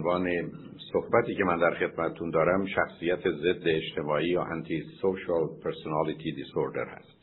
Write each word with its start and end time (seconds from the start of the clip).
عنوان 0.00 0.50
صحبتی 0.92 1.34
که 1.34 1.44
من 1.44 1.58
در 1.58 1.74
خدمتتون 1.74 2.30
دارم 2.30 2.66
شخصیت 2.66 3.20
ضد 3.20 3.62
اجتماعی 3.66 4.28
یا 4.28 4.42
antisocial 4.42 5.48
personality 5.64 6.32
disorder 6.32 6.84
هست. 6.84 7.20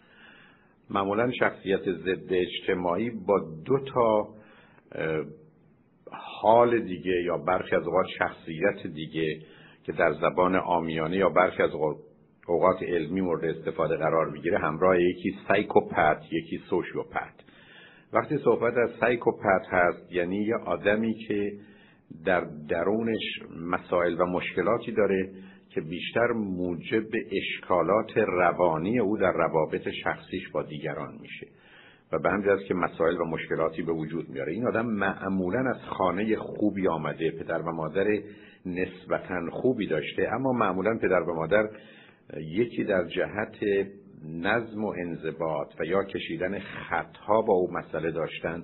معمولا 0.89 1.31
شخصیت 1.31 1.81
ضد 1.81 2.33
اجتماعی 2.33 3.09
با 3.09 3.39
دو 3.65 3.79
تا 3.93 4.27
حال 6.11 6.79
دیگه 6.79 7.23
یا 7.23 7.37
برخی 7.37 7.75
از 7.75 7.87
اوقات 7.87 8.05
شخصیت 8.19 8.87
دیگه 8.93 9.39
که 9.83 9.91
در 9.91 10.13
زبان 10.13 10.55
عامیانه 10.55 11.17
یا 11.17 11.29
برخی 11.29 11.63
از 11.63 11.71
اوقات 12.47 12.83
علمی 12.83 13.21
مورد 13.21 13.45
استفاده 13.45 13.95
قرار 13.95 14.29
می‌گیره 14.29 14.57
همراه 14.57 15.01
یکی 15.01 15.35
psychopath 15.47 16.21
یکی 16.31 16.57
sociopath. 16.69 17.33
وقتی 18.13 18.37
صحبت 18.37 18.77
از 18.77 18.89
سایکوپت 18.99 19.65
هست 19.69 20.11
یعنی 20.11 20.37
یه 20.37 20.55
آدمی 20.55 21.13
که 21.13 21.51
در 22.25 22.47
درونش 22.69 23.41
مسائل 23.65 24.21
و 24.21 24.25
مشکلاتی 24.25 24.91
داره 24.91 25.29
که 25.69 25.81
بیشتر 25.81 26.27
موجب 26.27 27.07
اشکالات 27.31 28.17
روانی 28.17 28.99
او 28.99 29.17
در 29.17 29.31
روابط 29.31 29.89
شخصیش 30.03 30.49
با 30.49 30.63
دیگران 30.63 31.13
میشه. 31.21 31.47
و 32.11 32.19
به 32.19 32.29
همین 32.29 32.57
که 32.67 32.73
مسائل 32.73 33.17
و 33.17 33.25
مشکلاتی 33.25 33.81
به 33.81 33.91
وجود 33.91 34.29
میاره. 34.29 34.53
این 34.53 34.67
آدم 34.67 34.85
معمولا 34.85 35.69
از 35.69 35.81
خانه 35.89 36.35
خوبی 36.35 36.87
آمده 36.87 37.31
پدر 37.31 37.61
و 37.61 37.71
مادر 37.71 38.05
نسبتا 38.65 39.49
خوبی 39.51 39.87
داشته 39.87 40.29
اما 40.33 40.51
معمولا 40.51 40.97
پدر 40.97 41.19
و 41.19 41.35
مادر 41.35 41.69
یکی 42.37 42.83
در 42.83 43.07
جهت 43.07 43.57
نظم 44.25 44.85
و 44.85 44.93
انضباط 44.97 45.73
و 45.79 45.85
یا 45.85 46.03
کشیدن 46.03 46.59
خطها 46.59 47.41
با 47.41 47.53
او 47.53 47.73
مسئله 47.73 48.11
داشتن 48.11 48.63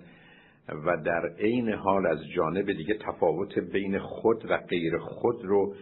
و 0.69 0.97
در 1.05 1.29
عین 1.39 1.69
حال 1.69 2.07
از 2.07 2.19
جانب 2.35 2.71
دیگه 2.71 2.93
تفاوت 2.93 3.59
بین 3.59 3.99
خود 3.99 4.51
و 4.51 4.57
غیر 4.57 4.97
خود 4.97 5.45
رو 5.45 5.75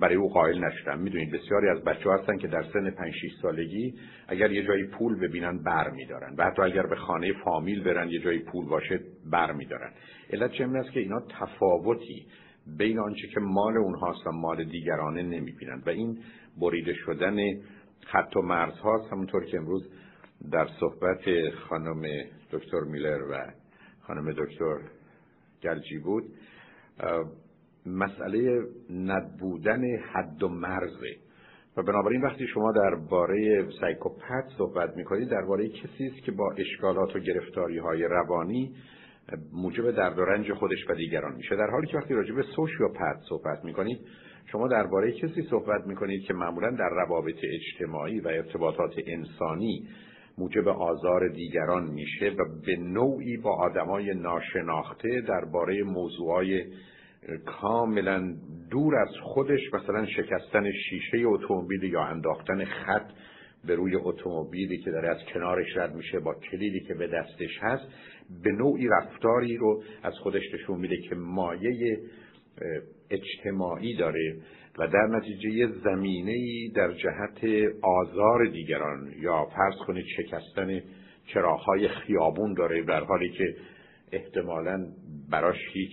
برای 0.00 0.14
او 0.14 0.28
قائل 0.28 0.64
نشدن 0.64 0.98
می‌دونید 0.98 1.30
بسیاری 1.30 1.68
از 1.68 1.84
بچه 1.84 2.10
هستن 2.10 2.36
که 2.36 2.48
در 2.48 2.62
سن 2.72 2.90
5 2.90 3.12
6 3.12 3.32
سالگی 3.42 3.94
اگر 4.28 4.52
یه 4.52 4.66
جایی 4.66 4.86
پول 4.86 5.20
ببینن 5.20 5.62
بر 5.62 5.90
میدارن. 5.90 6.34
و 6.38 6.44
حتی 6.44 6.62
اگر 6.62 6.86
به 6.86 6.96
خانه 6.96 7.32
فامیل 7.44 7.84
برن 7.84 8.08
یه 8.08 8.20
جایی 8.20 8.38
پول 8.38 8.66
باشه 8.66 9.00
بر 9.30 9.52
میدارن. 9.52 9.90
علت 10.32 10.52
چه 10.52 10.64
است 10.64 10.92
که 10.92 11.00
اینا 11.00 11.20
تفاوتی 11.40 12.26
بین 12.78 12.98
آنچه 12.98 13.28
که 13.28 13.40
مال 13.40 13.76
اونهاست 13.76 14.26
و 14.26 14.32
مال 14.32 14.64
دیگرانه 14.64 15.22
نمی‌بینند 15.22 15.82
و 15.86 15.90
این 15.90 16.18
بریده 16.60 16.94
شدن 16.94 17.36
خط 18.06 18.36
و 18.36 18.42
مرز 18.42 18.74
هاست 18.78 19.12
همونطور 19.12 19.44
که 19.44 19.56
امروز 19.56 19.90
در 20.52 20.66
صحبت 20.80 21.50
خانم 21.68 22.02
دکتر 22.52 22.80
میلر 22.80 23.22
و 23.22 23.52
خانم 24.06 24.32
دکتر 24.32 24.78
گلجی 25.62 25.98
بود. 25.98 26.24
مسئله 27.86 28.60
نبودن 28.90 29.82
حد 30.12 30.42
و 30.42 30.48
مرزه 30.48 31.16
و 31.76 31.82
بنابراین 31.82 32.22
وقتی 32.22 32.46
شما 32.46 32.72
درباره 32.72 33.68
سایکوپت 33.80 34.44
صحبت 34.58 34.96
می‌کنید 34.96 35.28
درباره 35.28 35.68
کسی 35.68 36.06
است 36.06 36.24
که 36.24 36.32
با 36.32 36.52
اشکالات 36.58 37.16
و 37.16 37.18
گرفتاری 37.18 37.78
های 37.78 38.04
روانی 38.04 38.74
موجب 39.52 39.90
درد 39.90 40.18
و 40.18 40.24
رنج 40.24 40.52
خودش 40.52 40.90
و 40.90 40.94
دیگران 40.94 41.36
میشه. 41.36 41.56
در 41.56 41.70
حالی 41.70 41.86
که 41.86 41.96
وقتی 41.96 42.14
راجع 42.14 42.34
به 42.34 42.42
سوشیوپت 42.42 43.20
صحبت 43.28 43.64
می‌کنید 43.64 43.98
شما 44.52 44.68
درباره 44.68 45.12
کسی 45.12 45.42
صحبت 45.50 45.86
می‌کنید 45.86 46.22
که 46.22 46.34
معمولا 46.34 46.70
در 46.70 46.88
روابط 46.88 47.38
اجتماعی 47.42 48.20
و 48.20 48.28
ارتباطات 48.28 48.94
انسانی 49.06 49.88
موجب 50.38 50.68
آزار 50.68 51.28
دیگران 51.28 51.84
میشه 51.84 52.28
و 52.28 52.44
به 52.66 52.76
نوعی 52.76 53.36
با 53.36 53.56
آدمای 53.56 54.14
ناشناخته 54.14 55.20
درباره 55.28 55.82
موضوعای 55.82 56.64
کاملا 57.46 58.34
دور 58.70 58.96
از 58.96 59.14
خودش 59.22 59.60
مثلا 59.74 60.06
شکستن 60.06 60.72
شیشه 60.72 61.18
اتومبیل 61.26 61.82
یا 61.82 62.02
انداختن 62.02 62.64
خط 62.64 63.10
به 63.64 63.74
روی 63.74 63.96
اتومبیلی 63.96 64.78
که 64.78 64.90
داره 64.90 65.08
از 65.08 65.18
کنارش 65.34 65.76
رد 65.76 65.94
میشه 65.94 66.20
با 66.20 66.34
کلیدی 66.34 66.80
که 66.80 66.94
به 66.94 67.06
دستش 67.06 67.58
هست 67.60 67.84
به 68.42 68.52
نوعی 68.52 68.88
رفتاری 68.88 69.56
رو 69.56 69.82
از 70.02 70.14
خودش 70.14 70.42
نشون 70.54 70.80
میده 70.80 70.96
که 70.96 71.14
مایه 71.14 71.98
اجتماعی 73.10 73.96
داره. 73.96 74.36
و 74.78 74.86
در 74.86 75.06
نتیجه 75.06 75.66
زمینه 75.84 76.68
در 76.74 76.92
جهت 76.92 77.70
آزار 77.82 78.46
دیگران 78.46 79.12
یا 79.20 79.44
فرض 79.44 79.74
کنید 79.86 80.04
شکستن 80.16 80.80
چراغهای 81.26 81.88
خیابون 81.88 82.54
داره 82.54 82.82
در 82.82 83.04
حالی 83.04 83.28
که 83.28 83.54
احتمالا 84.12 84.86
براش 85.30 85.58
هیچ 85.72 85.92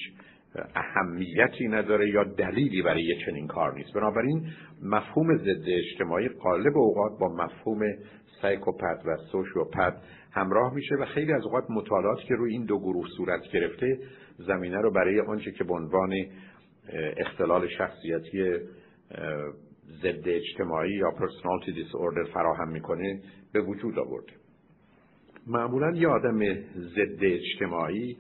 اهمیتی 0.76 1.68
نداره 1.68 2.10
یا 2.10 2.24
دلیلی 2.24 2.82
برای 2.82 3.04
یه 3.04 3.26
چنین 3.26 3.48
کار 3.48 3.74
نیست. 3.74 3.94
بنابراین 3.94 4.48
مفهوم 4.84 5.38
ضد 5.38 5.68
اجتماعی 5.68 6.28
قالب 6.28 6.78
اوقات 6.78 7.20
با 7.20 7.28
مفهوم 7.28 7.80
سایکوپت 8.42 9.00
و 9.06 9.18
سوشیوپت 9.32 9.94
همراه 10.32 10.74
میشه 10.74 10.96
و 10.96 11.06
خیلی 11.06 11.34
از 11.34 11.44
اوقات 11.44 11.64
مطالعات 11.70 12.20
که 12.20 12.36
روی 12.36 12.52
این 12.52 12.66
دو 12.66 12.80
گروه 12.80 13.08
صورت 13.18 13.42
گرفته 13.54 14.00
زمینه 14.38 14.78
رو 14.78 14.92
برای 14.92 15.20
آنچه 15.20 15.52
که 15.52 15.64
به 15.64 15.74
عنوان 15.74 16.14
اختلال 17.18 17.68
شخصیتی 17.68 18.60
ضد 20.02 20.28
اجتماعی 20.28 20.94
یا 20.94 21.12
پرسونالتی 21.12 21.72
دیس 21.72 21.96
فراهم 22.34 22.70
می‌کنه 22.70 23.22
به 23.54 23.62
وجود 23.62 24.00
آورده. 24.00 24.34
معمولا 25.48 25.92
یه 25.98 26.08
آدم 26.08 26.40
ضد 26.76 27.24
اجتماعی 27.24 28.18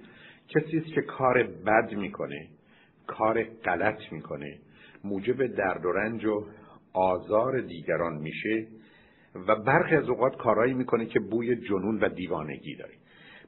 کسی 0.49 0.77
است 0.77 0.93
که 0.93 1.01
کار 1.01 1.43
بد 1.43 1.93
می‌کنه 1.93 2.47
کار 3.07 3.43
غلط 3.43 3.99
می‌کنه 4.11 4.57
موجب 5.03 5.47
درد 5.47 5.85
و 5.85 5.91
رنج 5.91 6.25
و 6.25 6.45
آزار 6.93 7.61
دیگران 7.61 8.13
میشه 8.13 8.67
و 9.47 9.55
برخی 9.55 9.95
از 9.95 10.09
اوقات 10.09 10.37
کارهایی 10.37 10.73
می‌کنه 10.73 11.05
که 11.05 11.19
بوی 11.19 11.55
جنون 11.55 11.99
و 11.99 12.09
دیوانگی 12.09 12.75
داره. 12.75 12.93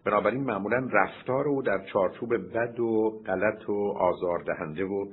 بنابراین 0.06 0.44
معمولا 0.44 0.90
رفتار 0.94 1.48
او 1.48 1.62
در 1.62 1.86
چارچوب 1.94 2.30
بد 2.54 2.80
و 2.80 3.22
غلط 3.26 3.70
و 3.70 3.94
آزاردهنده 3.98 4.86
و 4.86 5.06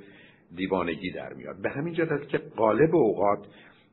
دیوانگی 0.56 1.10
در 1.10 1.32
میاد. 1.32 1.62
به 1.62 1.70
همین 1.70 1.94
جهت 1.94 2.12
است 2.12 2.28
که 2.28 2.38
غالب 2.38 2.96
اوقات 2.96 3.46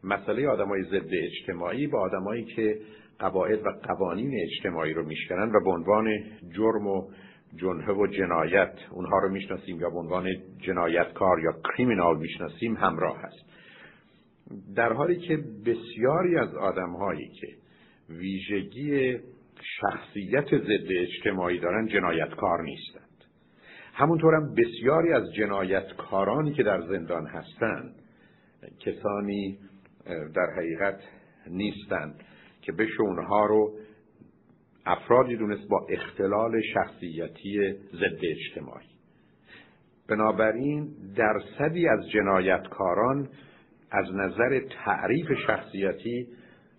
مسئله 0.04 0.48
آدمای 0.48 0.84
ضد 0.84 1.10
اجتماعی 1.12 1.88
با 1.88 2.00
آدمایی 2.00 2.44
که 2.44 2.80
قواعد 3.20 3.66
و 3.66 3.70
قوانین 3.84 4.32
اجتماعی 4.44 4.94
رو 4.94 5.06
میشکنن 5.06 5.52
و 5.56 5.64
به 5.64 5.70
عنوان 5.70 6.08
جرم 6.58 6.88
و 6.88 7.10
جنه 7.56 7.94
و 7.94 8.08
جنایت 8.08 8.74
اونها 8.92 9.20
رو 9.20 9.30
می‌شناسیم 9.30 9.80
یا 9.80 9.90
به 9.90 9.98
عنوان 9.98 10.28
جنایتکار 10.58 11.40
یا 11.40 11.52
کریمینال 11.64 12.18
می‌شناسیم 12.18 12.76
همراه 12.76 13.18
هست. 13.18 13.50
در 14.76 14.94
حالی 14.94 15.16
که 15.16 15.38
بسیاری 15.66 16.38
از 16.38 16.56
آدمهایی 16.56 17.30
که 17.42 17.48
ویژگی 18.10 19.18
شخصیت 19.62 20.46
ضد 20.46 20.88
اجتماعی 20.90 21.60
دارن 21.60 21.88
جنایتکار 21.88 22.64
نیستند. 22.64 23.10
همونطور 23.94 24.36
هم 24.36 24.56
بسیاری 24.56 25.14
از 25.14 25.34
جنایتکارانی 25.34 26.54
که 26.54 26.64
در 26.64 26.82
زندان 26.82 27.28
هستند 27.28 27.96
کسانی 28.80 29.58
در 30.36 30.48
حقیقت 30.58 31.00
نیستند 31.48 32.24
که 32.62 32.72
بشه 32.72 33.02
اونها 33.02 33.46
رو 33.46 33.80
افرادی 34.86 35.36
دونست 35.36 35.70
با 35.70 35.88
اختلال 35.90 36.62
شخصیتی 36.74 37.74
ضد 37.94 38.20
اجتماعی. 38.24 38.88
بنابراین 40.10 40.94
درصدی 41.16 41.88
از 41.88 42.10
جنایتکاران 42.10 43.30
از 43.92 44.06
نظر 44.14 44.60
تعریف 44.86 45.28
شخصیتی 45.48 46.28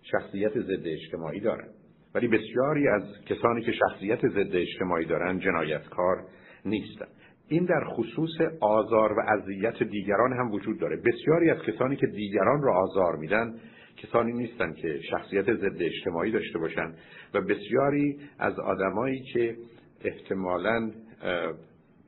شخصیت 0.01 0.59
ضد 0.59 0.87
اجتماعی 0.87 1.39
دارند 1.39 1.70
ولی 2.15 2.27
بسیاری 2.27 2.87
از 2.87 3.03
کسانی 3.25 3.61
که 3.61 3.71
شخصیت 3.71 4.27
ضد 4.27 4.55
اجتماعی 4.55 5.05
دارند 5.05 5.41
جنایتکار 5.41 6.25
نیستند 6.65 7.09
این 7.47 7.65
در 7.65 7.83
خصوص 7.85 8.41
آزار 8.61 9.13
و 9.13 9.21
اذیت 9.27 9.83
دیگران 9.83 10.33
هم 10.33 10.51
وجود 10.51 10.79
داره. 10.79 10.95
بسیاری 10.95 11.49
از 11.49 11.57
کسانی 11.57 11.95
که 11.95 12.07
دیگران 12.07 12.61
را 12.61 12.75
آزار 12.75 13.15
میدن 13.15 13.55
کسانی 13.97 14.31
نیستند 14.33 14.75
که 14.75 14.99
شخصیت 15.11 15.53
ضد 15.53 15.81
اجتماعی 15.81 16.31
داشته 16.31 16.59
باشند 16.59 16.97
و 17.33 17.41
بسیاری 17.41 18.19
از 18.39 18.59
آدمایی 18.59 19.23
که 19.33 19.55
احتمالا 20.03 20.91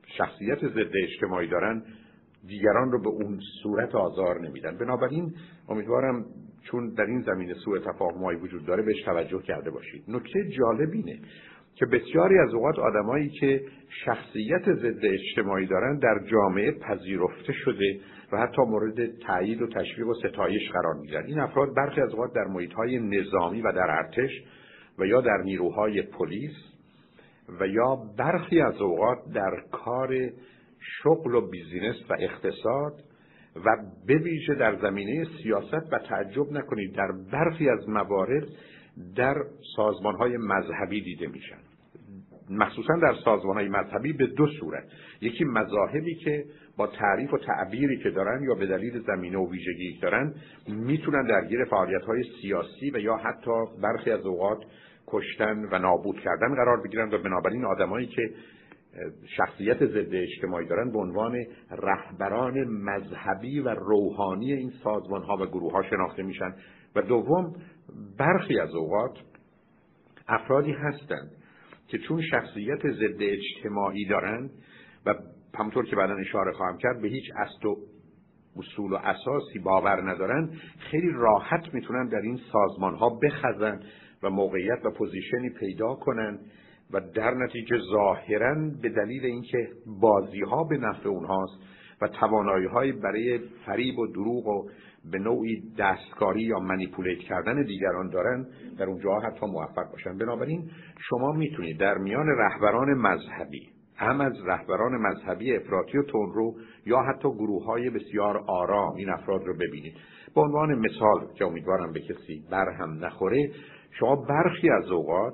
شخصیت 0.05 0.59
ضد 0.59 0.91
اجتماعی 1.03 1.47
دارن 1.47 1.83
دیگران 2.47 2.91
رو 2.91 3.01
به 3.01 3.09
اون 3.09 3.39
صورت 3.63 3.95
آزار 3.95 4.41
نمیدن. 4.41 4.77
بنابراین 4.77 5.33
امیدوارم 5.69 6.25
چون 6.63 6.93
در 6.93 7.05
این 7.05 7.21
زمینه 7.21 7.53
سوء 7.53 7.79
تفاهمایی 7.79 8.39
وجود 8.39 8.65
داره 8.65 8.83
بهش 8.83 9.01
توجه 9.05 9.41
کرده 9.41 9.71
باشید. 9.71 10.03
نکته 10.07 10.49
جالب 10.49 10.91
اینه 10.93 11.19
که 11.75 11.85
بسیاری 11.85 12.39
از 12.39 12.53
اوقات 12.53 12.79
آدمایی 12.79 13.29
که 13.29 13.61
شخصیت 14.05 14.73
ضد 14.73 15.05
اجتماعی 15.05 15.65
دارن 15.65 15.99
در 15.99 16.19
جامعه 16.31 16.71
پذیرفته 16.71 17.53
شده 17.53 17.99
و 18.31 18.37
حتی 18.37 18.61
مورد 18.61 19.17
تایید 19.17 19.61
و 19.61 19.67
تشویق 19.67 20.07
و 20.07 20.13
ستایش 20.13 20.71
قرار 20.71 20.93
می‌گیرن. 21.01 21.25
این 21.25 21.39
افراد 21.39 21.75
برخی 21.75 22.01
از 22.01 22.09
اوقات 22.09 22.33
در 22.33 22.43
محیطهای 22.43 22.99
نظامی 22.99 23.61
و 23.61 23.71
در 23.71 23.91
ارتش 23.91 24.31
و 24.99 25.05
یا 25.05 25.21
در 25.21 25.37
نیروهای 25.43 26.01
پلیس 26.01 26.55
و 27.59 27.67
یا 27.67 27.95
برخی 28.17 28.61
از 28.61 28.81
اوقات 28.81 29.17
در 29.33 29.63
کار 29.71 30.29
شغل 30.79 31.35
و 31.35 31.49
بیزینس 31.49 31.95
و 32.09 32.13
اقتصاد 32.19 32.93
و 33.55 33.77
به 34.07 34.17
ویژه 34.17 34.55
در 34.55 34.75
زمینه 34.75 35.27
سیاست 35.43 35.93
و 35.93 35.99
تعجب 35.99 36.51
نکنید 36.51 36.95
در 36.95 37.11
برخی 37.31 37.69
از 37.69 37.89
موارد 37.89 38.43
در 39.15 39.35
سازمان 39.75 40.15
های 40.15 40.37
مذهبی 40.37 41.01
دیده 41.01 41.27
میشن. 41.27 41.57
مخصوصا 42.49 42.93
در 43.01 43.13
سازمان 43.25 43.55
های 43.55 43.69
مذهبی 43.69 44.13
به 44.13 44.27
دو 44.27 44.47
صورت. 44.47 44.83
یکی 45.21 45.43
مذاهبی 45.43 46.15
که 46.15 46.45
با 46.77 46.87
تعریف 46.87 47.33
و 47.33 47.37
تعبیری 47.37 47.97
که 47.97 48.09
دارن 48.09 48.43
یا 48.43 48.55
به 48.55 48.65
دلیل 48.65 48.99
زمینه 48.99 49.37
و 49.37 49.51
ویژگی 49.51 49.99
دارن 50.01 50.33
می‌تونن 50.67 51.27
درگیر 51.27 51.65
فعالیت 51.65 52.01
های 52.01 52.23
سیاسی 52.41 52.91
و 52.91 52.97
یا 52.97 53.15
حتی 53.15 53.51
برخی 53.81 54.11
از 54.11 54.25
اوقات 54.25 54.63
کشتن 55.07 55.65
و 55.71 55.79
نابود 55.79 56.19
کردن 56.19 56.55
قرار 56.55 56.81
بگیرن 56.83 57.13
و 57.13 57.17
بنابراین 57.17 57.65
آدمایی 57.65 58.07
که 58.07 58.29
شخصیت 59.37 59.85
ضد 59.85 60.15
اجتماعی 60.15 60.67
دارن 60.67 60.91
به 60.91 60.99
عنوان 60.99 61.45
رهبران 61.71 62.63
مذهبی 62.63 63.59
و 63.59 63.69
روحانی 63.69 64.53
این 64.53 64.71
سازمان 64.83 65.23
ها 65.23 65.37
و 65.37 65.45
گروه 65.45 65.71
ها 65.71 65.83
شناخته 65.83 66.23
میشن. 66.23 66.55
و 66.95 67.01
دوم 67.01 67.55
برخی 68.17 68.59
از 68.59 68.75
اوقات 68.75 69.17
افرادی 70.27 70.71
هستند 70.71 71.31
که 71.87 71.97
چون 71.97 72.21
شخصیت 72.21 72.91
ضد 72.91 73.21
اجتماعی 73.21 74.05
دارند 74.05 74.51
و 75.05 75.15
همونطور 75.55 75.85
که 75.85 75.95
بعدا 75.95 76.15
اشاره 76.15 76.51
خواهم 76.51 76.77
کرد 76.77 77.01
به 77.01 77.07
هیچ 77.07 77.25
اصل 77.37 77.67
و 77.67 77.75
اصول 78.57 78.93
و 78.93 78.95
اساسی 78.95 79.59
باور 79.59 80.11
ندارن 80.11 80.49
خیلی 80.79 81.11
راحت 81.13 81.73
می‌تونن 81.73 82.07
در 82.07 82.21
این 82.21 82.39
سازمان 82.51 82.95
ها 82.95 83.09
بخزن 83.09 83.79
و 84.23 84.29
موقعیت 84.29 84.85
و 84.85 84.91
پوزیشنی 84.91 85.49
پیدا 85.49 85.95
کنن. 85.95 86.39
و 86.93 86.99
در 87.15 87.33
نتیجه 87.33 87.77
ظاهرا 87.91 88.55
به 88.81 88.89
دلیل 88.89 89.25
اینکه 89.25 89.67
بازی 90.01 90.41
ها 90.41 90.63
به 90.63 90.77
نفع 90.77 91.09
اونهاست 91.09 91.53
و 92.01 92.07
توانایی 92.07 92.65
های 92.65 92.91
برای 92.91 93.39
فریب 93.65 93.99
و 93.99 94.07
دروغ 94.07 94.47
و 94.47 94.69
به 95.11 95.19
نوعی 95.19 95.63
دستکاری 95.77 96.41
یا 96.41 96.59
منیپولیت 96.59 97.19
کردن 97.19 97.63
دیگران 97.63 98.09
دارن 98.09 98.45
در 98.77 98.85
اونجا 98.85 99.19
حتی 99.19 99.45
موفق 99.45 99.91
باشن. 99.91 100.17
بنابراین 100.17 100.69
شما 101.09 101.31
می‌تونید 101.31 101.79
در 101.79 101.97
میان 101.97 102.27
رهبران 102.27 102.93
مذهبی 102.93 103.69
هم 103.95 104.21
از 104.21 104.33
رهبران 104.45 104.91
مذهبی 104.91 105.55
افراطی 105.55 105.97
و 105.97 106.03
تندرو 106.03 106.53
یا 106.85 107.01
حتی 107.01 107.29
گروه 107.29 107.65
های 107.65 107.89
بسیار 107.89 108.43
آرام 108.47 108.95
این 108.95 109.09
افراد 109.09 109.43
رو 109.43 109.53
ببینید. 109.53 109.93
به 110.35 110.41
عنوان 110.41 110.79
مثال 110.79 111.33
که 111.35 111.45
امیدوارم 111.45 111.93
به 111.93 111.99
کسی 111.99 112.43
برهم 112.51 113.05
نخوره 113.05 113.51
شما 113.91 114.15
برخی 114.15 114.69
از 114.69 114.91
اوقات 114.91 115.33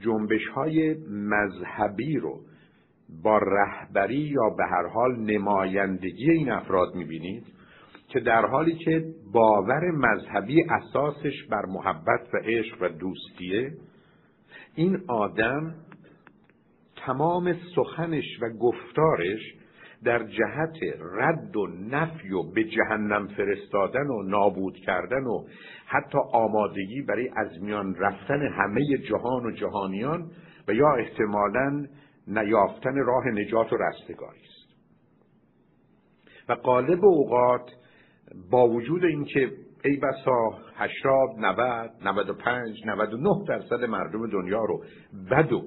جنبش 0.00 0.48
های 0.54 0.94
مذهبی 1.10 2.16
رو 2.16 2.40
با 3.22 3.38
رهبری 3.38 4.20
یا 4.20 4.50
به 4.56 4.64
هر 4.64 4.86
حال 4.86 5.16
نمایندگی 5.16 6.30
این 6.30 6.50
افراد 6.50 6.94
می‌بینید 6.94 7.44
که 8.08 8.20
در 8.20 8.46
حالی 8.46 8.74
که 8.74 9.04
باور 9.32 9.90
مذهبی 9.90 10.64
اساسش 10.70 11.44
بر 11.50 11.66
محبت 11.66 12.34
و 12.34 12.36
عشق 12.44 12.82
و 12.82 12.88
دوستیه 12.88 13.72
این 14.74 15.00
آدم 15.08 15.74
تمام 16.96 17.54
سخنش 17.76 18.42
و 18.42 18.48
گفتارش 18.48 19.40
در 20.04 20.24
جهت 20.24 20.76
رد 21.00 21.56
و 21.56 21.66
نفی 21.66 22.32
و 22.32 22.42
به 22.42 22.64
جهنم 22.64 23.28
فرستادن 23.28 24.06
و 24.06 24.22
نابود 24.22 24.76
کردن 24.76 25.24
و 25.24 25.44
حتی 25.86 26.18
آمادگی 26.32 27.02
برای 27.02 27.30
از 27.36 27.62
میان 27.62 27.94
رفتن 27.94 28.42
همه 28.42 28.98
جهان 28.98 29.46
و 29.46 29.50
جهانیان 29.50 30.30
و 30.68 30.72
یا 30.72 30.94
احتمالا 30.94 31.86
نیافتن 32.26 32.96
راه 32.96 33.26
نجات 33.26 33.72
و 33.72 33.76
رستگاری 33.76 34.40
است. 34.40 34.68
و 36.48 36.52
قالب 36.52 37.04
اوقات 37.04 37.70
با 38.50 38.68
وجود 38.68 39.04
اینکه 39.04 39.50
ای 39.84 39.96
بسا 39.96 40.58
80 40.74 41.30
90 41.38 41.90
95 42.04 42.86
99 42.86 43.44
درصد 43.48 43.84
مردم 43.84 44.30
دنیا 44.30 44.64
رو 44.64 44.84
بد 45.30 45.52
و 45.52 45.64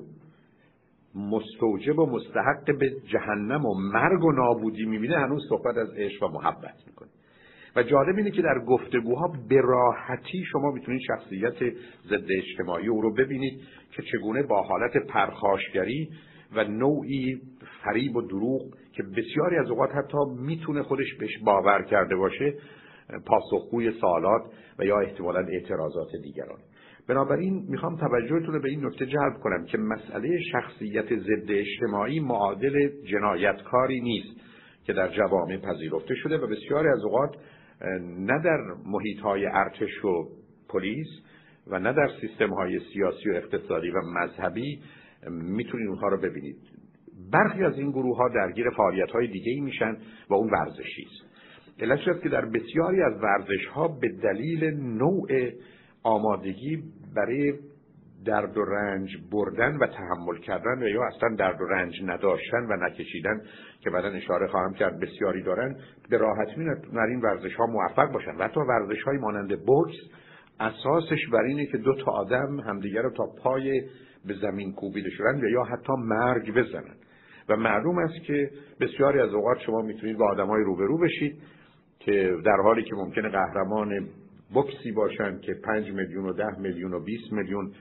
مستوجب 1.15 1.99
و 1.99 2.05
مستحق 2.05 2.77
به 2.79 2.89
جهنم 2.89 3.65
و 3.65 3.73
مرگ 3.73 4.23
و 4.23 4.31
نابودی 4.31 4.85
می‌بینه 4.85 5.17
هنوز 5.17 5.41
صحبت 5.49 5.77
از 5.77 5.89
عشق 5.97 6.23
و 6.23 6.27
محبت 6.27 6.75
می‌کنه. 6.87 7.09
و 7.75 7.83
جالب 7.83 8.17
اینه 8.17 8.31
که 8.31 8.41
در 8.41 8.59
گفتگوها 8.67 9.33
به 9.49 9.61
راحتی 9.61 10.43
شما 10.51 10.71
می‌تونید 10.71 11.01
شخصیت 11.07 11.73
ضد 12.09 12.27
اجتماعی 12.29 12.87
او 12.87 13.01
رو 13.01 13.13
ببینید 13.13 13.61
که 13.91 14.03
چگونه 14.11 14.43
با 14.43 14.61
حالت 14.61 14.97
پرخاشگری 15.07 16.09
و 16.55 16.63
نوعی 16.63 17.41
فریب 17.83 18.15
و 18.15 18.21
دروغ 18.21 18.61
که 18.93 19.03
بسیاری 19.03 19.57
از 19.57 19.69
اوقات 19.69 19.89
حتی 19.95 20.17
می‌تونه 20.37 20.83
خودش 20.83 21.13
بهش 21.19 21.37
باور 21.45 21.83
کرده 21.83 22.15
باشه 22.15 22.53
پاسخگوی 23.25 23.91
سوالات 23.91 24.41
و 24.79 24.85
یا 24.85 24.99
احتمالا 24.99 25.39
اعتراضات 25.39 26.07
دیگران. 26.23 26.59
بنابراین 27.07 27.65
می‌خوام 27.69 27.98
توجهتون 27.98 28.53
رو 28.53 28.62
به 28.62 28.69
این 28.69 28.86
نکته 28.86 29.06
جلب 29.06 29.33
کنم 29.44 29.65
که 29.65 29.77
مسئله 29.77 30.39
شخصیت 30.51 31.15
ضد 31.15 31.50
اجتماعی 31.50 32.19
معادل 32.19 32.89
جنایتکاری 33.12 34.01
نیست 34.01 34.39
که 34.83 34.94
در 34.94 35.07
جوامع 35.07 35.57
پذیرفته 35.57 36.15
شده 36.15 36.38
و 36.38 36.48
بسیاری 36.48 36.88
از 36.89 37.03
اوقات 37.03 37.36
نه 38.18 38.42
در 38.44 38.59
محیط 38.86 39.19
های 39.19 39.45
ارتش 39.45 40.06
و 40.06 40.27
پلیس 40.69 41.07
و 41.68 41.80
نه 41.80 41.94
در 41.94 42.07
سیستم 42.21 42.50
های 42.50 42.80
سیاسی 42.94 43.30
و 43.30 43.33
اقتصادی 43.33 43.89
و 43.89 44.01
مذهبی 44.01 44.81
می‌تونید 45.30 45.88
اونها 45.88 46.07
رو 46.07 46.18
ببینید. 46.18 46.57
برخی 47.31 47.63
از 47.63 47.77
این 47.77 47.92
گروه 47.92 48.18
ها 48.18 48.30
درگیر 48.30 48.69
فعالیت 48.69 49.12
های 49.12 49.27
دیگه 49.27 49.51
ای 49.51 49.59
میشن 49.59 49.98
و 50.30 50.33
اون 50.33 50.50
ورزشی 50.50 51.01
است. 51.01 51.31
است 51.81 52.24
که 52.24 52.30
در 52.30 52.45
بسیاری 52.45 53.01
از 53.01 53.13
ورزش 53.24 53.65
ها 53.65 53.88
به 53.88 54.07
دلیل 54.24 54.63
نوع 54.74 55.27
آمادگی 56.03 56.83
برای 57.15 57.53
درد 58.25 58.57
و 58.57 58.65
رنج 58.65 59.09
بردن 59.31 59.77
و 59.77 59.88
تحمل 59.88 60.38
کردن 60.38 60.83
و 60.83 60.88
یا 60.88 61.03
اصلا 61.03 61.36
درد 61.36 61.62
و 61.62 61.65
رنج 61.65 61.94
نداشتن 62.06 62.65
و 62.69 62.86
نکشیدن 62.86 63.42
که 63.80 63.89
بعدا 63.89 64.07
اشاره 64.07 64.48
خواهم 64.48 64.74
کرد 64.74 65.00
بسیاری 65.00 65.44
دارن 65.44 65.75
به 66.09 66.18
راحتی 66.18 66.65
در 66.94 67.01
این 67.01 67.21
ورزش 67.21 67.56
ها 67.56 67.65
موفق 67.65 68.12
باشن. 68.13 68.36
و 68.36 68.44
حتی 68.44 68.59
ورزش 68.59 69.03
های 69.03 69.18
مانند 69.18 69.65
بوکس 69.65 69.95
اساسش 70.59 71.27
بر 71.33 71.42
اینه 71.42 71.65
که 71.65 71.77
دو 71.77 71.95
تا 71.95 72.12
آدم 72.12 72.59
همدیگر 72.59 73.01
رو 73.01 73.09
تا 73.09 73.24
پای 73.44 73.81
به 74.25 74.33
زمین 74.42 74.74
کوبیده 74.74 75.09
شدن 75.09 75.42
و 75.42 75.50
یا 75.50 75.63
حتی 75.63 75.94
مرگ 75.98 76.53
بزنن. 76.53 76.95
و 77.50 77.56
معلوم 77.56 77.98
است 77.98 78.25
که 78.25 78.50
بسیاری 78.80 79.19
از 79.19 79.33
اوقات 79.33 79.59
شما 79.59 79.81
می‌تونید 79.81 80.18
با 80.18 80.31
آدمای 80.31 80.63
روبرو 80.63 80.98
بشید 80.98 81.42
که 82.00 82.38
در 82.46 82.58
حالی 82.63 82.84
که 82.84 82.96
ممکنه 82.96 83.29
قهرمان 83.29 84.08
بکسی 84.55 84.91
باشن 84.91 85.39
که 85.39 85.53
پنج 85.63 85.91
میلیون 85.91 86.25
و 86.25 86.34
ده 86.34 86.60
میلیون 86.60 86.93
و 86.93 87.00
20 87.00 87.34
میلیون 87.34 87.72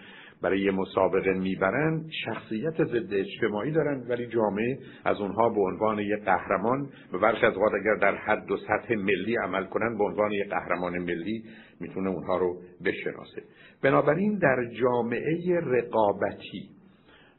برای 0.43 0.61
یه 0.61 0.71
مسابقه 0.71 1.33
می‌برن 1.33 2.05
شخصیت 2.25 2.85
ضد 2.85 3.15
اجتماعی 3.15 3.71
دارن 3.71 4.07
ولی 4.09 4.27
جامعه 4.27 4.79
از 5.05 5.21
اونها 5.21 5.49
به 5.49 5.61
عنوان 5.61 5.99
یه 5.99 6.17
قهرمان 6.17 6.89
و 7.13 7.19
برخی 7.19 7.47
از 7.47 7.55
اوقات 7.55 7.73
اگر 7.75 7.95
در 7.95 8.17
حد 8.17 8.51
و 8.51 8.57
سطح 8.57 8.95
ملی 8.95 9.37
عمل 9.37 9.65
کنن 9.65 9.99
به 9.99 10.05
عنوان 10.05 10.33
یه 10.33 10.45
قهرمان 10.45 10.99
ملی 10.99 11.45
می‌تونه 11.81 12.11
اونها 12.11 12.39
رو 12.39 12.57
بشناسه. 12.85 13.43
بنابراین 13.83 14.39
در 14.39 14.65
جامعه 14.81 15.61
رقابتی 15.61 16.69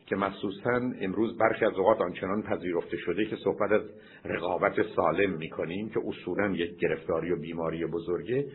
که 0.05 0.15
مخصوصا 0.15 0.81
امروز 1.01 1.37
برخی 1.37 1.65
از 1.65 1.73
اوقات 1.73 2.01
آنچنان 2.01 2.41
پذیرفته 2.41 2.97
شده 2.97 3.25
که 3.25 3.35
صحبت 3.35 3.71
از 3.71 3.81
رقابت 4.25 4.73
سالم 4.95 5.37
می‌کنیم 5.37 5.89
که 5.89 5.99
اصولا 6.07 6.55
یک 6.55 6.77
گرفتاری 6.79 7.31
و 7.31 7.39
بیماری 7.39 7.85
بزرگه 7.85 8.45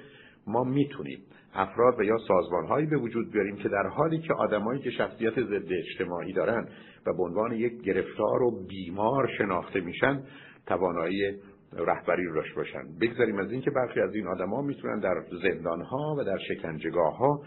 ما 0.47 0.65
می‌تونیم 0.65 1.19
افراد 1.55 2.01
و 2.01 2.03
یا 2.03 2.19
سازمانهایی 2.29 2.87
به 2.87 2.97
وجود 2.97 3.33
بیاریم 3.33 3.57
که 3.57 3.69
در 3.69 3.87
حالی 3.87 4.19
که 4.19 4.35
آدمایی 4.35 4.81
که 4.81 4.91
شخصیت 4.91 5.41
ضد 5.41 5.73
اجتماعی 5.73 6.33
دارن 6.33 6.69
و 7.07 7.13
به 7.13 7.23
عنوان 7.23 7.53
یک 7.53 7.83
گرفتار 7.83 8.43
و 8.43 8.67
بیمار 8.69 9.31
شناخته 9.39 9.81
میشن 9.81 10.23
توانایی 10.67 11.41
رهبری 11.73 12.25
رو 12.25 12.35
داشته 12.35 12.55
باشن. 12.55 12.83
بگذاریم 13.01 13.39
از 13.39 13.53
اینکه 13.53 13.71
برخی 13.71 14.01
از 14.01 14.15
این 14.15 14.27
آدما 14.27 14.63
می‌تونن 14.63 15.01
در 15.01 15.15
زندانها 15.43 16.17
و 16.19 16.25
در 16.25 16.39
شکنجگاه 16.39 17.17
ها 17.17 17.43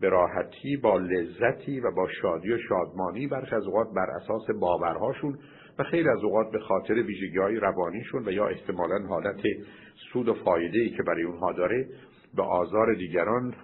به 0.00 0.08
راحتی 0.08 0.76
با 0.76 0.98
لذتی 0.98 1.80
و 1.80 1.90
با 1.90 2.08
شادی 2.22 2.52
و 2.52 2.58
شادمانی 2.68 3.26
برخی 3.26 3.54
از 3.54 3.66
اوقات 3.66 3.88
بر 3.96 4.10
اساس 4.10 4.50
باورهاشون 4.60 5.38
و 5.78 5.84
خیلی 5.84 6.08
از 6.08 6.24
اوقات 6.24 6.52
به 6.52 6.58
خاطر 6.58 6.94
ویژگی 6.94 7.38
های 7.38 7.56
روانیشون 7.56 8.28
و 8.28 8.32
یا 8.32 8.46
احتمالا 8.46 9.06
حالت 9.08 9.40
سود 10.12 10.28
و 10.28 10.34
فایده 10.34 10.78
ای 10.78 10.90
که 10.90 11.02
برای 11.02 11.22
اونها 11.22 11.52
داره 11.52 11.88
به 12.36 12.42
آزار 12.42 12.94
دیگران 12.94 13.54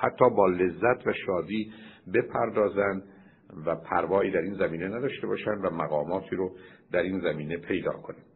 حتی 0.00 0.30
با 0.36 0.46
لذت 0.46 1.06
و 1.06 1.12
شادی 1.26 1.72
بپردازند 2.14 3.02
و 3.66 3.76
پروایی 3.76 4.30
در 4.30 4.40
این 4.40 4.54
زمینه 4.54 4.88
نداشته 4.88 5.26
باشند 5.26 5.64
و 5.64 5.70
مقاماتی 5.70 6.36
رو 6.36 6.56
در 6.92 7.02
این 7.02 7.20
زمینه 7.20 7.56
پیدا 7.56 7.92
کنند. 7.92 8.26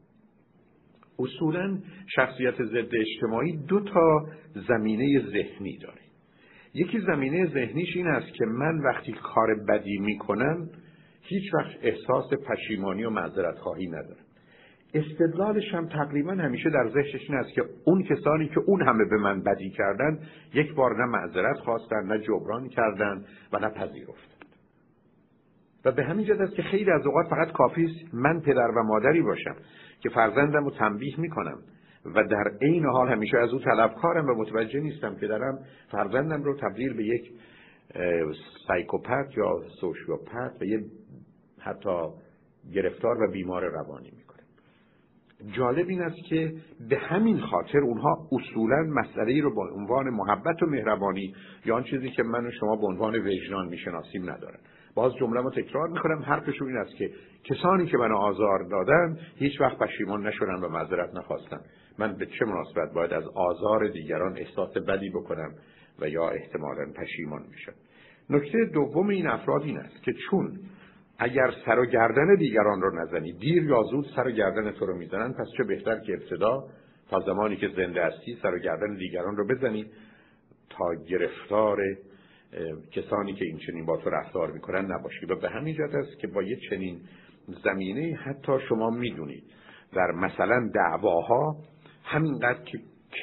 اصولا 1.19 1.79
شخصیت 2.17 2.55
ضد 2.63 2.95
اجتماعی 2.95 3.57
دو 3.57 3.81
تا 3.81 4.27
زمینه 4.69 5.31
ذهنی 5.31 5.79
داره. 5.79 6.01
یکی 6.75 7.01
زمینه 7.01 7.47
ذهنیش 7.47 7.97
این 7.97 8.07
است 8.07 8.35
که 8.35 8.45
من 8.45 8.79
وقتی 8.79 9.13
کار 9.13 9.55
بدی 9.69 9.99
می‌کنم 9.99 10.69
هیچ 11.23 11.55
وقت 11.55 11.77
احساس 11.83 12.31
پشیمانی 12.49 13.05
و 13.05 13.11
معذرت 13.11 13.59
خواهی 13.59 13.87
ندارم. 13.87 14.22
استدلالش 14.95 15.75
هم 15.75 15.89
تقریبا 15.89 16.33
همیشه 16.33 16.71
در 16.71 16.89
ذهنش 16.89 17.15
این 17.29 17.39
است 17.39 17.53
که 17.53 17.63
اون 17.85 18.03
کسانی 18.03 18.49
که 18.49 18.61
اون 18.67 18.83
همه 18.83 19.05
به 19.11 19.17
من 19.17 19.43
بدی 19.43 19.71
کردن 19.71 20.19
یک 20.55 20.75
بار 20.75 20.97
نه 20.97 21.05
معذرت 21.05 21.57
خواستن 21.57 22.07
نه 22.07 22.19
جبران 22.19 22.69
کردن 22.69 23.25
و 23.53 23.59
نه 23.59 23.69
پذیرفتن. 23.69 24.43
و 25.85 25.93
به 25.93 26.05
همین 26.05 26.27
جهت 26.27 26.41
است 26.41 26.55
که 26.55 26.63
خیلی 26.63 26.91
از 26.91 27.07
اوقات 27.07 27.27
فقط 27.31 27.53
کافی 27.53 27.85
است 27.85 28.15
من 28.15 28.41
پدر 28.41 28.69
و 28.69 28.83
مادری 28.83 29.23
باشم 29.23 29.57
که 30.01 30.09
فرزندم 30.09 30.65
رو 30.65 30.71
تنبیه 30.71 31.21
می‌کنم 31.21 31.59
و 32.05 32.25
در 32.25 32.53
عین 32.63 32.87
حال 32.87 33.09
همیشه 33.09 33.39
از 33.39 33.53
او 33.53 33.59
طلبکارم 33.59 34.27
و 34.27 34.35
متوجه 34.35 34.81
نیستم 34.81 35.17
که 35.17 35.27
دارم 35.27 35.59
فرزندم 35.91 36.43
رو 36.43 36.57
تبدیل 36.57 36.97
به 36.97 37.05
یک 37.05 37.33
سایکوپت 38.67 39.37
یا 39.37 39.61
سوشیوپت 39.81 40.53
و 40.61 40.65
یه 40.65 40.85
حتی 41.61 41.99
گرفتار 42.75 43.23
و 43.23 43.31
بیمار 43.33 43.65
روانی 43.65 44.11
می‌کنم 44.17 44.32
جالب 45.51 45.89
این 45.89 46.03
است 46.03 46.17
که 46.29 46.53
به 46.89 46.99
همین 46.99 47.41
خاطر 47.41 47.79
اونها 47.79 48.29
اصولا 48.33 48.83
مسئله 48.83 49.43
رو 49.43 49.55
با 49.55 49.69
عنوان 49.69 50.11
محبت 50.11 50.63
و 50.63 50.67
مهربانی 50.67 51.35
یا 51.65 51.77
آن 51.77 51.85
چیزی 51.85 52.11
که 52.11 52.23
من 52.23 52.47
و 52.47 52.51
شما 52.51 52.77
به 52.77 52.87
عنوان 52.87 53.15
وجدان 53.15 53.69
می‌شناسیم 53.69 54.31
ندارن. 54.31 54.59
باز 54.95 55.15
جمله 55.15 55.41
رو 55.41 55.51
تکرار 55.51 55.89
می‌کنم. 55.89 56.23
حرفشون 56.23 56.69
این 56.69 56.77
است 56.77 56.97
که 56.97 57.11
کسانی 57.45 57.87
که 57.87 57.97
منو 57.99 58.17
آزار 58.17 58.69
دادن 58.71 59.19
هیچ 59.37 59.61
وقت 59.61 59.79
پشیمان 59.79 60.27
نشدن 60.27 60.55
و 60.55 60.69
معذرت 60.69 61.15
نخواستن. 61.15 61.61
من 61.99 62.17
به 62.17 62.27
چه 62.27 62.45
مناسبت 62.45 62.93
باید 62.95 63.13
از 63.13 63.25
آزار 63.35 63.89
دیگران 63.89 64.37
احساس 64.39 64.77
بدی 64.77 65.11
بکنم 65.11 65.51
و 66.01 66.09
یا 66.09 66.31
احتمالا 66.31 66.93
پشیمان 66.97 67.43
میشم. 67.51 67.73
نکته 68.31 68.65
دوم 68.65 69.09
این 69.09 69.27
افراد 69.27 69.63
این 69.63 69.79
است 69.79 70.03
که 70.03 70.13
چون 70.13 70.59
اگر 71.23 71.50
سر 71.67 71.79
و 71.79 71.87
گردن 71.87 72.35
دیگران 72.35 72.83
رو 72.83 73.02
نزنی 73.02 73.33
دیر 73.33 73.62
یا 73.62 73.83
زود 73.83 74.07
سر 74.17 74.29
و 74.29 74.31
گردن 74.31 74.71
تو 74.71 74.87
رو 74.87 74.97
می‌زنن 74.97 75.33
پس 75.33 75.47
چه 75.57 75.64
بهتر 75.64 75.99
که 75.99 76.12
ابتدا 76.12 76.64
تا 77.11 77.21
زمانی 77.21 77.57
که 77.57 77.69
زنده 77.76 78.05
هستی 78.05 78.38
سر 78.43 78.55
و 78.55 78.59
گردن 78.59 78.95
دیگران 78.97 79.37
رو 79.37 79.47
بزنی 79.47 79.87
تا 80.71 80.95
گرفتار 81.09 81.79
کسانی 82.93 83.35
که 83.35 83.45
این 83.45 83.59
چنین 83.59 83.87
با 83.87 83.97
تو 83.97 84.11
رفتار 84.11 84.52
می‌کنن 84.52 84.93
نباشی. 84.93 85.26
و 85.26 85.37
به 85.37 85.49
همین 85.49 85.75
جهت 85.75 85.95
است 85.95 86.19
که 86.19 86.26
با 86.26 86.43
یه 86.43 86.59
چنین 86.71 87.00
زمینه 87.64 88.17
حتی 88.17 88.52
شما 88.69 88.91
می‌دونید 88.91 89.45
در 89.93 90.12
مثلا 90.12 90.71
دعواها 90.75 91.57
همینقدر 92.05 92.62
که 92.64 92.79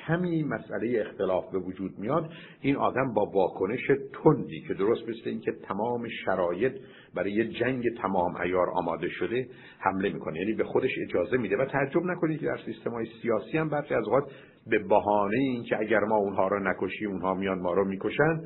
کمی 0.08 0.44
مسئله 0.44 1.06
اختلاف 1.08 1.52
به 1.52 1.60
وجود 1.60 2.00
میاد 2.00 2.30
این 2.62 2.76
آدم 2.76 3.14
با 3.14 3.26
واکنش 3.26 3.88
تندی 4.24 4.62
که 4.68 4.74
درست 4.74 5.10
مثل 5.10 5.22
اینکه 5.26 5.52
تمام 5.52 6.08
شرایط 6.26 6.74
برای 7.16 7.32
یه 7.32 7.48
جنگ 7.48 7.84
تمام 8.02 8.36
ایار 8.36 8.70
آماده 8.70 9.10
شده 9.10 9.48
حمله 9.80 10.10
می‌کنه. 10.10 10.40
یعنی 10.40 10.54
به 10.54 10.64
خودش 10.64 10.92
اجازه 11.08 11.38
میده 11.38 11.58
و 11.58 11.66
تعجب 11.66 12.04
نکنید 12.06 12.40
که 12.40 12.46
در 12.46 12.58
سیستم 12.66 12.92
های 12.92 13.06
سیاسی 13.22 13.58
هم 13.58 13.70
برخی 13.70 13.94
از 13.94 14.04
اوقات 14.08 14.32
به 14.68 14.80
بهانه 14.80 15.38
اینکه 15.38 15.78
اگر 15.80 16.00
ما 16.00 16.16
اونها 16.16 16.48
رو 16.48 16.60
نکشیم 16.60 17.12
اونها 17.12 17.34
میان 17.34 17.60
ما 17.60 17.74
رو 17.74 17.86
می‌کشن 17.86 18.42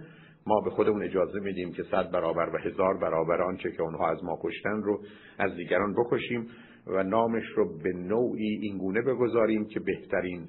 ما 0.47 0.61
به 0.61 0.69
خودمون 0.69 1.03
اجازه 1.03 1.39
میدیم 1.39 1.71
که 1.73 1.83
صد 1.83 2.11
برابر 2.11 2.55
و 2.55 2.57
هزار 2.57 2.97
برابر 2.97 3.41
آنچه 3.41 3.71
که 3.71 3.81
اونها 3.81 4.11
از 4.11 4.23
ما 4.23 4.39
کشتن 4.43 4.81
رو 4.83 5.01
از 5.39 5.55
دیگران 5.55 5.93
بکشیم 5.93 6.47
و 6.87 7.03
نامش 7.03 7.43
رو 7.55 7.77
به 7.77 7.93
نوعی 7.93 8.59
اینگونه 8.61 9.01
بگذاریم 9.01 9.65
که 9.65 9.79
بهترین 9.79 10.47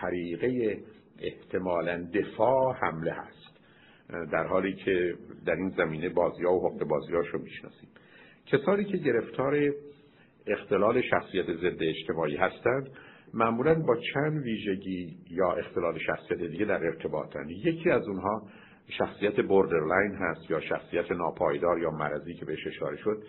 طریقه 0.00 0.78
احتمالا 1.18 2.08
دفاع 2.14 2.74
حمله 2.74 3.12
هست. 3.12 3.57
در 4.08 4.46
حالی 4.46 4.72
که 4.72 5.14
در 5.46 5.54
این 5.54 5.68
زمینه 5.68 6.08
بازی 6.08 6.44
ها 6.44 6.54
و 6.54 6.58
حقوق 6.58 6.84
بازی 6.84 7.12
رو 7.12 7.42
می‌شناسیم. 7.42 7.88
کسانی 8.46 8.84
که 8.84 8.96
گرفتار 8.96 9.72
اختلال 10.46 11.02
شخصیت 11.02 11.46
ضد 11.46 11.82
اجتماعی 11.82 12.36
هستند 12.36 12.90
معمولا 13.34 13.74
با 13.74 13.96
چند 14.14 14.42
ویژگی 14.42 15.16
یا 15.30 15.52
اختلال 15.52 15.98
شخصیت 15.98 16.38
دیگه 16.38 16.64
در 16.64 16.84
ارتباطن 16.84 17.48
یکی 17.48 17.90
از 17.90 18.08
اونها 18.08 18.42
شخصیت 18.98 19.40
borderline 19.40 20.14
هست 20.14 20.50
یا 20.50 20.60
شخصیت 20.60 21.12
ناپایدار 21.12 21.78
یا 21.78 21.90
مرزی 21.90 22.34
که 22.34 22.44
بهش 22.44 22.66
اشاره 22.66 22.96
شد. 22.96 23.22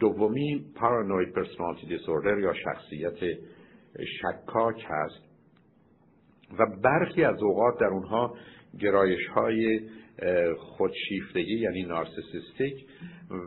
دومی 0.00 0.64
paranoid 0.76 1.32
personality 1.32 1.86
disorder 1.86 2.38
یا 2.38 2.54
شخصیت 2.54 3.38
شکاک 4.20 4.86
هست. 4.88 5.30
و 6.58 6.66
برخی 6.82 7.24
از 7.24 7.42
اوقات 7.42 7.80
در 7.80 7.86
اونها 7.86 8.34
گرایش 8.78 9.26
های 9.26 9.80
خودشیفتگی 10.58 11.58
یعنی 11.58 11.82
narcissistic 11.82 12.86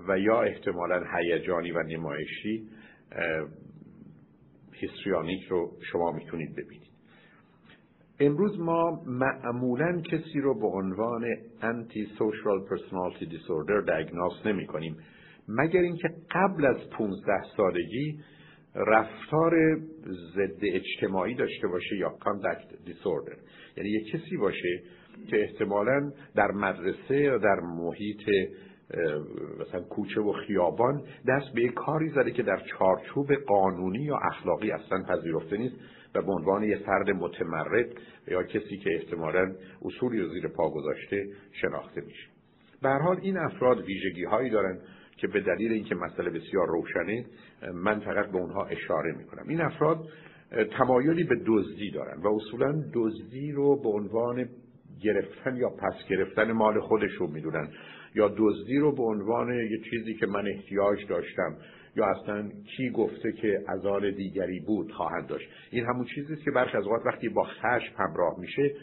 و 0.07 0.19
یا 0.19 0.41
احتمالا 0.41 1.03
هیجانی 1.17 1.71
و 1.71 1.83
نمایشی 1.83 2.67
histrionic 4.73 5.43
رو 5.43 5.71
شما 5.91 6.11
می‌تونید 6.11 6.55
ببینید. 6.55 6.93
امروز 8.19 8.59
ما 8.59 9.03
معمولا 9.05 10.01
کسی 10.01 10.39
رو 10.39 10.59
به 10.59 10.67
عنوان 10.67 11.25
انتی 11.61 12.07
سوشال 12.17 12.65
پرسونالتی 12.69 13.25
دیسوردر 13.25 13.97
دیگناس 13.97 14.45
نمی 14.45 14.67
کنیم 14.67 14.97
مگر 15.47 15.79
اینکه 15.79 16.07
قبل 16.31 16.65
از 16.65 16.89
15 16.89 17.31
سالگی 17.57 18.19
رفتار 18.75 19.79
ضد 20.35 20.61
اجتماعی 20.63 21.35
داشته 21.35 21.67
باشه 21.67 21.97
یا 21.97 22.09
کاندکت 22.09 22.85
دیسوردر 22.85 23.35
یعنی 23.77 23.89
یه 23.89 24.03
کسی 24.11 24.37
باشه 24.37 24.83
که 25.27 25.41
احتمالا 25.41 26.11
در 26.35 26.51
مدرسه 26.51 27.17
یا 27.17 27.37
در 27.37 27.59
محیط 27.59 28.29
مثلا 29.59 29.81
کوچه 29.81 30.21
و 30.21 30.33
خیابان 30.33 31.01
دست 31.27 31.53
به 31.55 31.67
کاری 31.67 32.09
زده 32.09 32.31
که 32.31 32.43
در 32.43 32.61
چارچوب 32.79 33.33
قانونی 33.33 34.03
یا 34.03 34.17
اخلاقی 34.17 34.71
اصلا 34.71 35.03
پذیرفته 35.03 35.57
نیست 35.57 35.75
و 36.15 36.21
به 36.21 36.31
عنوان 36.31 36.63
یه 36.63 36.77
فرد 36.77 37.09
متمرد 37.09 37.89
یا 38.27 38.43
کسی 38.43 38.77
که 38.77 38.89
احتمالا 38.95 39.55
اصولی 39.85 40.19
رو 40.21 40.29
زیر 40.29 40.47
پا 40.47 40.69
گذاشته 40.69 41.25
شناخته 41.51 42.01
میشه. 42.01 42.27
به 42.81 42.89
حال 42.89 43.19
این 43.21 43.37
افراد 43.37 43.85
ویژگی 43.85 44.23
هایی 44.23 44.49
دارن 44.49 44.79
که 45.17 45.27
به 45.27 45.41
دلیل 45.41 45.71
اینکه 45.71 45.95
مسئله 45.95 46.29
بسیار 46.29 46.67
روشنه 46.67 47.25
من 47.73 47.99
فقط 47.99 48.31
به 48.31 48.37
اونها 48.37 48.65
اشاره 48.65 49.17
می‌کنم. 49.17 49.47
این 49.47 49.61
افراد 49.61 50.05
تمایلی 50.77 51.23
به 51.23 51.35
دزدی 51.47 51.91
دارن 51.91 52.21
و 52.21 52.27
اصولا 52.27 52.83
دزدی 52.93 53.51
رو 53.51 53.81
به 53.81 53.89
عنوان 53.89 54.49
گرفتن 55.03 55.55
یا 55.55 55.69
پس 55.69 56.07
گرفتن 56.09 56.51
مال 56.51 56.79
خودشون 56.79 57.29
می‌دونن 57.29 57.67
یا 58.15 58.33
دزدی 58.37 58.77
رو 58.77 58.95
به 58.95 59.03
عنوان 59.03 59.53
یه 59.53 59.79
چیزی 59.89 60.13
که 60.13 60.25
من 60.25 60.47
احتیاج 60.47 61.07
داشتم 61.07 61.57
یا 61.95 62.05
اصلا 62.05 62.49
کی 62.77 62.89
گفته 62.89 63.31
که 63.31 63.63
ازال 63.67 64.11
دیگری 64.11 64.59
بود 64.59 64.91
خواهد 64.91 65.27
داشت. 65.27 65.49
این 65.71 65.85
همون 65.85 66.05
چیزی 66.15 66.35
که 66.35 66.51
برخی 66.51 66.77
از 66.77 66.83
اوقات 66.83 67.05
وقتی 67.05 67.29
با 67.29 67.43
خشم 67.43 67.93
همراه 67.97 68.39
میشه 68.39 68.75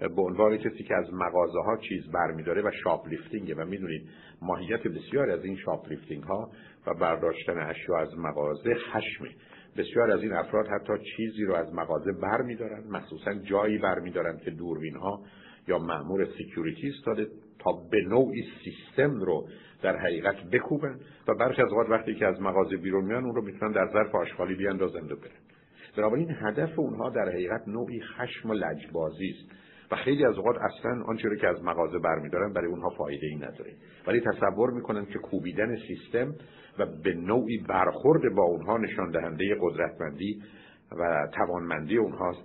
به 0.00 0.22
عنوان 0.22 0.56
کسی 0.56 0.84
که 0.84 0.94
از 0.94 1.14
مغازه 1.14 1.60
ها 1.66 1.76
چیز 1.76 2.10
برمیداره 2.12 2.62
و 2.62 2.70
shoplifting 2.84 3.08
ه 3.08 3.54
و 3.54 3.64
می‌دونید 3.64 4.08
ماهیت 4.42 4.82
بسیار 4.82 5.30
از 5.30 5.44
این 5.44 5.56
shoplifting 5.56 6.22
ها 6.22 6.50
و 6.86 6.94
برداشتن 6.94 7.58
اشیا 7.58 7.98
از 7.98 8.18
مغازه 8.18 8.74
خشمه. 8.74 9.28
بسیار 9.76 10.10
از 10.10 10.22
این 10.22 10.32
افراد 10.32 10.66
حتی 10.66 10.92
چیزی 11.16 11.44
رو 11.44 11.54
از 11.54 11.74
مغازه 11.74 12.12
برمیدارن 12.12 12.84
مخصوصا 12.90 13.34
جایی 13.34 13.78
برمیدارن 13.78 14.38
که 14.44 14.50
دوربین 14.50 14.96
ها 14.96 15.20
یا 15.68 15.78
مأمور 15.78 16.24
security 16.24 16.88
استاده 16.88 17.26
تا 17.58 17.70
به 17.90 18.02
نوعی 18.02 18.44
سیستم 18.64 19.20
رو 19.20 19.48
در 19.82 19.96
حقیقت 19.96 20.36
بکوبن 20.52 21.00
و 21.28 21.34
برخی 21.34 21.62
از 21.62 21.68
اوقات 21.68 21.90
وقتی 21.90 22.14
که 22.14 22.26
از 22.26 22.40
مغازه 22.40 22.76
بیرون 22.76 23.04
میان 23.04 23.24
اون 23.24 23.34
رو 23.34 23.42
می‌تونن 23.42 23.72
در 23.72 23.88
ظرف 23.92 24.14
آشغالی 24.14 24.54
بیاندازند 24.54 25.12
و 25.12 25.16
برن. 25.16 25.30
بنابراین 25.96 26.30
هدف 26.30 26.78
اونها 26.78 27.10
در 27.10 27.28
حقیقت 27.28 27.68
نوعی 27.68 28.00
خشم 28.00 28.50
و 28.50 28.54
لجبازی 28.54 29.28
است. 29.28 29.52
و 29.90 29.96
خیلی 29.96 30.24
از 30.24 30.36
اوقات 30.36 30.56
اصلا 30.56 31.02
آنچه 31.06 31.28
رو 31.28 31.36
که 31.36 31.48
از 31.48 31.62
مغازه 31.62 31.98
برمیدارن 31.98 32.52
برای 32.52 32.68
اونها 32.68 32.90
فایده 32.90 33.26
ای 33.26 33.36
نداره. 33.36 33.72
ولی 34.06 34.20
تصور 34.20 34.70
می‌کنن 34.70 35.06
که 35.06 35.18
کوبیدن 35.18 35.76
سیستم 35.76 36.34
و 36.78 36.86
به 37.04 37.14
نوعی 37.14 37.58
برخورد 37.58 38.34
با 38.34 38.42
اونها 38.42 38.78
نشان 38.78 39.10
دهنده 39.10 39.56
قدرتمندی 39.60 40.42
و 40.98 41.28
توانمندی 41.34 41.96
اونهاست. 41.96 42.42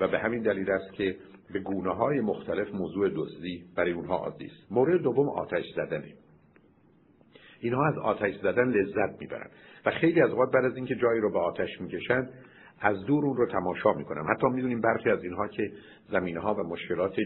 و 0.00 0.08
به 0.08 0.18
همین 0.18 0.42
دلیل 0.42 0.70
است 0.70 0.92
که 0.92 1.16
به 1.52 1.60
گونه 1.60 1.94
های 1.94 2.20
مختلف 2.20 2.74
موضوع 2.74 3.08
دزدی 3.08 3.64
برای 3.76 3.92
اونها 3.92 4.16
عادی 4.16 4.46
است. 4.46 4.72
مورد 4.72 5.02
دوم 5.02 5.28
آتش 5.28 5.64
زدنه. 5.76 6.14
اینها 7.60 7.86
از 7.86 7.98
آتش 7.98 8.34
زدن 8.42 8.68
لذت 8.68 9.20
می‌برن 9.20 9.50
و 9.86 9.90
خیلی 9.90 10.20
از 10.22 10.30
اوقات 10.30 10.50
بعد 10.52 10.64
از 10.64 10.76
اینکه 10.76 10.94
جایی 10.94 11.20
رو 11.20 11.32
به 11.32 11.38
آتش 11.38 11.80
می‌کشن 11.80 12.28
از 12.80 13.04
دور 13.06 13.24
اون 13.24 13.36
رو 13.36 13.46
تماشا 13.46 13.92
می‌کنن. 13.92 14.24
حتی 14.34 14.46
می‌دونیم 14.46 14.80
برخی 14.80 15.10
از 15.10 15.24
اینها 15.24 15.48
که 15.48 15.72
زمینه 16.10 16.40
ها 16.40 16.54
و 16.54 16.62
مشکلات 16.62 17.16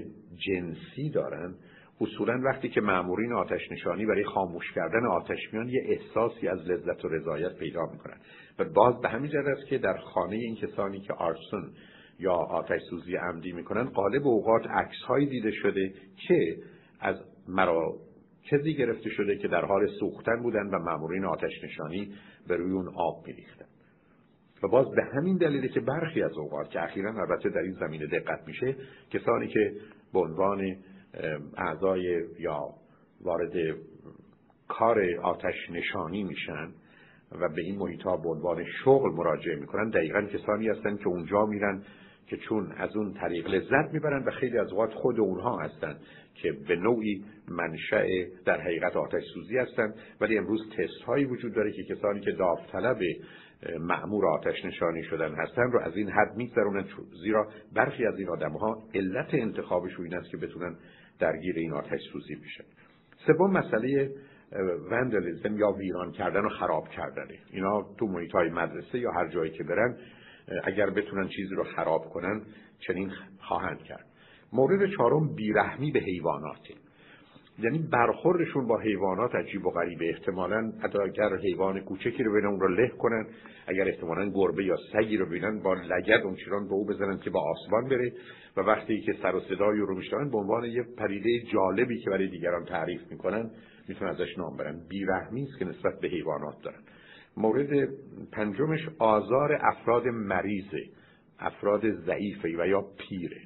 جنسی 0.46 1.10
دارن 1.10 1.54
اصولا 2.00 2.40
وقتی 2.44 2.68
که 2.68 2.80
مامورین 2.80 3.32
آتش 3.32 3.72
نشانی 3.72 4.06
برای 4.06 4.24
خاموش 4.24 4.72
کردن 4.72 5.06
آتش 5.06 5.52
میان 5.52 5.68
یه 5.68 5.82
احساسی 5.88 6.48
از 6.48 6.58
لذت 6.58 7.04
و 7.04 7.08
رضایت 7.08 7.56
پیدا 7.56 7.86
می‌کنن. 7.92 8.16
و 8.58 8.64
باز 8.64 9.00
به 9.00 9.08
همین 9.08 9.30
جهت 9.30 9.46
است 9.46 9.66
که 9.66 9.78
در 9.78 9.96
خانه 9.96 10.36
این 10.36 10.56
کسانی 10.56 11.00
که 11.00 11.12
آرسون 11.12 11.70
یا 12.18 12.32
آتش 12.32 12.80
سوزی 12.90 13.16
عمدی 13.16 13.52
می‌کنن 13.52 13.84
غالب 13.84 14.26
اوقات 14.26 14.66
عکس 14.66 15.02
هایی 15.08 15.26
دیده 15.26 15.50
شده 15.50 15.92
که 16.28 16.56
از 17.00 17.16
مرا 17.48 17.96
کسی 18.50 18.74
گرفته 18.74 19.10
شده 19.10 19.38
که 19.38 19.48
در 19.48 19.64
حال 19.64 19.86
سوختن 20.00 20.42
بودن 20.42 20.66
و 20.66 20.78
مامورین 20.78 21.24
آتش 21.24 21.64
نشانی 21.64 22.14
به 22.48 22.56
روی 22.56 22.72
اون 22.72 22.88
آب 22.96 23.26
میریختن. 23.26 23.64
و 24.62 24.68
باز 24.68 24.86
به 24.90 25.04
همین 25.04 25.36
دلیله 25.36 25.68
که 25.68 25.80
برخی 25.80 26.22
از 26.22 26.32
اوقات 26.32 26.70
که 26.70 26.82
اخیرا 26.82 27.10
البته 27.20 27.48
در 27.48 27.60
این 27.60 27.72
زمینه 27.72 28.06
دقت 28.06 28.46
میشه 28.46 28.76
کسانی 29.10 29.48
که 29.48 29.72
به 30.12 30.18
عنوان 30.20 30.76
اعضای 31.56 32.22
یا 32.38 32.68
وارد 33.20 33.76
کار 34.68 35.00
آتش 35.22 35.70
نشانی 35.70 36.22
میشن 36.22 36.72
و 37.32 37.48
به 37.48 37.62
این 37.62 37.78
محیط 37.78 38.02
ها 38.02 38.16
به 38.16 38.28
عنوان 38.28 38.64
شغل 38.84 39.10
مراجعه 39.12 39.56
می‌کنن 39.56 39.90
دقیقا 39.90 40.22
کسانی 40.22 40.68
هستن 40.68 40.96
که 40.96 41.08
اونجا 41.08 41.46
میرن 41.46 41.82
که 42.26 42.36
چون 42.36 42.72
از 42.72 42.96
اون 42.96 43.14
طریق 43.14 43.48
لذت 43.48 43.92
می‌برن 43.92 44.24
و 44.24 44.30
خیلی 44.30 44.58
از 44.58 44.72
اوقات 44.72 44.92
خود 44.92 45.20
اونها 45.20 45.58
هستند 45.58 46.00
که 46.34 46.52
به 46.68 46.76
نوعی 46.76 47.24
منشأ 47.48 48.06
در 48.44 48.60
حقیقت 48.60 48.96
آتش 48.96 49.22
سوزی 49.34 49.58
هستند 49.58 49.94
ولی 50.20 50.38
امروز 50.38 50.60
تست 50.76 51.02
هایی 51.06 51.24
وجود 51.24 51.54
داره 51.54 51.72
که 51.72 51.84
کسانی 51.84 52.20
که 52.20 52.32
داوطلب 52.32 52.98
معمور 53.80 54.26
آتش 54.26 54.64
نشانی 54.64 55.02
شدن 55.02 55.34
هستن 55.34 55.70
رو 55.72 55.80
از 55.80 55.96
این 55.96 56.10
حد 56.10 56.36
میگذرونن. 56.36 56.84
زیرا 57.22 57.48
برخی 57.72 58.06
از 58.06 58.18
این 58.18 58.28
آدم 58.28 58.52
ها 58.52 58.82
علت 58.94 59.34
انتخابشون 59.34 60.04
این 60.04 60.14
است 60.14 60.30
که 60.30 60.36
بتونن 60.36 60.76
درگیر 61.18 61.56
این 61.56 61.72
آتش 61.72 62.00
سوزی 62.12 62.34
بشن. 62.34 62.64
سوم 63.26 63.50
مسئله 63.50 64.10
وندالیزم 64.90 65.58
یا 65.58 65.72
ویران 65.72 66.12
کردن 66.12 66.44
و 66.44 66.48
خراب 66.48 66.88
کردنه. 66.88 67.38
اینا 67.52 67.82
تو 67.98 68.06
محیط 68.06 68.32
های 68.32 68.50
مدرسه 68.50 68.98
یا 68.98 69.12
هر 69.12 69.28
جایی 69.28 69.50
که 69.50 69.64
برن 69.64 69.96
اگر 70.64 70.90
بتونن 70.90 71.28
چیزی 71.28 71.54
رو 71.54 71.64
خراب 71.64 72.04
کنن 72.04 72.42
چنین 72.78 73.10
خواهند 73.40 73.82
کرد. 73.82 74.06
مورد 74.52 74.90
چهارم 74.90 75.34
بیرحمی 75.34 75.92
به 75.92 76.00
حیواناته 76.00 76.74
یعنی 77.58 77.78
برخوردشون 77.78 78.66
با 78.66 78.80
حیوانات 78.80 79.34
عجیب 79.34 79.66
و 79.66 79.70
غریبه 79.70 80.08
احتمالا 80.08 80.72
حتی 80.82 80.98
اگر 80.98 81.36
حیوان 81.36 81.80
کوچکی 81.80 82.22
رو 82.22 82.32
ببینن 82.32 82.46
اون 82.46 82.60
رو 82.60 82.68
له 82.68 82.88
کنن. 82.88 83.26
اگر 83.66 83.88
احتمالا 83.88 84.30
گربه 84.30 84.64
یا 84.64 84.76
سگی 84.92 85.16
رو 85.16 85.26
ببینن 85.26 85.62
با 85.62 85.74
لگد 85.74 86.20
اون 86.24 86.34
چیران 86.34 86.68
به 86.68 86.74
او 86.74 86.86
بزنن 86.86 87.18
که 87.18 87.30
با 87.30 87.40
آسمان 87.50 87.88
بره. 87.88 88.12
و 88.56 88.60
وقتی 88.60 89.00
که 89.00 89.12
سر 89.22 89.34
و 89.34 89.40
صدای 89.40 89.78
رو 89.78 89.96
میشنن 89.96 90.30
به 90.30 90.38
عنوان 90.38 90.64
یه 90.64 90.84
پریده 90.98 91.40
جالبی 91.52 91.98
که 91.98 92.10
برای 92.10 92.28
دیگران 92.28 92.64
تعریف 92.64 93.00
می‌کنن 93.10 93.50
می‌تونن 93.88 94.10
ازش 94.10 94.38
نام 94.38 94.56
برن. 94.56 94.80
بیرحمی 94.88 95.42
است 95.42 95.58
که 95.58 95.64
نسبت 95.64 96.00
به 96.00 96.08
حیوانات 96.08 96.54
دارن. 96.62 96.82
مورد 97.36 97.88
پنجمش 98.32 98.88
آزار 98.98 99.58
افراد 99.62 100.06
مریضه 100.06 100.84
افراد 101.38 101.90
ضعیفه 101.90 102.48
و 102.48 102.66
یا 102.66 102.80
پیره. 102.98 103.40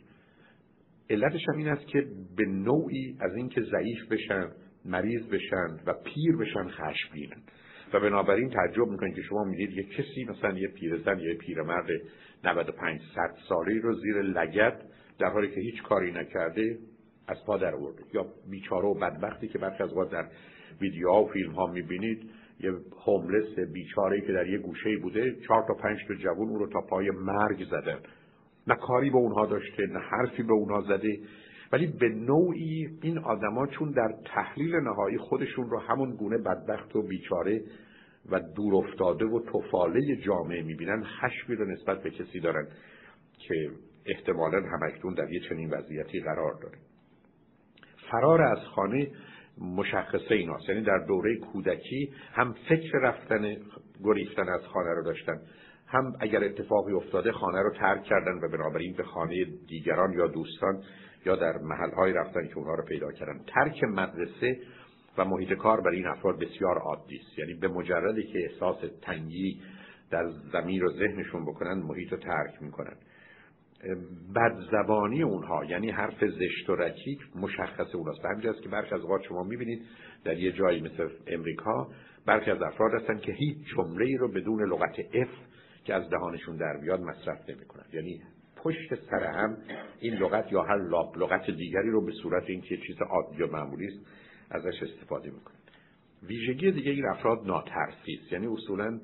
علتش 1.10 1.48
هم 1.48 1.56
این 1.56 1.68
است 1.68 1.86
که 1.86 2.06
به 2.36 2.44
نوعی 2.44 3.16
از 3.20 3.34
اینکه 3.34 3.62
ضعیف 3.62 4.12
بشن 4.12 4.48
مریض 4.84 5.26
بشن 5.26 5.80
و 5.86 5.94
پیر 6.04 6.36
بشن 6.36 6.68
خشمگینن 6.68 7.42
و 7.92 8.00
بنابراین 8.00 8.50
تعجب 8.50 8.88
می‌کنید 8.88 9.14
که 9.14 9.22
شما 9.22 9.44
می‌دید 9.44 9.70
یه 9.70 9.82
کسی 9.82 10.24
مثلا 10.24 10.58
یه 10.58 10.68
پیرزن 10.68 11.18
یا 11.18 11.28
یه 11.28 11.38
پیرمرد 11.38 11.86
95 12.44 13.00
100 13.14 13.34
ساله 13.48 13.80
رو 13.80 13.94
زیر 13.94 14.22
لگد 14.22 14.82
در 15.18 15.26
حالی 15.26 15.48
که 15.48 15.60
هیچ 15.60 15.82
کاری 15.82 16.12
نکرده 16.12 16.78
از 17.28 17.44
پا 17.46 17.56
در 17.56 17.74
آورده. 17.74 18.02
یا 18.14 18.26
بیچاره 18.50 18.88
و 18.88 18.94
بدبختی 18.94 19.48
که 19.48 19.58
برخی 19.58 19.82
از 19.82 19.90
در 20.10 20.28
ویدیوها 20.80 21.24
و 21.24 21.28
فیلم 21.28 21.52
ها 21.52 21.66
می‌بینید 21.66 22.30
یه 22.60 22.72
هوملس 23.06 23.58
بیچاره 23.72 24.20
که 24.20 24.32
در 24.32 24.46
یه 24.46 24.58
گوشه 24.58 24.96
بوده 25.02 25.36
چهار 25.46 25.64
تا 25.68 25.74
پنج 25.74 25.98
تا 26.08 26.14
جوون 26.14 26.48
او 26.48 26.58
رو 26.58 26.66
تا 26.66 26.80
پای 26.80 27.10
مرگ 27.10 27.64
زدن 27.64 27.98
نه 28.68 28.74
کاری 28.74 29.10
به 29.10 29.16
اونها 29.16 29.46
داشته 29.46 29.86
نه 29.86 29.98
حرفی 29.98 30.42
به 30.42 30.52
اونها 30.52 30.80
زده. 30.80 31.18
ولی 31.72 31.86
به 31.86 32.08
نوعی 32.08 32.88
این 33.02 33.18
آدما 33.18 33.66
چون 33.66 33.90
در 33.90 34.14
تحلیل 34.24 34.76
نهایی 34.76 35.18
خودشون 35.18 35.70
رو 35.70 35.78
همون 35.78 36.16
گونه 36.16 36.38
بدبخت 36.38 36.96
و 36.96 37.02
بیچاره 37.02 37.62
و 38.30 38.40
دور 38.40 38.74
افتاده 38.74 39.24
و 39.24 39.40
توفاله 39.40 40.16
جامعه 40.16 40.62
می‌بینن 40.62 41.04
خشمی 41.04 41.56
رو 41.56 41.64
نسبت 41.64 42.02
به 42.02 42.10
کسی 42.10 42.40
دارن 42.40 42.66
که 43.38 43.70
احتمالا 44.06 44.62
همکنون 44.62 45.14
در 45.14 45.32
یه 45.32 45.40
چنین 45.48 45.70
وضعیتی 45.70 46.20
قرار 46.20 46.58
داره. 46.62 46.78
فرار 48.10 48.42
از 48.42 48.58
خانه 48.58 49.10
مشخصه 49.60 50.34
ایناست 50.34 50.68
یعنی 50.68 50.82
در 50.82 50.98
دوره 51.08 51.36
کودکی 51.36 52.12
هم 52.32 52.54
فکر 52.68 52.98
رفتن 53.02 53.56
گریختن 54.04 54.48
از 54.48 54.60
خانه 54.66 54.90
رو 54.94 55.04
داشتن 55.04 55.40
هم 55.86 56.12
اگر 56.20 56.44
اتفاقی 56.44 56.92
افتاده 56.92 57.32
خانه 57.32 57.62
رو 57.62 57.70
ترک 57.70 58.02
کردن 58.02 58.38
و 58.42 58.48
بنابراین 58.48 58.94
به 58.96 59.02
خانه 59.02 59.44
دیگران 59.68 60.12
یا 60.12 60.26
دوستان 60.26 60.82
یا 61.26 61.36
در 61.36 61.58
محلهای 61.58 62.12
رفتن 62.12 62.46
که 62.46 62.58
اونها 62.58 62.74
رو 62.74 62.84
پیدا 62.84 63.12
کردن. 63.12 63.40
ترک 63.46 63.84
مدرسه 63.84 64.58
و 65.18 65.24
محیط 65.24 65.52
کار 65.52 65.80
برای 65.80 65.96
این 65.96 66.06
افراد 66.06 66.38
بسیار 66.38 66.78
عادی 66.78 67.16
است. 67.16 67.38
یعنی 67.38 67.54
به 67.54 67.68
مجردی 67.68 68.22
که 68.22 68.38
احساس 68.38 68.76
تنگی 69.02 69.60
در 70.10 70.30
زمین 70.52 70.84
و 70.84 70.92
ذهنشون 70.92 71.42
بکنن 71.42 71.74
محیط 71.74 72.12
رو 72.12 72.18
ترک 72.18 72.62
می‌کنن. 72.62 72.96
بدزبانی 74.34 75.22
اونها 75.22 75.64
یعنی 75.64 75.90
حرف 75.90 76.24
زشت 76.24 76.70
و 76.70 76.76
رکیک 76.76 77.18
مشخص 77.36 77.94
اوناست. 77.94 78.24
همینجاست 78.24 78.62
که 78.62 78.68
برخی 78.68 78.94
از 78.94 79.00
اوقات 79.00 79.22
شما 79.22 79.42
می‌بینید 79.42 79.82
در 80.24 80.38
یه 80.38 80.52
جایی 80.52 80.80
مثل 80.80 81.08
امریکا 81.26 81.88
برخی 82.26 82.50
از 82.50 82.62
افراد 82.62 82.94
هستن 82.94 83.18
که 83.18 83.32
هیچ 83.32 83.58
جمله 83.76 84.04
ای 84.04 84.16
رو 84.16 84.28
بدون 84.28 84.72
لغت 84.72 84.96
اف 85.14 85.28
که 85.84 85.94
از 85.94 86.10
دهانشون 86.10 86.56
در 86.56 86.76
بیاد 86.82 87.00
مصرف 87.00 87.50
نمی‌کنن 87.50 87.84
یعنی 87.92 88.22
پشت 88.56 88.94
سر 89.10 89.24
هم 89.24 89.56
این 90.00 90.14
لغت 90.14 90.52
یا 90.52 90.62
هر 90.62 90.78
لغت 91.16 91.50
دیگری 91.50 91.90
رو 91.90 92.04
به 92.04 92.12
صورت 92.12 92.44
اینکه 92.46 92.76
چیز 92.76 92.96
عادی 93.10 93.42
و 93.42 93.46
معمولی 93.52 93.86
است 93.86 94.06
ازش 94.50 94.82
استفاده 94.82 95.30
می‌کنن 95.30 95.58
ویژگی 96.22 96.72
دیگه 96.72 96.90
این 96.90 97.06
افراد 97.06 97.46
ناترسی 97.46 98.18
است 98.22 98.32
یعنی 98.32 98.46
اصولا 98.46 99.00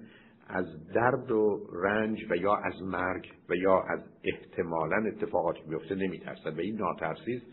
از 0.48 0.92
درد 0.92 1.30
و 1.30 1.66
رنج 1.72 2.26
و 2.30 2.37
یا 2.37 2.54
از 2.57 2.83
مرگ 2.83 3.33
و 3.48 3.54
یا 3.54 3.83
از 3.83 4.00
احتمالا 4.24 4.96
اتفاقاتی 5.07 5.61
بیفته 5.68 5.94
نمیترسن 5.94 6.50
و 6.50 6.61
این 6.61 6.76
ناترسی 6.76 7.35
است 7.35 7.46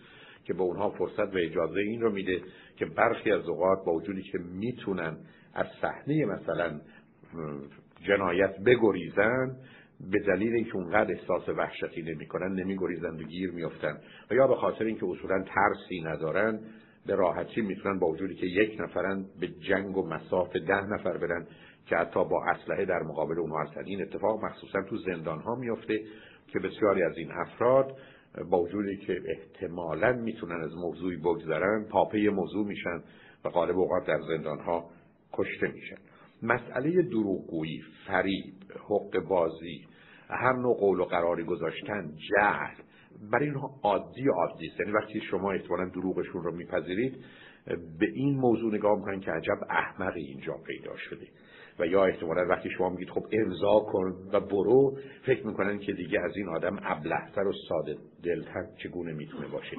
که 0.44 0.54
به 0.54 0.62
اونها 0.62 0.90
فرصت 0.90 1.36
و 1.36 1.38
اجازه 1.38 1.80
این 1.80 2.02
رو 2.02 2.12
میده 2.12 2.42
که 2.76 2.86
برخی 2.86 3.32
از 3.32 3.50
اوقات 3.50 3.86
با 3.86 3.94
وجودی 3.94 4.22
که 4.22 4.38
می‌تونن 4.38 5.18
از 5.54 5.68
صحنه 5.82 6.26
مثلا 6.26 6.82
جنایت 8.04 8.60
بگریزن 8.66 9.56
به 10.12 10.20
دلیل 10.20 10.54
اینکه 10.54 10.76
اونقدر 10.76 11.12
احساس 11.12 11.50
وحشتی 11.50 12.02
نمی‌کنن 12.02 12.54
نمیگریزن 12.54 13.16
و 13.16 13.24
گیر 13.24 13.52
میافتن 13.52 13.98
و 14.32 14.34
یا 14.34 14.48
به 14.48 14.56
خاطر 14.56 14.86
اینکه 14.86 15.06
اصولا 15.06 15.44
ترسی 15.44 16.02
ندارن 16.02 16.60
به 17.06 17.16
راحتی 17.16 17.62
می‌تونن 17.62 18.00
با 18.00 18.08
وجودی 18.08 18.36
که 18.36 18.46
یک 18.46 18.82
نفرن 18.82 19.26
به 19.40 19.48
جنگ 19.48 19.98
و 19.98 20.08
مساف 20.08 20.56
ده 20.56 20.86
نفر 20.86 21.18
برن 21.18 21.48
که 21.86 21.96
حتی 21.96 22.24
با 22.24 22.46
اسلحه 22.46 22.86
در 22.86 23.04
مقابل 23.04 23.40
اونها 23.40 23.62
هستن. 23.62 23.86
این 23.86 24.02
اتفاق 24.02 24.46
مخصوصا 24.46 24.82
تو 24.90 24.98
زندان 24.98 25.42
ها 25.42 25.56
میفته 25.56 26.00
که 26.48 26.60
بسیاری 26.60 27.04
از 27.04 27.18
این 27.18 27.32
افراد 27.32 27.98
با 28.50 28.62
وجودی 28.62 28.98
که 28.98 29.22
احتمالا 29.26 30.14
می‌تونن 30.14 30.62
از 30.62 30.76
موضوعی 30.76 31.18
بگذرن 31.18 31.86
پاپه 31.90 32.30
موضوع 32.30 32.68
میشن 32.68 33.04
و 33.46 33.50
غالب 33.50 33.80
اوقات 33.80 34.08
در 34.08 34.20
زندان 34.28 34.60
ها 34.60 34.90
کشته 35.34 35.68
میشن. 35.68 35.96
مسئله 36.44 37.02
دروغگویی 37.02 37.82
فریب 38.08 38.54
حق 38.90 39.20
بازی 39.30 39.86
هر 40.30 40.54
نوع 40.54 40.78
قول 40.78 41.00
و 41.00 41.06
قراری 41.06 41.44
گذاشتن 41.44 42.12
جهل 42.30 42.76
برای 43.32 43.46
اینها 43.46 43.70
عادی 43.84 44.28
عادی 44.36 44.68
است. 44.68 44.80
یعنی 44.80 44.92
وقتی 44.92 45.22
شما 45.22 45.52
احتمالا 45.52 45.90
دروغشون 45.90 46.44
رو 46.44 46.56
میپذیرید 46.56 47.24
به 48.00 48.08
این 48.16 48.36
موضوع 48.36 48.74
نگاه 48.74 48.98
می‌کنن 48.98 49.20
که 49.20 49.32
عجب 49.32 49.58
احمقی 49.70 50.24
اینجا 50.24 50.54
پیدا 50.68 50.98
شده. 50.98 51.28
و 51.82 51.86
یا 51.86 52.06
احتمالا 52.06 52.48
وقتی 52.50 52.70
شما 52.70 52.90
میگید 52.90 53.10
خب 53.10 53.26
امضا 53.32 53.80
کن 53.80 54.14
و 54.34 54.40
برو 54.40 54.98
فکر 55.26 55.48
می‌کنن 55.48 55.80
که 55.80 55.94
دیگه 55.94 56.20
از 56.20 56.38
این 56.38 56.50
آدم 56.50 56.80
ابلهتر 56.84 57.48
و 57.48 57.54
ساده 57.70 57.98
دلتر 58.24 58.66
چگونه 58.84 59.14
می‌تونه 59.14 59.48
باشه. 59.48 59.78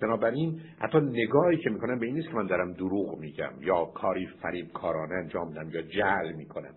بنابراین 0.00 0.60
حتی 0.78 0.98
نگاهی 0.98 1.56
که 1.56 1.70
می‌کنن 1.70 1.98
به 1.98 2.06
این 2.06 2.14
نیست 2.14 2.28
که 2.28 2.34
من 2.34 2.46
دارم 2.46 2.72
دروغ 2.72 3.18
میگم 3.18 3.52
یا 3.60 3.84
کاری 3.84 4.26
فریب 4.42 4.72
کارانه 4.72 5.14
انجام 5.14 5.48
میدم 5.48 5.70
یا 5.70 5.82
جعل 5.82 6.32
می‌کنم. 6.32 6.74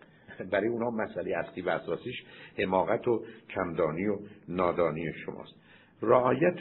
برای 0.52 0.68
اونا 0.68 0.90
مسئله 0.90 1.38
اصلی 1.38 1.62
و 1.62 1.70
اساسیش 1.70 2.24
حماقت 2.58 3.08
و 3.08 3.24
کمدانی 3.50 4.08
و 4.08 4.18
نادانی 4.50 5.14
شماست. 5.26 5.54
رعایت 6.02 6.60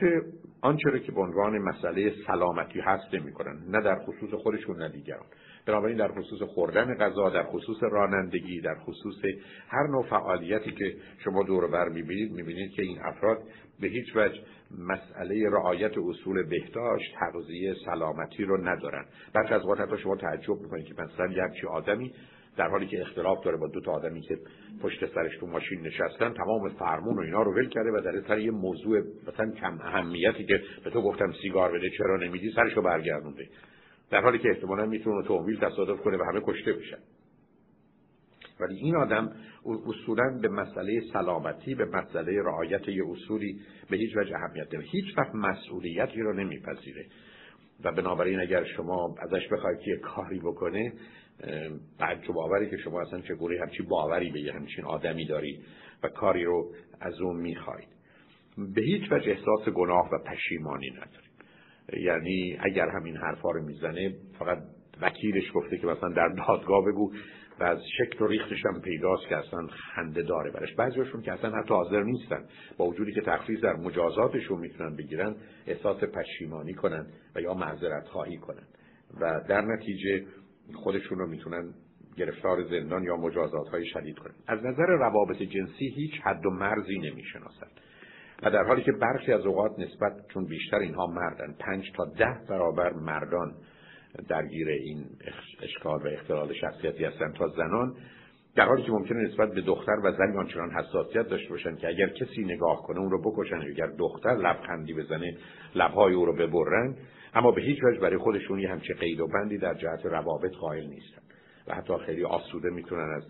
آنچه 0.61 1.01
که 1.07 1.13
به 1.13 1.21
عنوان 1.21 1.59
مسئله 1.59 2.13
سلامتی 2.27 2.81
هست 2.81 3.15
نمی‌کنن 3.15 3.59
نه 3.69 3.81
در 3.81 3.99
خصوص 3.99 4.31
خودشون 4.35 4.77
نه 4.77 4.89
دیگران. 4.89 5.27
بنابراین 5.67 5.97
در 5.97 6.09
خصوص 6.09 6.43
خوردن 6.43 6.95
غذا 6.95 7.31
در 7.31 7.43
خصوص 7.43 7.83
رانندگی 7.83 8.61
در 8.61 8.75
خصوص 8.75 9.25
هر 9.69 9.87
نوع 9.87 10.07
فعالیتی 10.11 10.73
که 10.73 10.97
شما 11.25 11.43
دور 11.43 11.71
بر 11.71 11.89
می‌بینید 11.89 12.33
می‌بینید 12.33 12.71
که 12.71 12.83
این 12.83 12.99
افراد 13.03 13.39
به 13.81 13.89
هیچ 13.89 14.17
وجه 14.17 14.41
مسئله 14.79 15.51
رعایت 15.51 15.93
اصول 15.99 16.43
بهداشت 16.43 17.15
تغذیه 17.21 17.75
سلامتی 17.85 18.45
رو 18.45 18.69
ندارن. 18.69 19.05
برخی 19.35 19.55
از 19.55 19.67
وقت 19.67 19.81
حتی 19.81 19.99
شما 19.99 20.17
تعجب 20.17 20.61
می‌کنید 20.61 20.87
که 20.87 20.95
مثلا 20.99 21.27
یک 21.27 21.65
آدمی 21.65 22.13
در 22.57 22.69
حالی 22.69 22.87
که 22.87 23.01
اختلاف 23.01 23.45
داره 23.45 23.57
با 23.57 23.69
دو 23.69 23.81
تا 23.81 23.93
آدمی 23.93 24.21
که 24.21 24.39
پشت 24.83 25.15
سرش 25.15 25.37
تو 25.37 25.47
ماشین 25.47 25.81
نشستن 25.81 26.33
تمام 26.33 26.69
فرمون 26.69 27.17
و 27.17 27.21
اینا 27.21 27.43
رو 27.43 27.55
ول 27.55 27.69
کرده 27.69 27.91
و 27.91 28.01
در 28.01 28.29
سر 28.29 28.39
یه 28.39 28.51
موضوع 28.51 29.03
مثلا 29.29 29.51
کم 29.51 29.79
اهمیتی 29.81 30.45
که 30.45 30.63
به 30.85 30.91
تو 30.91 31.03
گفتم 31.03 31.33
سیگار 31.43 31.73
بده 31.73 31.91
چرا 31.99 32.17
نمیدی 32.17 32.53
سرشو 32.57 32.83
برگردونده. 32.83 33.49
در 34.11 34.21
حالی 34.21 34.39
که 34.39 34.49
احتمالا 34.49 34.87
می‌تونه 34.87 35.17
اتومبیل 35.17 35.61
تصادف 35.61 36.01
کنه 36.01 36.17
و 36.17 36.23
همه 36.23 36.41
کشته 36.45 36.73
بشن. 36.73 36.99
ولی 38.61 38.77
این 38.77 38.97
آدم 38.97 39.33
اصولا 39.87 40.39
به 40.43 40.49
مسئله 40.49 41.01
سلامتی 41.13 41.75
به 41.75 41.85
مسئله 41.85 42.43
رعایت 42.43 42.89
یه 42.89 43.05
اصولی 43.11 43.61
به 43.91 43.97
هیچ 43.97 44.17
وجه 44.17 44.37
اهمیت 44.37 44.75
نمیده. 44.75 44.91
هیچ 44.91 45.19
وقت 45.19 45.35
مسئولیتی 45.35 46.21
رو 46.21 46.33
نمیپذیره. 46.33 47.07
و 47.85 47.93
بنابراین 47.93 48.41
اگر 48.41 48.65
شما 48.65 49.15
ازش 49.19 49.49
بخواید 49.53 49.79
که 49.79 49.97
کاری 49.97 50.39
بکنه 50.39 50.93
بعد 51.99 52.27
باوری 52.35 52.71
که 52.71 52.77
شما 52.77 53.01
اصلا 53.01 53.21
چگونه 53.21 53.61
همچی 53.61 53.83
باوری 53.83 54.31
به 54.31 54.41
یه 54.41 54.53
همچین 54.53 54.85
آدمی 54.85 55.27
دارید 55.27 55.65
و 56.03 56.09
کاری 56.09 56.45
رو 56.45 56.73
از 57.01 57.21
اون 57.21 57.37
می‌خواید. 57.37 57.89
به 58.75 58.83
هیچ 58.83 59.13
وجه 59.13 59.31
احساس 59.31 59.69
گناه 59.75 60.11
و 60.13 60.19
پشیمانی 60.27 60.91
نداریم 60.91 61.26
یعنی 61.93 62.59
اگر 62.61 62.89
همین 62.89 63.17
حرفا 63.17 63.51
رو 63.51 63.63
می‌زنه 63.63 64.15
فقط 64.39 64.59
وکیلش 65.01 65.45
گفته 65.55 65.79
که 65.79 65.87
مثلا 65.87 66.09
در 66.09 66.29
دادگاه 66.29 66.85
بگو 66.85 67.13
و 67.61 67.65
از 67.65 67.79
شکل 67.99 68.25
و 68.25 68.27
ریختش 68.27 68.67
هم 68.67 68.81
پیداست 68.81 69.29
که 69.29 69.37
اصلا 69.37 69.67
خنده 69.67 70.23
داره 70.23 70.51
برش 70.51 70.75
بعضیشون 70.75 71.23
که 71.23 71.33
اصلا 71.33 71.51
حتی 71.51 71.75
حاضر 71.75 72.03
نیستن. 72.03 72.45
با 72.79 72.87
وجودی 72.87 73.13
که 73.13 73.21
تخفیض 73.21 73.61
در 73.61 73.77
مجازاتشون 73.77 74.61
می‌تونن 74.61 74.97
بگیرن 74.97 75.37
احساس 75.67 76.05
پشیمانی 76.05 76.75
کنن 76.75 77.07
و 77.35 77.41
یا 77.41 77.55
معذرت 77.55 78.09
خواهی 78.09 78.37
کنن. 78.37 78.67
و 79.21 79.41
در 79.49 79.61
نتیجه 79.61 80.27
خودشون 80.75 81.19
رو 81.19 81.27
می‌تونن 81.27 81.75
گرفتار 82.17 82.65
زندان 82.65 83.05
یا 83.05 83.17
مجازات 83.17 83.69
های 83.69 83.87
شدید 83.87 84.19
کنن. 84.19 84.35
از 84.47 84.65
نظر 84.65 84.87
روابط 84.87 85.37
جنسی 85.37 85.89
هیچ 85.89 86.21
حد 86.25 86.47
و 86.47 86.51
مرزی 86.51 86.99
نمی‌شناسن 86.99 87.67
و 88.43 88.51
در 88.51 88.65
حالی 88.65 88.83
که 88.83 88.93
برخی 88.93 89.33
از 89.33 89.47
اوقات 89.47 89.79
نسبت 89.79 90.13
چون 90.29 90.45
بیشتر 90.45 90.77
اینها 90.77 91.07
مردن 91.07 91.55
پنج 91.59 91.93
تا 91.97 92.05
ده 92.05 92.37
برابر 92.49 92.93
مردان 92.93 93.55
درگیر 94.29 94.69
این 94.69 95.05
اشکال 95.63 96.03
و 96.03 96.07
اختلال 96.07 96.53
شخصیتی 96.53 97.05
هستن 97.05 97.33
تا 97.33 97.49
زنان 97.49 97.95
در 98.57 98.65
حالی 98.65 98.83
که 98.83 98.93
ممکنه 98.93 99.19
نسبت 99.19 99.53
به 99.53 99.61
دختر 99.61 99.93
و 100.05 100.13
زن 100.13 100.39
آنچنان 100.39 100.71
حساسیت 100.71 101.29
داشته 101.29 101.51
باشن 101.51 101.77
که 101.77 101.89
اگر 101.89 102.09
کسی 102.09 102.45
نگاه 102.45 102.83
کنه 102.83 102.99
اون 102.99 103.11
رو 103.11 103.23
بکشن 103.23 103.61
اگر 103.61 103.87
دختر 103.99 104.37
لبخندی 104.37 104.95
بزنه 104.95 105.37
لبهای 105.75 106.15
او 106.15 106.25
رو 106.25 106.33
ببرن 106.33 106.97
اما 107.35 107.51
به 107.51 107.63
هیچ 107.63 107.79
وجه 107.85 108.01
برای 108.01 108.19
خودشون 108.19 108.59
یه 108.59 108.71
همچه 108.71 108.95
قید 108.95 109.21
و 109.21 109.27
بندی 109.27 109.59
در 109.59 109.75
جهت 109.75 110.07
روابط 110.07 110.53
قائل 110.61 110.87
نیستن. 110.87 111.23
و 111.67 111.75
حتی 111.75 111.99
خیلی 112.07 112.25
آسوده 112.25 112.71
می‌تونن 112.71 113.15
از 113.17 113.23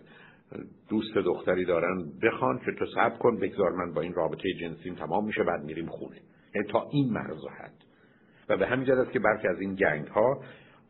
دوست 0.89 1.13
دختری 1.25 1.65
دارن 1.65 2.11
بخوان 2.23 2.59
که 2.65 2.71
تو 2.79 2.85
صبر 2.85 3.17
کن 3.17 3.37
بگذار 3.37 3.71
من 3.71 3.93
با 3.93 4.01
این 4.01 4.13
رابطه 4.13 4.53
جنسیم 4.53 4.95
تمام 4.95 5.25
میشه 5.25 5.43
بعد 5.43 5.63
میریم 5.63 5.85
خونه. 5.85 6.17
یعنی 6.55 6.67
تا 6.67 6.87
این 6.91 7.13
مرز 7.13 7.45
حد. 7.59 7.73
و 8.49 8.57
به 8.57 8.67
همین 8.67 8.85
جهت 8.85 9.11
که 9.11 9.19
برخی 9.19 9.47
از 9.47 9.59
این 9.59 9.75
گنگ 9.75 10.07
ها 10.07 10.43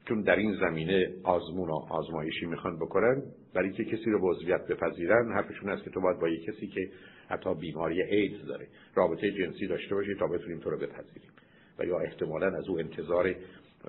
چون 0.08 0.22
در 0.22 0.36
این 0.36 0.56
زمینه 0.60 1.14
آزمون 1.24 1.70
و 1.70 1.86
آزمایشی 1.90 2.46
می‌خوان 2.46 2.76
بکنن 2.80 3.24
برای 3.54 3.72
که 3.72 3.86
کسی 3.86 4.12
رو 4.12 4.22
به 4.22 4.28
عضویت 4.28 4.68
بپذیرن 4.68 5.32
حرفشون 5.36 5.70
است 5.70 5.84
که 5.84 5.90
تو 5.90 6.02
باید 6.02 6.20
با 6.20 6.30
یک 6.30 6.46
کسی 6.46 6.68
که 6.68 6.90
حتی 7.30 7.54
بیماری 7.54 8.02
ایدز 8.02 8.46
داره 8.46 8.68
رابطه 8.96 9.32
جنسی 9.32 9.68
داشته 9.68 9.96
باشی 9.96 10.16
تا 10.16 10.28
بتونیم 10.28 10.60
تو 10.60 10.70
رو 10.70 10.78
بپذیریم. 10.78 11.32
و 11.80 11.86
یا 11.86 12.00
احتمالا 12.00 12.48
از 12.58 12.70
او 12.70 12.80
انتظار 12.80 13.36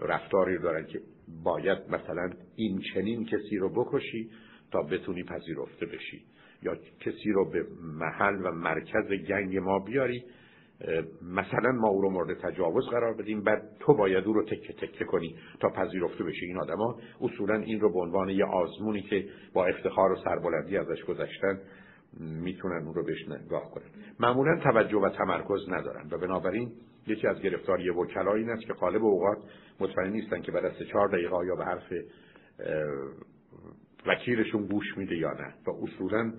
رفتاری 0.02 0.58
دارن 0.58 0.86
که 0.86 1.00
باید 1.44 1.78
مثلا 1.88 2.30
این 2.56 2.80
چنین 2.94 3.24
کسی 3.24 3.56
رو 3.56 3.68
بکشی 3.68 4.30
تا 4.70 4.82
بتونی 4.82 5.22
پذیرفته 5.22 5.86
بشی. 5.86 6.22
یا 6.62 6.76
کسی 7.00 7.32
رو 7.32 7.50
به 7.50 7.66
محل 7.82 8.46
و 8.46 8.52
مرکز 8.52 9.08
گنگ 9.28 9.56
ما 9.56 9.78
بیاری 9.78 10.24
مثلا 11.22 11.72
ما 11.72 11.88
او 11.88 12.02
رو 12.02 12.10
مورد 12.10 12.38
تجاوز 12.38 12.86
قرار 12.86 13.14
بدیم 13.14 13.42
بعد 13.42 13.62
تو 13.80 13.94
باید 13.94 14.24
او 14.24 14.32
رو 14.32 14.44
تکه 14.44 14.72
تکه 14.72 15.04
کنی 15.04 15.36
تا 15.60 15.68
پذیرفته 15.68 16.24
بشه 16.24 16.46
این 16.46 16.58
آدما 16.58 16.98
اصولا 17.20 17.54
این 17.54 17.80
رو 17.80 17.92
به 17.92 17.98
عنوان 17.98 18.28
یه 18.28 18.44
آزمونی 18.44 19.02
که 19.02 19.28
با 19.52 19.66
افتخار 19.66 20.12
و 20.12 20.16
سربلندی 20.16 20.76
ازش 20.76 21.04
گذشتن 21.04 21.60
می‌تونن 22.20 22.84
اون 22.84 22.94
رو 22.94 23.04
بهش 23.04 23.28
نگاه 23.28 23.70
کنن. 23.70 23.84
معمولا 24.20 24.60
توجه 24.60 24.98
و 24.98 25.08
تمرکز 25.08 25.68
ندارن 25.68 26.08
و 26.10 26.18
بنابراین 26.18 26.72
یکی 27.06 27.26
از 27.26 27.40
گرفتاری 27.40 27.90
وکلا 27.90 28.34
این 28.34 28.50
است 28.50 28.66
که 28.66 28.72
قالب 28.72 29.04
اوقات 29.04 29.38
مطمئن 29.80 30.12
نیستن 30.12 30.40
که 30.40 30.52
بعد 30.52 30.64
از 30.64 30.72
چهار 30.92 31.08
دقیقه 31.08 31.46
یا 31.46 31.54
به 31.54 31.64
حرف 31.64 31.92
وکیلشون 34.06 34.66
گوش 34.66 34.96
میده 34.96 35.16
یا 35.16 35.32
نه. 35.32 35.54
و 35.66 35.70
اصولا 35.82 36.32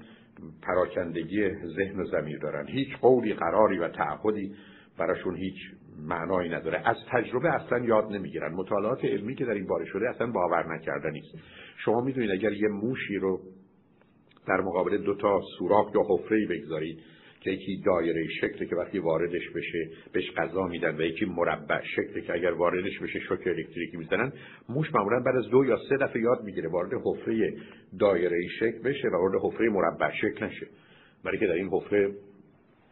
پراکندگی 0.62 1.50
ذهن 1.50 2.00
و 2.00 2.06
زمیر 2.06 2.40
دارن. 2.40 2.68
هیچ 2.68 2.98
قولی 2.98 3.34
قراری 3.34 3.78
و 3.78 3.88
تعهدی 3.88 4.56
براشون 4.98 5.36
هیچ 5.36 5.56
معنایی 6.08 6.50
نداره. 6.50 6.82
از 6.86 6.98
تجربه 7.12 7.54
اصلا 7.54 7.80
یاد 7.80 8.12
نمی‌گیرن. 8.12 8.54
مطالعات 8.54 9.06
علمی 9.06 9.36
که 9.36 9.46
در 9.46 9.54
این 9.54 9.68
باره 9.68 9.86
شده 9.86 10.10
اصلا 10.10 10.28
باور 10.32 10.76
نکردنی 10.76 11.20
است 11.20 11.44
شما 11.78 12.02
می‌دونید 12.02 12.32
اگر 12.32 12.54
یه 12.54 12.68
موشی 12.68 13.16
رو 13.16 13.42
در 14.48 14.62
مقابل 14.62 14.98
دو 14.98 15.16
تا 15.16 15.42
سوراخ 15.58 15.92
یا 15.96 16.02
حفره 16.10 16.48
بگذارید 16.48 17.00
که 17.42 17.52
یکی 17.52 17.82
دایره 17.86 18.28
شکلی 18.42 18.68
که 18.68 18.76
وقتی 18.76 19.00
واردش 19.00 19.50
بشه 19.50 19.90
بهش 20.14 20.32
غذا 20.32 20.64
میدن 20.64 20.96
و 20.96 21.02
یکی 21.02 21.26
مربع 21.26 21.82
شکلی 21.96 22.22
که 22.22 22.34
اگر 22.34 22.52
واردش 22.52 23.00
بشه 23.00 23.20
شوک 23.20 23.48
الکتریکی 23.48 23.98
می‌زنن 23.98 24.32
موش 24.70 24.96
معمولا 24.96 25.20
بعد 25.20 25.36
از 25.36 25.50
دو 25.50 25.66
یا 25.66 25.78
سه 25.90 25.98
دفعه 25.98 26.22
یاد 26.22 26.44
می‌گیره 26.44 26.70
وارد 26.70 26.92
حفره 27.06 27.54
دایره 28.00 28.48
شکل 28.60 28.82
بشه 28.84 29.08
و 29.08 29.16
وارد 29.16 29.42
حفره 29.44 29.70
مربع 29.70 30.12
شکل 30.12 30.46
نشه. 30.46 30.68
برای 31.26 31.38
که 31.38 31.48
در 31.48 31.54
این 31.54 31.70
حفره 31.72 32.12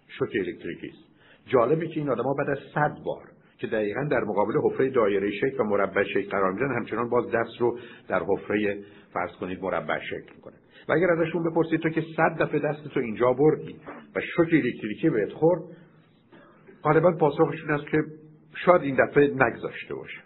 شوک 0.07 0.29
الکتریکی 0.35 0.87
است. 0.87 1.07
جالبه 1.45 1.87
که 1.87 1.99
این 1.99 2.09
آدما 2.09 2.33
بعد 2.33 2.49
از 2.49 2.59
صد 2.73 3.03
بار 3.05 3.23
که 3.57 3.67
دقیقا 3.67 4.03
در 4.11 4.23
مقابل 4.23 4.53
حفره 4.63 4.89
دایره 4.89 5.31
شکل 5.31 5.59
و 5.59 5.63
مربع 5.63 6.03
شکل 6.03 6.29
قرار 6.29 6.53
میدن 6.53 6.75
همچنان 6.75 7.09
باز 7.09 7.31
دست 7.31 7.61
رو 7.61 7.79
در 8.07 8.23
حفره 8.23 8.77
فرض 9.13 9.31
کنید 9.31 9.61
مربع 9.61 9.99
شکل 9.99 10.35
می‌کنن. 10.35 10.57
و 10.87 10.93
اگر 10.93 11.11
ازشون 11.11 11.43
بپرسید 11.43 11.79
تو 11.79 11.89
که 11.89 12.03
صد 12.17 12.41
دفعه 12.41 12.59
دست 12.59 12.87
تو 12.87 12.99
اینجا 12.99 13.33
بردی 13.33 13.75
و 14.15 14.21
شوک 14.35 14.49
الکتریکی 14.53 15.09
بهت 15.09 15.33
خورد 15.33 15.61
غالبا 16.83 17.11
پاسخشون 17.11 17.71
است 17.71 17.87
که 17.87 18.03
شاید 18.65 18.81
این 18.81 18.97
دفعه 19.05 19.27
نگذاشته 19.27 19.95
باشه 19.95 20.19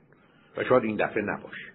و 0.58 0.64
شاید 0.64 0.84
این 0.84 0.96
دفعه 0.96 1.24
نباشه. 1.24 1.72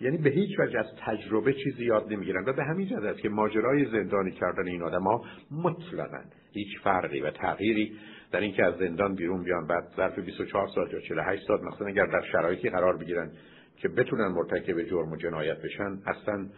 یعنی 0.00 0.18
به 0.18 0.30
هیچ 0.30 0.60
وجه 0.60 0.78
از 0.78 0.86
تجربه 1.06 1.52
چیزی 1.52 1.84
یاد 1.84 2.12
نمی‌گیرن 2.12 2.44
و 2.46 2.52
به 2.52 2.64
همین 2.64 2.86
جهت 2.86 3.02
است 3.02 3.18
که 3.18 3.28
ماجرای 3.28 3.84
زندانی 3.84 4.30
کردن 4.30 4.68
این 4.68 4.82
ها 4.82 5.24
مطلقا 5.50 6.22
هیچ 6.52 6.80
فرقی 6.84 7.20
و 7.20 7.30
تغییری 7.30 7.92
در 8.32 8.40
اینکه 8.40 8.64
از 8.64 8.74
زندان 8.78 9.14
بیرون 9.14 9.42
بیان 9.42 9.66
بعد 9.66 9.84
ظرف 9.96 10.18
24 10.18 10.68
ساعت 10.74 10.92
یا 10.92 11.00
48 11.00 11.46
ساعت 11.46 11.60
مثلا 11.60 11.86
اگر 11.86 12.06
در 12.06 12.22
شرایطی 12.32 12.70
قرار 12.70 12.96
بگیرن 12.96 13.30
که 13.76 13.88
بتونن 13.88 14.28
مرتکب 14.28 14.82
جرم 14.82 15.12
و 15.12 15.16
جنایت 15.16 15.62
بشن 15.62 15.98
اصلا 16.06 16.48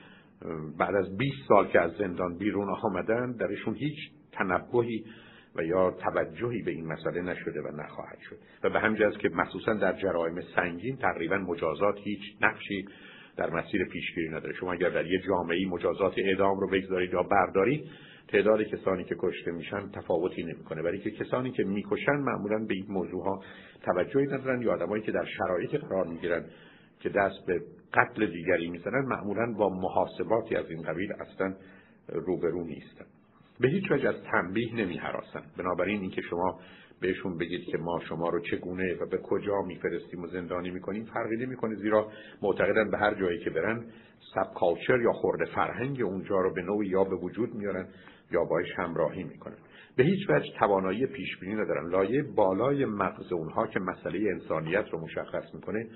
بعد 0.78 0.94
از 0.94 1.16
20 1.16 1.36
سال 1.48 1.68
که 1.68 1.80
از 1.80 1.92
زندان 1.92 2.38
بیرون 2.38 2.68
آمدن 2.82 3.32
درشون 3.32 3.74
هیچ 3.74 3.98
تنبهی 4.32 5.04
و 5.56 5.64
یا 5.64 5.90
توجهی 5.90 6.62
به 6.62 6.70
این 6.70 6.86
مسئله 6.86 7.22
نشده 7.22 7.60
و 7.60 7.82
نخواهد 7.82 8.18
شد. 8.30 8.38
و 8.64 8.70
به 8.70 8.80
همین 8.80 9.10
که 9.18 9.28
مخصوصا 9.28 9.74
در 9.74 9.92
جرایم 9.92 10.40
سنگین 10.56 10.96
تقریبا 10.96 11.36
مجازات 11.36 11.98
هیچ 11.98 12.20
نقشی 12.40 12.84
در 13.36 13.50
مسیر 13.50 13.84
پیشگیری 13.84 14.28
نداره. 14.28 14.54
شما 14.54 14.72
اگر 14.72 14.88
در 14.88 15.06
یه 15.06 15.20
جامعه 15.28 15.66
مجازات 15.68 16.14
اعدام 16.18 16.60
رو 16.60 16.70
بگذارید 16.70 17.12
یا 17.12 17.22
بردارید 17.22 17.84
تعداد 18.28 18.62
کسانی 18.62 19.04
که 19.04 19.16
کشته 19.18 19.50
میشن 19.50 19.90
تفاوتی 19.90 20.42
نمی‌کنه. 20.42 20.82
برای 20.82 20.98
که 20.98 21.10
کسانی 21.10 21.50
که 21.50 21.64
می‌کشن 21.64 22.16
معمولا 22.16 22.64
به 22.68 22.74
این 22.74 22.86
موضوع 22.88 23.24
ها 23.24 23.42
توجهی 23.82 24.26
ندارن 24.26 24.62
یا 24.62 24.72
آدمایی 24.72 25.02
که 25.02 25.12
در 25.12 25.24
شرایطی 25.24 25.78
قرار 25.78 26.06
می‌گیرن 26.06 26.44
که 27.00 27.08
دست 27.08 27.46
به 27.46 27.60
قتل 27.94 28.26
دیگری 28.26 28.70
می‌زنن 28.70 29.04
معمولا 29.04 29.52
با 29.52 29.68
محاسباتی 29.68 30.56
از 30.56 30.70
این 30.70 30.82
قبیل 30.82 31.12
اصلا 31.12 31.54
روبرو 32.08 32.64
نیستن. 32.64 33.04
به 33.60 33.68
هیچ 33.68 33.90
وجه 33.90 34.08
از 34.08 34.22
تنبیه 34.32 34.76
نمی 34.76 34.96
حراسن. 34.98 35.42
بنابراین 35.58 36.00
اینکه 36.00 36.22
شما 36.22 36.60
بهشون 37.00 37.38
بگید 37.38 37.64
که 37.64 37.78
ما 37.78 38.00
شما 38.08 38.28
رو 38.28 38.40
چگونه 38.40 38.94
و 38.94 39.06
به 39.06 39.18
کجا 39.18 39.62
میفرستیم 39.66 40.22
و 40.22 40.26
زندانی 40.26 40.70
می‌کنیم 40.70 41.04
فرقی 41.04 41.36
نمی‌کنه. 41.36 41.74
زیرا 41.74 42.08
معتقدن 42.42 42.90
به 42.90 42.98
هر 42.98 43.14
جایی 43.14 43.38
که 43.38 43.50
برن 43.50 43.84
سب 44.34 44.54
کالچر 44.54 45.00
یا 45.00 45.12
خورده 45.12 45.44
فرهنگ 45.44 46.02
اونجا 46.02 46.36
رو 46.40 46.54
به 46.54 46.62
نوعی 46.62 46.88
یا 46.88 47.04
به 47.04 47.16
وجود 47.16 47.54
میارن 47.54 47.88
یا 48.32 48.44
باش 48.44 48.66
همراهی 48.76 49.24
می‌کنن. 49.24 49.56
به 49.96 50.04
هیچ 50.04 50.30
وجه 50.30 50.52
توانایی 50.58 51.06
پیش 51.06 51.38
بینی 51.40 51.54
ندارن. 51.54 51.90
لایه 51.90 52.22
بالای 52.22 52.84
مغز 52.84 53.32
اونها 53.32 53.66
که 53.66 53.80
مسئله 53.80 54.30
انسانیت 54.30 54.84
رو 54.92 55.00
مشخص 55.00 55.54
می‌کنه 55.54 55.86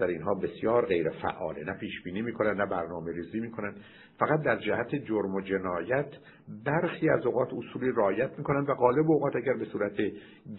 در 0.00 0.06
اینها 0.06 0.34
بسیار 0.34 0.86
غیر 0.86 1.10
فعاله 1.10 1.64
نه 1.64 1.78
پیش 1.80 2.02
بینی 2.04 2.22
می‌کنن 2.22 2.56
نه 2.56 2.66
برنامه 2.66 3.12
ریزی 3.12 3.40
می‌کنن. 3.40 3.74
فقط 4.18 4.42
در 4.42 4.56
جهت 4.56 4.94
جرم 4.94 5.34
و 5.34 5.40
جنایت 5.40 6.08
برخی 6.64 7.08
از 7.08 7.26
اوقات 7.26 7.48
اصولی 7.54 7.92
رایت 7.96 8.38
می‌کنن 8.38 8.60
و 8.60 8.74
غالب 8.74 9.10
اوقات 9.10 9.36
اگر 9.36 9.54
به 9.54 9.64
صورت 9.64 9.96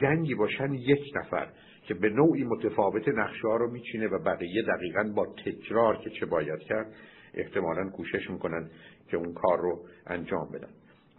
گنگی 0.01 0.35
باشن 0.35 0.73
یک 0.73 1.11
نفر 1.15 1.47
که 1.83 1.93
به 1.93 2.09
نوعی 2.09 2.43
متفاوت 2.43 3.07
نقشه 3.07 3.47
ها 3.47 3.55
رو 3.55 3.71
میچینه 3.71 4.07
و 4.07 4.19
بقیه 4.19 4.63
دقیقا 4.63 5.13
با 5.15 5.27
تکرار 5.45 5.97
که 5.97 6.09
چه 6.09 6.25
باید 6.25 6.59
کرد 6.59 6.93
احتمالا 7.33 7.89
کوشش 7.89 8.29
می‌کنن 8.29 8.69
که 9.07 9.17
اون 9.17 9.33
کار 9.33 9.57
رو 9.61 9.85
انجام 10.07 10.47
بدن. 10.53 10.69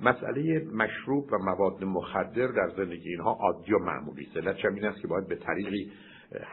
مسئله 0.00 0.64
مشروب 0.74 1.32
و 1.32 1.38
مواد 1.38 1.84
مخدر 1.84 2.46
در 2.46 2.68
زندگی 2.76 3.08
اینها 3.08 3.30
عادی 3.40 3.72
و 3.72 3.78
معمولی 3.78 4.26
است 4.36 4.64
این 4.64 4.84
است 4.84 5.00
که 5.00 5.08
باید 5.08 5.28
به 5.28 5.36
طریقی 5.36 5.92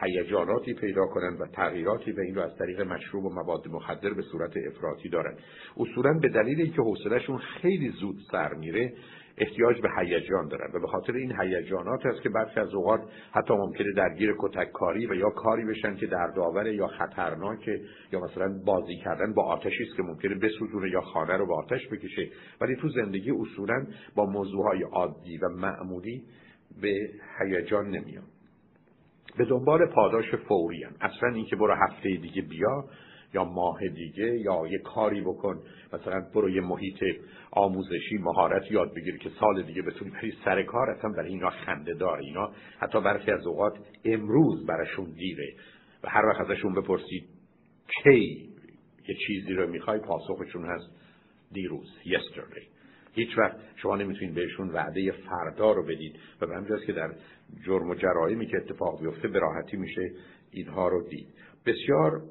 هیجاناتی 0.02 0.74
پیدا 0.74 1.06
کنند 1.06 1.40
و 1.40 1.46
تغییراتی 1.46 2.12
به 2.12 2.22
این 2.22 2.34
رو 2.34 2.42
از 2.42 2.56
طریق 2.58 2.80
مشروب 2.80 3.24
و 3.24 3.30
مواد 3.30 3.68
مخدر 3.68 4.10
به 4.10 4.22
صورت 4.22 4.52
افراطی 4.66 5.08
دارن 5.08 5.36
اصولا 5.76 6.18
به 6.22 6.28
دلیل 6.28 6.60
اینکه 6.60 6.82
حوصلهشون 6.82 7.38
خیلی 7.38 7.88
زود 7.88 8.16
سر 8.32 8.54
میره 8.54 8.92
احتیاج 9.38 9.80
به 9.80 9.88
هیجان 9.98 10.48
دارن 10.48 10.70
و 10.74 10.80
به 10.80 10.86
خاطر 10.86 11.12
این 11.12 11.40
هیجانات 11.40 12.06
است 12.06 12.22
که 12.22 12.28
برخی 12.28 12.60
از 12.60 12.74
اوقات 12.74 13.00
حتی 13.32 13.54
ممکنه 13.54 13.92
درگیر 13.96 14.34
کتک 14.38 14.72
کاری 14.72 15.06
و 15.06 15.14
یا 15.14 15.30
کاری 15.30 15.64
بشن 15.64 15.96
که 15.96 16.06
دردآور 16.06 16.66
یا 16.66 16.86
خطرناکه 16.86 17.80
یا 18.12 18.20
مثلا 18.20 18.60
بازی 18.64 18.96
کردن 18.96 19.34
با 19.34 19.44
آتشی 19.44 19.82
است 19.82 19.96
که 19.96 20.02
ممکنه 20.02 20.34
بسوزونه 20.34 20.90
یا 20.90 21.00
خانه 21.00 21.36
رو 21.36 21.46
با 21.46 21.58
آتش 21.58 21.88
بکشه. 21.88 22.28
ولی 22.60 22.76
تو 22.76 22.88
زندگی 22.88 23.30
اصولا 23.30 23.86
با 24.14 24.26
موضوعهای 24.26 24.82
عادی 24.82 25.38
و 25.38 25.48
معمولی 25.48 26.24
به 26.82 27.10
هیجان 27.38 27.86
نمیان 27.86 28.24
به 29.38 29.44
دنبال 29.44 29.86
پاداش 29.86 30.34
فوری 30.34 30.84
هم. 30.84 30.92
اصلا 31.00 31.28
اینکه 31.34 31.56
برو 31.56 31.74
هفته 31.74 32.08
دیگه 32.08 32.42
بیا 32.42 32.84
یا 33.34 33.44
ماه 33.44 33.88
دیگه 33.88 34.38
یا 34.38 34.66
یه 34.70 34.78
کاری 34.78 35.20
بکن. 35.20 35.58
مثلا 35.92 36.20
برو 36.34 36.50
یه 36.50 36.60
محیط 36.60 37.04
آموزشی 37.50 38.18
مهارت 38.20 38.70
یاد 38.70 38.94
بگیر 38.94 39.18
که 39.18 39.30
سال 39.40 39.62
دیگه 39.62 39.82
بتونی 39.82 40.10
بری 40.10 40.34
سر 40.44 40.62
کار. 40.62 40.90
اصلا 40.90 41.10
برای 41.10 41.28
اینا 41.28 41.50
خنده 41.50 41.94
دار 41.94 42.18
اینا. 42.18 42.50
حتی 42.78 43.00
برخی 43.00 43.30
از 43.30 43.46
اوقات 43.46 43.72
امروز 44.04 44.66
براشون 44.66 45.04
دیره 45.04 45.54
و 46.04 46.08
هر 46.08 46.26
وقت 46.26 46.40
ازشون 46.40 46.74
بپرسید 46.74 47.24
کی 48.02 48.50
یه 49.08 49.16
چیزی 49.26 49.54
رو 49.54 49.70
می‌خوای 49.70 49.98
پاسخشون 49.98 50.66
هست 50.66 50.90
دیروز 51.52 51.88
yesterday. 52.04 52.79
هیچ 53.12 53.38
وقت 53.38 53.56
شما 53.76 53.96
نمی‌تونید 53.96 54.34
بهشون 54.34 54.70
وعده 54.70 55.12
فردا 55.12 55.72
رو 55.72 55.86
بدید. 55.86 56.16
و 56.40 56.46
به 56.46 56.56
همجاست 56.56 56.84
که 56.86 56.92
در 56.92 57.10
جرم 57.66 57.90
و 57.90 57.94
جرائمی 57.94 58.46
که 58.46 58.56
اتفاق 58.56 59.00
بیفته 59.00 59.28
به 59.28 59.38
راحتی 59.38 59.76
میشه 59.76 60.10
اینها 60.50 60.88
رو 60.88 61.08
دید. 61.08 61.28
بسیار 61.66 62.22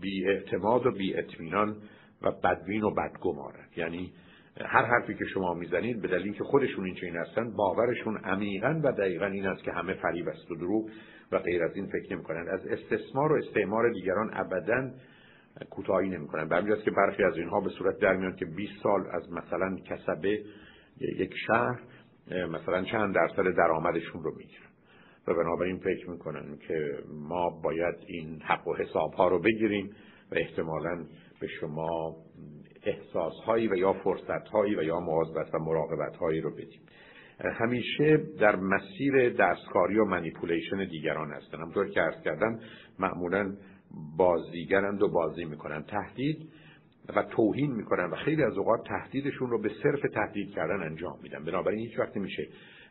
بی 0.00 0.28
اعتماد 0.28 0.86
و 0.86 0.90
بی 0.90 1.16
اطمینان 1.16 1.76
و 2.22 2.30
بدبین 2.30 2.82
و 2.82 2.90
بدگمارن 2.90 3.66
یعنی 3.76 4.12
هر 4.60 4.84
حرفی 4.84 5.14
که 5.14 5.24
شما 5.24 5.54
می‌زنید 5.54 6.02
به 6.02 6.08
دلیل 6.08 6.32
که 6.32 6.44
خودشون 6.44 6.84
این 6.84 6.94
چنین 6.94 7.16
هستن 7.16 7.52
باورشون 7.56 8.16
عمیقا 8.16 8.80
و 8.84 8.92
دقیقا 8.92 9.26
این 9.26 9.46
است 9.46 9.62
که 9.62 9.72
همه 9.72 9.94
فریب 9.94 10.28
است 10.28 10.50
و 10.50 10.54
دروغ 10.54 10.90
و 11.32 11.38
غیر 11.38 11.64
از 11.64 11.76
این 11.76 11.86
فکر 11.86 12.12
نمی‌کنند. 12.12 12.48
از 12.48 12.66
استثمار 12.66 13.32
و 13.32 13.36
استعمار 13.36 13.92
دیگران 13.92 14.30
ابدا 14.32 14.90
کوتاهی 15.70 16.08
نمی‌کنن 16.08 16.48
به 16.48 16.82
که 16.84 16.90
برخی 16.90 17.24
از 17.24 17.36
اینها 17.36 17.60
به 17.60 17.70
صورت 17.70 17.98
در 17.98 18.16
میان 18.16 18.36
که 18.36 18.44
20 18.44 18.72
سال 18.82 19.06
از 19.12 19.32
مثلا 19.32 19.76
کسبه 19.76 20.44
یک 21.00 21.34
شهر 21.46 21.80
مثلا 22.30 22.84
چند 22.84 23.14
درصد 23.14 23.56
درآمدشون 23.56 24.22
رو 24.22 24.36
می‌گیرن. 24.36 24.66
و 25.28 25.34
بنابراین 25.34 25.78
فکر 25.78 26.10
می‌کنن 26.10 26.58
که 26.68 26.98
ما 27.28 27.60
باید 27.64 27.94
این 28.06 28.42
حق 28.42 28.68
و 28.68 28.74
حساب 28.74 29.12
ها 29.12 29.28
رو 29.28 29.38
بگیریم 29.38 29.90
و 30.32 30.34
احتمالا 30.34 31.04
به 31.40 31.46
شما 31.60 32.16
احساس 32.82 33.34
هایی 33.46 33.68
و 33.68 33.74
یا 33.76 33.92
فرصت 33.92 34.48
هایی 34.48 34.74
و 34.74 34.82
یا 34.82 35.00
مواظبت 35.00 35.54
و 35.54 35.58
مراقبت 35.58 36.16
هایی 36.16 36.40
رو 36.40 36.50
بدیم. 36.50 36.80
همیشه 37.40 38.16
در 38.40 38.56
مسیر 38.56 39.30
دستکاری 39.30 39.98
و 39.98 40.04
منیپولیشن 40.04 40.84
دیگران 40.84 41.32
هستن. 41.32 41.60
همطور 41.60 41.88
که 41.88 42.02
ارز 42.02 42.22
کردم 42.24 42.58
معمولا 42.98 43.56
بازیگرند 44.16 45.02
و 45.02 45.08
بازی 45.08 45.44
می‌کنن. 45.44 45.82
تهدید 45.82 46.48
و 47.16 47.22
توهین 47.22 47.72
می‌کنن 47.72 48.10
و 48.10 48.16
خیلی 48.16 48.42
از 48.42 48.58
اوقات 48.58 48.88
تهدیدشون 48.88 49.50
رو 49.50 49.62
به 49.62 49.70
صرف 49.82 50.00
تهدید 50.14 50.50
کردن 50.50 50.82
انجام 50.82 51.18
میدن. 51.22 51.44
بنابراین 51.44 51.78
هیچ 51.78 51.98
وقت 51.98 52.16
میشه 52.16 52.48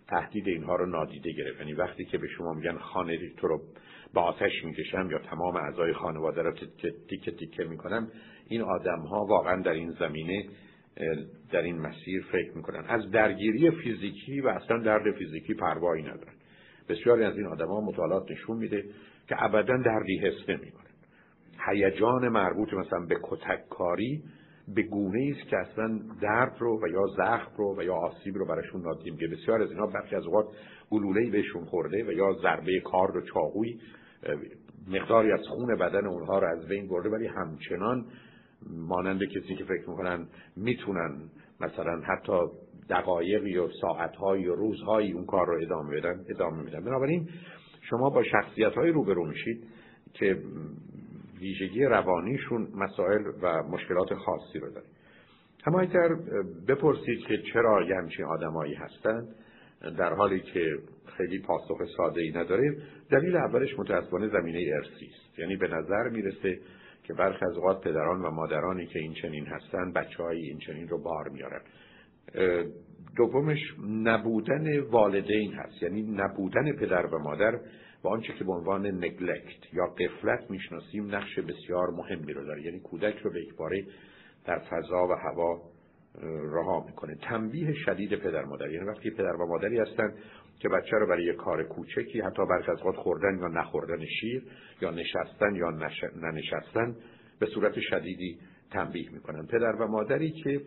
تهدید 0.08 0.48
اینها 0.48 0.76
رو 0.76 0.86
نادیده 0.86 1.32
گرفت. 1.32 1.60
یعنی 1.60 1.74
وقتی 1.74 2.06
که 2.06 2.18
به 2.18 2.28
شما 2.28 2.54
میگن 2.54 2.78
خانه 2.78 3.18
تو 3.38 3.48
رو 3.48 3.62
با 4.14 4.22
آتش 4.22 4.52
می‌کشم 4.66 5.08
یا 5.12 5.20
تمام 5.20 5.56
اعضای 5.56 5.94
خانواده 5.94 6.42
رو 6.42 6.52
تیکه 7.10 7.32
تیکه 7.32 7.64
می‌کنم 7.64 8.12
این 8.48 8.62
آدم 8.62 9.00
ها 9.00 9.26
واقعا 9.26 9.62
در 9.62 9.72
این 9.72 9.92
زمینه 9.92 10.46
در 11.52 11.62
این 11.62 11.80
مسیر 11.80 12.26
فکر 12.32 12.52
می‌کنن. 12.56 12.86
از 12.88 13.12
درگیری 13.12 13.72
فیزیکی 13.72 14.42
و 14.42 14.48
اصلا 14.48 14.78
درد 14.78 15.18
فیزیکی 15.18 15.54
پروایی 15.54 16.04
ندارن. 16.04 16.34
بسیاری 16.90 17.24
از 17.24 17.38
این 17.38 17.46
آدم 17.46 17.68
ها 17.68 17.82
مطالعات 17.82 18.32
نشون 18.32 18.58
میده 18.58 18.84
که 19.28 19.44
ابدا 19.44 19.78
دردی 19.78 20.18
حس 20.18 20.50
نمی‌کنن. 20.50 20.85
هیجان 21.68 22.30
مربوط 22.30 22.74
مثلا 22.74 23.00
به 23.00 23.16
کتک 23.24 23.70
کاری 23.70 24.24
به 24.68 24.82
گونه 24.82 25.36
است 25.36 25.50
که 25.50 25.58
اصلا 25.58 26.00
درد 26.22 26.56
رو 26.60 26.80
و 26.84 26.88
یا 26.88 27.08
زخم 27.18 27.52
رو 27.58 27.76
و 27.78 27.84
یا 27.84 27.96
آسیب 27.96 28.36
رو 28.36 28.46
براشون 28.46 28.82
نادیده 28.82 29.18
که 29.18 29.28
بسیار 29.28 29.62
از 29.62 29.72
اینا 29.72 29.88
برخی 29.88 30.16
از 30.16 30.26
اوقات 30.26 30.46
گلوله 30.90 31.30
بهشون 31.32 31.66
خورده 31.66 32.04
و 32.08 32.12
یا 32.12 32.34
ضربه 32.42 32.80
کار 32.80 33.18
و 33.18 33.22
چاقوی 33.22 33.80
مقداری 34.88 35.32
از 35.32 35.48
خون 35.48 35.76
بدن 35.76 36.08
اونها 36.08 36.40
رو 36.40 36.48
از 36.48 36.68
بین 36.68 36.88
برده 36.88 37.10
ولی 37.10 37.28
همچنان 37.28 38.06
مانند 38.70 39.24
کسی 39.24 39.56
که 39.56 39.64
فکر 39.64 39.90
می‌کنن 39.90 40.28
می‌تونن 40.56 41.30
مثلا 41.62 42.02
حتی 42.02 42.40
دقایقی 42.90 43.58
و 43.58 43.68
ساعتهایی 43.82 44.48
و 44.48 44.56
روزهایی 44.56 45.12
اون 45.12 45.26
کار 45.26 45.48
رو 45.48 45.62
ادامه 45.62 46.00
بدن 46.00 46.26
ادامه 46.30 46.64
میدن. 46.64 46.84
بنابراین 46.84 47.30
شما 47.82 48.10
با 48.10 48.24
شخصیت 48.24 48.74
های 48.74 48.90
روبرو 48.90 49.26
میشید 49.28 49.64
که 50.14 50.38
ویژگی 51.40 51.86
روانیشون 51.86 52.68
مسائل 52.76 53.24
و 53.42 53.64
مشکلات 53.64 54.14
خاصی 54.14 54.60
رو 54.60 54.70
داره. 54.70 54.86
اما 55.66 55.80
اگر 55.80 56.10
بپرسید 56.68 57.20
که 57.20 57.38
چرا 57.54 57.84
یه 57.84 57.96
همچین 57.96 58.26
آدمایی 58.26 58.74
هستن 58.74 59.28
در 59.98 60.14
حالی 60.14 60.40
که 60.40 60.78
خیلی 61.18 61.40
پاسخ 61.40 61.78
ساده 61.98 62.22
ای 62.22 62.32
نداره 62.32 62.78
دلیل 63.12 63.36
اولش 63.36 63.80
متاسفانه 63.80 64.28
زمینه 64.28 64.72
ارسی 64.76 65.06
است. 65.06 65.40
یعنی 65.40 65.56
به 65.56 65.68
نظر 65.68 66.10
می‌رسه 66.10 66.60
که 67.04 67.14
برخی 67.14 67.46
از 67.46 67.58
اوقات 67.58 67.82
پدران 67.82 68.22
و 68.22 68.32
مادرانی 68.32 68.86
که 68.86 69.00
این 69.00 69.14
چنین 69.14 69.46
هستن 69.46 69.92
بچه 69.92 70.24
های 70.24 70.38
این 70.38 70.58
چنین 70.58 70.88
رو 70.88 71.04
بار 71.04 71.30
میارن. 71.30 71.62
دومش 73.16 73.60
نبودن 73.88 74.80
والدین 74.80 75.54
هست. 75.54 75.84
یعنی 75.84 76.02
نبودن 76.02 76.72
پدر 76.72 77.06
و 77.06 77.20
مادر 77.20 77.60
و 78.04 78.08
آنچه 78.08 78.34
که 78.34 78.44
به 78.44 78.52
عنوان 78.52 78.86
نگلکت 78.86 79.74
یا 79.74 79.86
قفلت 79.86 80.52
می‌شناسیم 80.52 81.16
نقش 81.16 81.40
بسیار 81.40 81.90
مهمی 81.90 82.34
رو 82.34 82.46
داره. 82.46 82.62
یعنی 82.62 82.80
کودک 82.80 83.18
رو 83.18 83.32
به 83.32 83.42
یکباره 83.42 83.84
در 84.46 84.60
فضا 84.60 85.08
و 85.08 85.12
هوا 85.12 85.62
رها 86.54 86.86
می‌کنه. 86.86 87.16
تنبیه 87.16 87.74
شدید 87.74 88.16
پدر 88.16 88.46
مادر. 88.46 88.70
یعنی 88.70 88.86
وقتی 88.86 89.12
پدر 89.12 89.36
و 89.36 89.48
مادری 89.48 89.80
هستن 89.80 90.14
که 90.60 90.70
بچه 90.70 90.98
رو 90.98 91.08
برای 91.08 91.34
کار 91.34 91.64
کوچکی 91.64 92.22
حتی 92.22 92.46
برخی 92.50 92.72
از 92.72 92.80
خوردن 92.80 93.40
یا 93.40 93.48
نخوردن 93.48 94.06
شیر 94.06 94.44
یا 94.82 94.92
نشستن 94.92 95.56
یا 95.56 95.70
ننشستن 96.22 96.96
به 97.40 97.46
صورت 97.46 97.80
شدیدی 97.80 98.40
تنبیه 98.72 99.12
می‌کنن. 99.12 99.48
پدر 99.48 99.76
و 99.76 99.88
مادری 99.88 100.32
که 100.32 100.62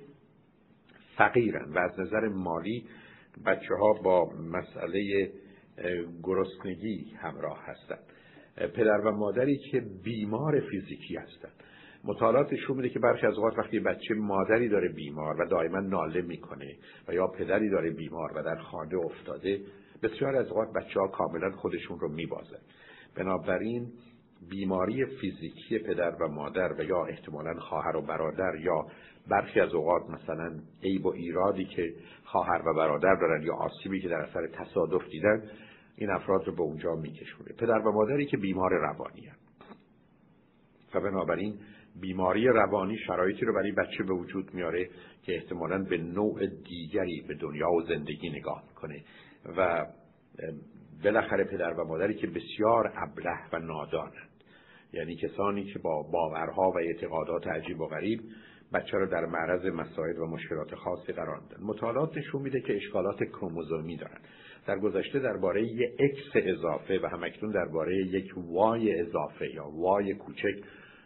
فقیرن 1.18 1.72
و 1.72 1.78
از 1.78 2.00
نظر 2.00 2.28
مالی 2.28 2.84
بچه 3.46 3.74
ها 3.74 3.92
با 3.92 4.30
مسئله 4.52 5.30
گرسنگی 6.22 7.10
همراه 7.18 7.58
هستند 7.64 8.02
پدر 8.56 9.00
و 9.00 9.10
مادری 9.10 9.58
که 9.58 9.80
بیمار 10.04 10.60
فیزیکی 10.60 11.16
هستند 11.16 11.52
مطالعات 12.04 12.52
نشون 12.52 12.76
میده 12.76 12.88
که 12.88 12.98
برخی 12.98 13.26
از 13.26 13.34
اوقات 13.34 13.58
وقتی 13.58 13.80
بچه 13.80 14.14
مادری 14.14 14.68
داره 14.68 14.88
بیمار 14.88 15.40
و 15.40 15.46
دائما 15.46 15.80
ناله 15.80 16.22
می‌کنه 16.22 16.76
و 17.08 17.14
یا 17.14 17.26
پدری 17.26 17.70
داره 17.70 17.90
بیمار 17.90 18.32
و 18.36 18.42
در 18.42 18.56
خانه 18.56 18.96
افتاده 18.96 19.60
بسیار 20.02 20.36
از 20.36 20.46
اوقات 20.46 20.68
بچه 20.72 21.00
ها 21.00 21.08
کاملا 21.08 21.50
خودشون 21.50 22.00
رو 22.00 22.08
میبازن. 22.08 22.60
بنابراین 23.16 23.92
بیماری 24.50 25.06
فیزیکی 25.06 25.78
پدر 25.78 26.10
و 26.10 26.28
مادر 26.28 26.72
و 26.72 26.84
یا 26.84 27.04
احتمالا 27.04 27.54
خواهر 27.54 27.96
و 27.96 28.02
برادر 28.02 28.54
یا 28.60 28.86
برخی 29.30 29.60
از 29.60 29.74
اوقات 29.74 30.10
مثلا 30.10 30.52
عیب 30.82 31.06
و 31.06 31.12
ایرادی 31.12 31.64
که 31.64 31.94
خواهر 32.24 32.62
و 32.66 32.74
برادر 32.74 33.14
دارن 33.14 33.42
یا 33.42 33.54
آسیبی 33.54 34.00
که 34.00 34.08
در 34.08 34.20
اثر 34.20 34.46
تصادف 34.46 35.08
دیدن 35.10 35.42
این 35.96 36.10
افراد 36.10 36.46
رو 36.46 36.54
به 36.54 36.62
اونجا 36.62 36.94
میکشونه. 36.94 37.52
پدر 37.58 37.78
و 37.78 37.92
مادری 37.92 38.26
که 38.26 38.36
بیمار 38.36 38.70
روانی 38.70 39.26
هست 39.26 39.48
و 40.94 41.00
بنابراین 41.00 41.58
بیماری 42.00 42.48
روانی 42.48 42.98
شرایطی 42.98 43.44
رو 43.44 43.54
برای 43.54 43.72
بچه 43.72 44.04
به 44.04 44.14
وجود 44.14 44.54
میاره 44.54 44.88
که 45.22 45.34
احتمالا 45.34 45.78
به 45.78 45.98
نوع 45.98 46.46
دیگری 46.46 47.24
به 47.28 47.34
دنیا 47.34 47.70
و 47.70 47.82
زندگی 47.82 48.30
نگاه 48.30 48.62
می‌کنه. 48.68 49.04
و 49.56 49.86
بالاخره 51.04 51.44
پدر 51.44 51.72
و 51.72 51.84
مادری 51.84 52.14
که 52.14 52.26
بسیار 52.26 52.92
ابله 52.96 53.38
و 53.52 53.58
نادانند. 53.58 54.28
یعنی 54.92 55.16
کسانی 55.16 55.64
که 55.64 55.78
با 55.78 56.02
باورها 56.02 56.70
و 56.70 56.78
اعتقادات 56.78 57.46
عجیب 57.46 57.80
و 57.80 57.86
غریب 57.86 58.20
بچه 58.72 58.98
رو 58.98 59.06
در 59.06 59.26
معرض 59.26 59.66
مسائل 59.66 60.18
و 60.18 60.26
مشکلات 60.26 60.74
خاصی 60.74 61.12
قرار 61.12 61.40
میدن 61.40 61.64
مطالعات 61.64 62.16
نشون 62.16 62.42
میده 62.42 62.60
که 62.60 62.76
اشکالات 62.76 63.24
کروموزومی 63.24 63.96
دارن. 63.96 64.20
در 64.66 64.78
گذشته 64.78 65.18
درباره 65.18 65.62
یک 65.62 65.90
اکس 65.98 66.30
اضافه 66.34 67.00
و 67.02 67.06
همکنون 67.06 67.52
درباره 67.52 67.96
یک 67.96 68.32
وای 68.36 69.00
اضافه 69.00 69.54
یا 69.54 69.68
وای 69.68 70.14
کوچک 70.14 70.54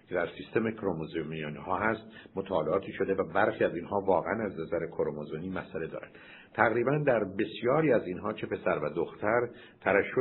که 0.09 0.15
در 0.15 0.29
سیستم 0.39 0.71
کروموزومی 0.71 1.43
ها 1.43 1.79
هست 1.79 2.03
مطالعاتی 2.37 2.93
شده 2.93 3.15
و 3.15 3.25
برخی 3.25 3.65
از 3.65 3.75
اینها 3.75 4.01
واقعا 4.01 4.45
از 4.45 4.61
نظر 4.61 4.87
کروموزومی 4.87 5.49
مسئله 5.49 5.87
دارند 5.87 6.13
تقریبا 6.55 6.99
در 7.07 7.25
بسیاری 7.25 7.93
از 7.93 8.07
اینها 8.07 8.33
چه 8.33 8.47
پسر 8.47 8.79
و 8.79 8.89
دختر 8.89 9.49
ترشح 9.81 10.21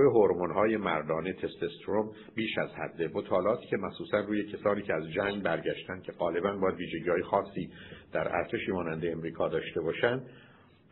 های 0.56 0.78
مردانه 0.78 1.34
تستوسترون 1.34 2.10
بیش 2.36 2.58
از 2.58 2.70
حده 2.70 3.12
مطالعاتی 3.14 3.68
که 3.68 3.78
مخصوصا 3.78 4.20
روی 4.20 4.52
کسانی 4.52 4.82
که 4.82 4.94
از 4.94 5.12
جنگ 5.12 5.44
برگشتن 5.44 6.02
که 6.02 6.12
غالبا 6.12 6.56
باید 6.56 6.76
ویژگی‌های 6.76 7.22
خاصی 7.22 7.70
در 8.14 8.36
ارتشی 8.36 8.72
مانند 8.72 9.06
امریکا 9.06 9.48
داشته 9.48 9.82
باشند 9.82 10.30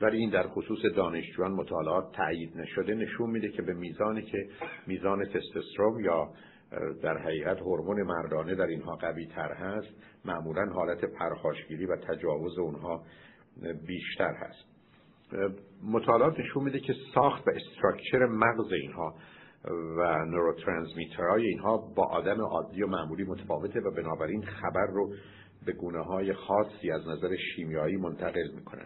ولی 0.01 0.17
این 0.17 0.29
در 0.29 0.47
خصوص 0.47 0.79
دانشجویان 0.95 1.51
مطالعات 1.51 2.11
تایید 2.15 2.57
نشده 2.57 2.95
نشون 2.95 3.29
میده 3.29 3.49
که 3.49 3.61
به 3.61 3.73
میزانی 3.73 4.21
که 4.21 4.49
میزان 4.87 5.25
تستوسترون 5.25 6.03
یا 6.03 6.29
در 7.03 7.17
حقیقت 7.17 7.59
هورمون 7.59 8.03
مردانه 8.03 8.55
در 8.55 8.67
اینها 8.67 8.95
قوی 8.95 9.25
تر 9.25 9.53
هست 9.53 9.87
معمولا 10.25 10.65
حالت 10.65 11.05
پرخاشگیری 11.05 11.85
و 11.85 11.95
تجاوز 11.95 12.57
اونها 12.57 13.03
بیشتر 13.87 14.33
هست. 14.33 14.68
مطالعات 15.83 16.39
نشون 16.39 16.63
میده 16.63 16.79
که 16.79 16.93
ساخت 17.15 17.47
و 17.47 17.51
استراکچر 17.51 18.25
مغز 18.25 18.71
اینها 18.71 19.15
و 19.97 20.25
نوروترانسمیترهای 20.25 21.47
اینها 21.47 21.77
با 21.77 22.03
آدم 22.03 22.41
عادی 22.41 22.83
و 22.83 22.87
معمولی 22.87 23.23
متفاوته 23.23 23.79
و 23.79 23.91
بنابراین 23.91 24.45
خبر 24.45 24.87
رو 24.93 25.13
به 25.65 25.71
گونه 25.71 26.03
های 26.03 26.33
خاصی 26.33 26.91
از 26.91 27.07
نظر 27.07 27.35
شیمیایی 27.55 27.97
منتقل 27.97 28.49
می‌کنن. 28.55 28.85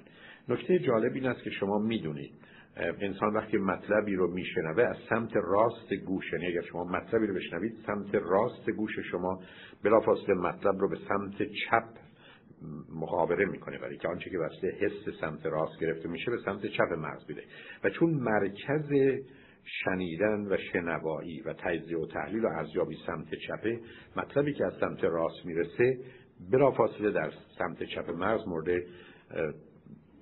نکته 0.49 0.79
جالب 0.79 1.13
این 1.13 1.25
است 1.25 1.43
که 1.43 1.49
شما 1.49 1.79
می‌دونید 1.79 2.33
انسان 2.77 3.33
وقتی 3.33 3.57
مطلبی 3.57 4.15
رو 4.15 4.33
میشنوه 4.33 4.83
از 4.83 4.95
سمت 5.09 5.31
راست 5.35 5.93
گوش 6.05 6.33
یعنی 6.33 6.45
اگر 6.45 6.61
شما 6.61 6.83
مطلبی 6.83 7.27
رو 7.27 7.35
بشنوید 7.35 7.77
سمت 7.87 8.15
راست 8.15 8.69
گوش 8.69 8.99
شما 9.11 9.39
بلافاصله 9.83 10.35
مطلب 10.35 10.79
رو 10.79 10.89
به 10.89 10.97
سمت 11.09 11.37
چپ 11.37 12.02
مخابره 12.95 13.45
می‌کنه 13.45 13.77
برای 13.77 13.97
که 13.97 14.07
آنچه 14.07 14.29
که 14.29 14.39
واسه 14.39 14.67
حس 14.67 15.19
سمت 15.21 15.45
راست 15.45 15.79
گرفته 15.79 16.09
میشه 16.09 16.31
به 16.31 16.37
سمت 16.45 16.65
چپ 16.65 16.93
مغز 16.97 17.29
میده 17.29 17.43
و 17.83 17.89
چون 17.89 18.09
مرکز 18.09 19.19
شنیدن 19.63 20.47
و 20.47 20.57
شنوایی 20.73 21.41
و 21.41 21.53
تجزیه 21.53 21.97
و 21.97 22.07
تحلیل 22.07 22.45
و 22.45 22.47
ارزیابی 22.47 22.97
سمت 23.05 23.27
چپه 23.47 23.79
مطلبی 24.15 24.53
که 24.53 24.65
از 24.65 24.73
سمت 24.79 25.03
راست 25.03 25.45
می‌رسه 25.45 25.97
بلافاصله 26.51 27.11
در 27.11 27.31
سمت 27.57 27.83
چپ 27.83 28.09
مغز 28.09 28.47
مورد 28.47 28.83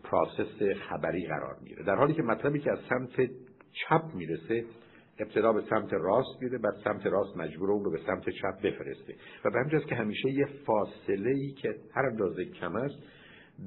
پراسس 0.04 0.64
خبری 0.90 1.28
قرار 1.28 1.58
می‌گیره. 1.62 1.84
در 1.84 1.96
حالی 1.96 2.14
که 2.14 2.22
مطلبی 2.22 2.60
که 2.60 2.72
از 2.72 2.80
سمت 2.90 3.32
چپ 3.72 4.04
می‌رسه 4.16 4.66
ابتدا 5.22 5.54
به 5.54 5.62
سمت 5.70 5.94
راست 5.94 6.42
میره 6.42 6.58
بعد 6.58 6.76
سمت 6.84 7.06
راست 7.06 7.38
مجبور 7.38 7.72
اون 7.72 7.84
رو 7.84 7.92
به 7.92 8.00
سمت 8.08 8.30
چپ 8.30 8.62
بفرسته. 8.64 9.16
و 9.46 9.50
به 9.50 9.60
همجاست 9.60 9.88
که 9.88 9.96
همیشه 9.96 10.30
یه 10.30 10.46
فاصله 10.66 11.30
ای 11.30 11.52
که 11.52 11.76
هر 11.96 12.06
اندازه 12.06 12.46
کم 12.46 12.76
است 12.76 12.96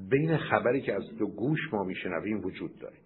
بین 0.09 0.37
خبری 0.37 0.81
که 0.81 0.93
از 0.93 1.03
دو 1.19 1.27
گوش 1.27 1.59
ما 1.73 1.83
میشنویم 1.83 2.45
وجود 2.45 2.79
داره. 2.79 2.97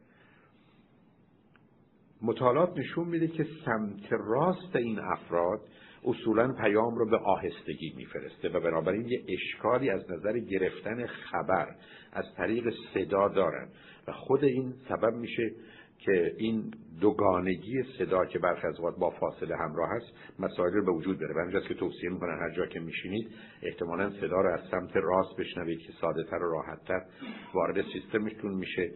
مطالعات 2.21 2.77
نشون 2.77 3.07
میده 3.07 3.27
که 3.27 3.45
سمت 3.65 4.13
راست 4.13 4.75
این 4.75 4.99
افراد 4.99 5.59
اصولا 6.03 6.53
پیام 6.53 6.95
رو 6.95 7.09
به 7.09 7.17
آهستگی 7.17 7.93
میفرسته 7.97 8.49
و 8.49 8.59
بنابراین 8.59 9.07
یه 9.07 9.23
اشکالی 9.27 9.89
از 9.89 10.11
نظر 10.11 10.39
گرفتن 10.39 11.05
خبر 11.05 11.75
از 12.13 12.25
طریق 12.37 12.73
صدا 12.93 13.27
دارن 13.27 13.69
و 14.07 14.11
خود 14.11 14.43
این 14.43 14.73
سبب 14.89 15.13
میشه 15.13 15.51
که 15.99 16.33
این 16.37 16.73
دوگانگی 17.01 17.83
صدا 17.97 18.25
که 18.25 18.39
برخی 18.39 18.67
از 18.67 18.77
با 18.99 19.09
فاصله 19.09 19.55
همراه 19.57 19.89
هست 19.89 20.05
مسائل 20.39 20.73
رو 20.73 20.85
به 20.85 20.91
وجود 20.91 21.19
بره. 21.19 21.57
و 21.57 21.59
که 21.59 21.73
توصیه 21.73 22.09
می‌کنن 22.09 22.39
هر 22.39 22.55
جا 22.55 22.65
که 22.65 22.79
میشینید 22.79 23.31
احتمالا 23.63 24.09
صدا 24.09 24.41
رو 24.41 24.53
از 24.53 24.59
سمت 24.71 24.95
راست 24.95 25.35
بشنوید 25.39 25.79
که 25.79 25.93
ساده 26.01 26.23
تر 26.23 26.35
و 26.35 26.51
راحت 26.51 27.07
وارد 27.53 27.85
سیستمتون 27.93 28.53
میشه 28.53 28.91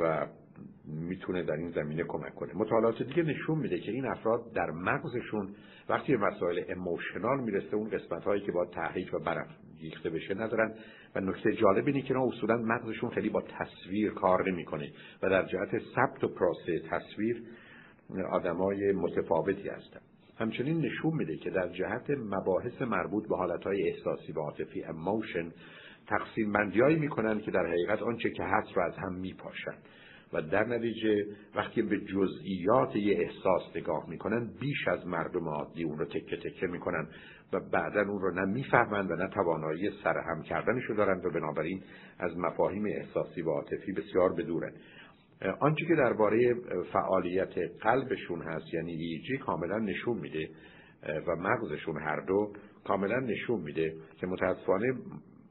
و 0.00 0.26
می‌تونه 0.86 1.42
در 1.42 1.54
این 1.54 1.70
زمینه 1.70 2.04
کمک 2.04 2.34
کنه. 2.34 2.52
مطالعات 2.54 3.02
دیگه 3.02 3.22
نشون 3.22 3.58
میده 3.58 3.78
که 3.78 3.92
این 3.92 4.06
افراد 4.06 4.52
در 4.54 4.70
مغزشون 4.70 5.54
وقتی 5.88 6.16
مسائل 6.16 6.64
اموشنال 6.68 7.40
می‌رسه 7.40 7.74
اون 7.76 7.90
قسمت 7.90 8.24
هایی 8.24 8.40
که 8.40 8.52
با 8.52 8.66
تحریک 8.66 9.14
و 9.14 9.18
برافریخته 9.80 10.10
بشه 10.10 10.34
ندارن. 10.34 10.74
و 11.14 11.20
نکته 11.20 11.52
جالب 11.52 11.86
اینه 11.86 12.02
که 12.02 12.18
اصولا 12.18 12.56
مغزشون 12.56 13.10
خیلی 13.10 13.28
با 13.28 13.42
تصویر 13.42 14.12
کار 14.12 14.50
نمی‌کنه 14.50 14.92
و 15.22 15.30
در 15.30 15.46
جهت 15.46 15.82
ثبت 15.94 16.24
و 16.24 16.28
پروسه 16.28 16.78
تصویر 16.90 17.42
آدمای 18.30 18.92
متفاوتی 18.92 19.68
هستن. 19.68 20.00
همچنین 20.38 20.80
نشون 20.80 21.14
میده 21.14 21.36
که 21.36 21.50
در 21.50 21.68
جهت 21.68 22.10
مباحث 22.10 22.82
مربوط 22.82 23.28
به 23.28 23.36
حالتهای 23.36 23.88
احساسی 23.88 24.32
و 24.32 24.40
عاطفی 24.40 24.84
اموشن 24.84 25.52
تقسیم 26.06 26.52
بندیایی 26.52 26.96
می‌کنن 26.96 27.40
که 27.40 27.50
در 27.50 27.66
حقیقت 27.66 28.02
آنچه 28.02 28.30
که 28.30 28.42
هست 28.44 28.72
رو 28.76 28.82
از 28.82 28.94
هم 28.96 29.14
میپاشن. 29.14 29.74
و 30.32 30.42
در 30.42 30.64
نتیجه 30.64 31.26
وقتی 31.54 31.82
به 31.82 32.00
جزئیات 32.00 32.96
یه 32.96 33.18
احساس 33.18 33.76
نگاه 33.76 34.10
می‌کنن 34.10 34.50
بیش 34.60 34.88
از 34.88 35.06
مردم 35.06 35.48
عادی 35.48 35.84
اون 35.84 35.98
رو 35.98 36.04
تکه 36.04 36.36
تکه 36.36 36.66
می‌کنن. 36.66 37.08
و 37.52 37.60
بعدا 37.60 38.00
اون 38.00 38.20
رو 38.20 38.30
نه 38.30 38.44
می‌فهمند 38.44 39.10
و 39.10 39.14
نه 39.14 39.28
توانایی 39.28 39.90
سرهم 40.04 40.42
کردنش 40.42 40.84
رو 40.84 40.94
دارند 40.94 41.24
و 41.24 41.30
بنابراین 41.30 41.82
از 42.18 42.38
مفاهیم 42.38 42.84
احساسی 42.86 43.42
و 43.42 43.50
عاطفی 43.50 43.92
بسیار 43.92 44.32
بدورن 44.32 44.72
آنچه 45.60 45.86
که 45.86 45.94
درباره 45.94 46.54
فعالیت 46.92 47.58
قلبشون 47.80 48.42
هست 48.42 48.74
یعنی 48.74 48.92
ایجی 48.92 49.38
کاملا 49.38 49.78
نشون 49.78 50.18
میده 50.18 50.48
و 51.26 51.36
مغزشون 51.36 51.96
هر 51.96 52.20
دو 52.20 52.52
کاملا 52.84 53.20
نشون 53.20 53.60
میده 53.60 53.94
که 54.20 54.26
متاسفانه 54.26 54.94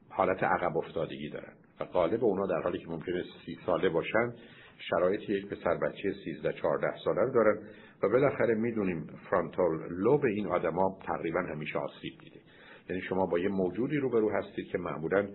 حالت 0.08 0.42
عقب 0.42 0.76
افتادگی 0.76 1.30
دارن. 1.30 1.52
و 1.80 1.84
قالب 1.84 2.24
اونا 2.24 2.46
در 2.46 2.62
حالی 2.62 2.78
که 2.78 2.88
ممکنه 2.88 3.22
سی 3.46 3.58
ساله 3.66 3.88
باشن 3.88 4.32
شرایط 4.78 5.30
یک 5.30 5.46
پسر 5.46 5.74
بچه 5.74 6.12
13 6.24 6.52
14 6.52 6.86
ساله 7.04 7.20
رو 7.20 7.32
دارن 7.32 7.58
و 8.02 8.08
بالاخره 8.08 8.54
می‌دونیم 8.54 9.06
فرانتال 9.30 9.88
لوب 9.90 10.24
این 10.24 10.46
آدما 10.46 10.98
تقریبا 11.06 11.40
همیشه 11.40 11.78
آسیب 11.78 12.12
دیده. 12.20 12.40
یعنی 12.88 13.02
شما 13.02 13.26
با 13.26 13.38
یه 13.38 13.48
موجودی 13.48 13.96
روبرو 13.96 14.30
هستید 14.30 14.66
که 14.66 14.78
معمولا 14.78 15.28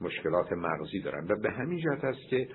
مشکلات 0.00 0.52
مغزی 0.52 1.00
دارن. 1.00 1.26
و 1.28 1.36
به 1.40 1.50
همین 1.50 1.78
جهت 1.78 2.04
است 2.04 2.28
که 2.30 2.48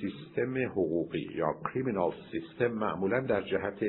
سیستم 0.00 0.58
حقوقی 0.70 1.28
یا 1.34 1.46
کریمینال 1.64 2.12
سیستم 2.32 2.66
معمولا 2.66 3.20
در 3.20 3.42
جهت 3.42 3.84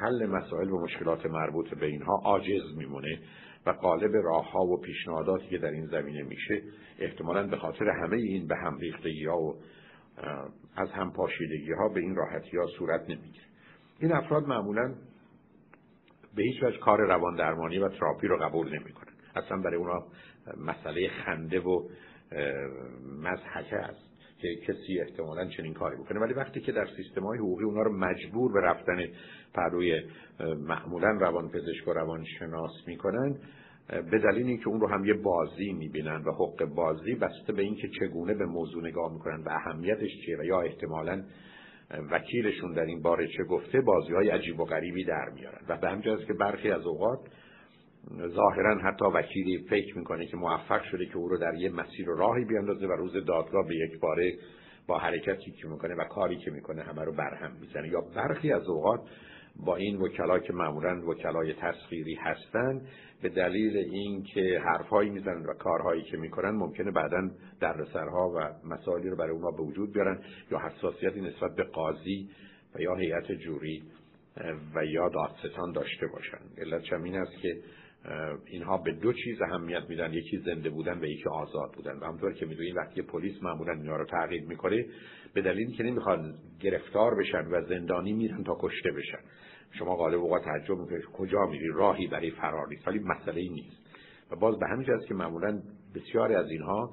حل 0.00 0.26
مسائل 0.26 0.70
و 0.70 0.82
مشکلات 0.82 1.26
مربوط 1.26 1.74
به 1.74 1.86
اینها 1.86 2.20
عاجز 2.24 2.76
میمونه 2.76 3.18
و 3.66 3.70
قالب 3.70 4.16
راه 4.16 4.50
ها 4.52 4.60
و 4.60 4.80
پیشنهاداتی 4.80 5.48
که 5.48 5.58
در 5.58 5.70
این 5.70 5.86
زمینه 5.86 6.22
میشه 6.22 6.62
احتمالا 6.98 7.46
به 7.46 7.56
خاطر 7.56 7.88
همه 7.88 8.16
این 8.16 8.46
به 8.46 8.56
هم 8.56 8.78
ریختگی 8.78 9.24
ها 9.24 9.38
و 9.38 9.54
از 10.76 10.90
هم 10.90 11.12
پاشیدگی 11.12 11.72
ها 11.72 11.88
به 11.88 12.00
این 12.00 12.14
راحتی 12.16 12.56
ها 12.56 12.66
صورت 12.66 13.00
نمی‌گیره. 13.00 13.46
این 14.00 14.12
افراد 14.12 14.46
معمولا 14.46 14.94
به 16.36 16.42
هیچ 16.42 16.62
وجه 16.62 16.78
کار 16.78 16.98
روان 16.98 17.36
درمانی 17.36 17.78
و 17.78 17.88
تراپی 17.88 18.26
رو 18.26 18.36
قبول 18.36 18.78
نمی‌کنن. 18.78 19.12
اصلا 19.36 19.56
برای 19.56 19.76
اونا 19.76 20.04
مسئله 20.66 21.08
خنده 21.24 21.60
و 21.60 21.88
مزحکه 23.22 23.76
است 23.76 24.06
که 24.38 24.48
کسی 24.66 25.00
احتمالا 25.00 25.48
چنین 25.48 25.74
کاری 25.74 25.96
بکنه. 25.96 26.20
ولی 26.20 26.34
وقتی 26.34 26.60
که 26.60 26.72
در 26.72 26.86
سیستم 26.96 27.22
های 27.22 27.38
حقوقی 27.38 27.64
اونا 27.64 27.82
رو 27.82 27.96
مجبور 27.96 28.52
به 28.52 28.60
رفتن 28.60 29.04
پروی 29.54 30.02
معمولا 30.58 31.08
روان 31.08 31.48
پزشک 31.48 31.88
و 31.88 31.92
روان 31.92 32.24
شناس 32.24 32.72
می‌کنن 32.86 33.36
به 33.88 34.18
دلیل 34.18 34.46
اینکه 34.46 34.68
اون 34.68 34.80
رو 34.80 34.88
هم 34.88 35.04
یه 35.04 35.14
بازی 35.14 35.72
می‌بینن 35.72 36.24
و 36.24 36.32
حق 36.32 36.64
بازی 36.64 37.14
بسته 37.14 37.52
به 37.52 37.62
اینکه 37.62 37.88
چگونه 38.00 38.34
به 38.34 38.46
موضوع 38.46 38.82
نگاه 38.82 39.12
می‌کنن 39.12 39.42
و 39.42 39.48
اهمیتش 39.48 40.10
چیه 40.24 40.38
و 40.38 40.44
یا 40.44 40.60
احتمالا 40.60 41.24
وکیلشون 41.90 42.72
در 42.72 42.84
این 42.84 43.02
باره 43.02 43.28
چه 43.28 43.44
گفته 43.44 43.80
بازی 43.80 44.12
های 44.12 44.28
عجیب 44.30 44.60
و 44.60 44.64
غریبی 44.64 45.04
در 45.04 45.30
میارن. 45.34 45.60
و 45.68 45.76
به 45.76 45.90
همجاست 45.90 46.26
که 46.26 46.32
برخی 46.32 46.70
از 46.70 46.86
اوقات 46.86 47.18
ظاهرا 48.28 48.78
حتی 48.78 49.04
وکیلی 49.04 49.58
فکر 49.70 49.98
می‌کنه 49.98 50.26
که 50.26 50.36
موفق 50.36 50.82
شده 50.82 51.06
که 51.06 51.16
او 51.16 51.28
رو 51.28 51.38
در 51.38 51.54
یه 51.54 51.70
مسیر 51.70 52.10
و 52.10 52.16
راهی 52.16 52.44
بیاندازه 52.44 52.86
و 52.86 52.92
روز 52.92 53.12
دادگاه 53.12 53.66
به 53.68 53.76
یک 53.76 54.00
باره 54.00 54.34
با 54.86 54.98
حرکتی 54.98 55.50
که 55.50 55.68
می‌کنه 55.68 55.94
و 55.94 56.04
کاری 56.04 56.36
که 56.36 56.50
می‌کنه 56.50 56.82
همه 56.82 57.04
رو 57.04 57.12
برهم 57.12 57.52
می‌زنه. 57.60 57.88
یا 57.88 58.00
برخی 58.00 58.52
از 58.52 58.68
اوقات 58.68 59.00
با 59.64 59.76
این 59.76 59.96
وکلا 59.96 60.38
که 60.38 60.52
معمولا 60.52 61.08
وکلای 61.08 61.54
تسخیری 61.54 62.14
هستند 62.14 62.88
به 63.22 63.28
دلیل 63.28 63.76
اینکه 63.76 64.60
حرفهایی 64.64 65.10
می‌زنن 65.10 65.46
و 65.46 65.54
کارهایی 65.54 66.02
که 66.02 66.16
می‌کنن 66.16 66.50
ممکنه 66.50 66.90
بعدا 66.90 67.30
دردسرها 67.60 68.32
و 68.36 68.68
مسائلی 68.68 69.08
رو 69.08 69.16
برای 69.16 69.30
اونا 69.30 69.50
به 69.50 69.62
وجود 69.62 69.92
بیارن 69.92 70.18
یا 70.50 70.58
حساسیتی 70.58 71.20
نسبت 71.20 71.54
به 71.56 71.64
قاضی 71.64 72.30
و 72.74 72.80
یا 72.80 72.94
هیئت 72.94 73.32
جوری 73.32 73.82
و 74.74 74.84
یا 74.84 75.08
دادستان 75.08 75.72
داشته 75.72 76.06
باشن. 76.06 76.38
علت 76.58 76.82
چمین 76.82 77.16
است 77.16 77.38
که 77.42 77.56
اینها 78.46 78.78
به 78.78 78.92
دو 78.92 79.12
چیز 79.12 79.42
اهمیت 79.42 79.82
میدن. 79.88 80.12
یکی 80.12 80.38
زنده 80.38 80.70
بودن 80.70 80.98
و 81.00 81.04
یکی 81.04 81.28
آزاد 81.28 81.72
بودن. 81.76 81.98
و 81.98 82.04
همطور 82.04 82.32
که 82.32 82.46
می‌دونید 82.46 82.76
وقتی 82.76 83.02
پلیس 83.02 83.42
معمولا 83.42 83.72
اینا 83.72 83.96
رو 83.96 84.04
تغییر 84.04 84.42
می‌کنه 84.42 84.86
به 85.34 85.42
دلیل 85.42 85.76
که 85.76 85.82
نمی‌خواد 85.82 86.20
گرفتار 86.60 87.14
بشن 87.18 87.46
و 87.50 87.62
زندانی 87.68 88.12
میرن 88.12 88.44
تا 88.44 88.56
کشته 88.60 88.90
بشن. 88.90 89.18
شما 89.72 89.96
غالب 89.96 90.20
اوقات 90.20 90.44
تعجب 90.44 90.78
می‌کنید 90.78 91.04
کجا 91.04 91.46
میری 91.46 91.68
راهی 91.74 92.06
برای 92.06 92.30
فرار 92.30 92.68
نیست. 92.68 92.88
ولی 92.88 92.98
مسئله 92.98 93.40
ای 93.40 93.48
نیست. 93.48 93.76
و 94.30 94.36
باز 94.36 94.58
به 94.58 94.66
همین 94.66 94.86
که 95.08 95.14
معمولا 95.14 95.62
بسیاری 95.94 96.34
از 96.34 96.50
اینها 96.50 96.90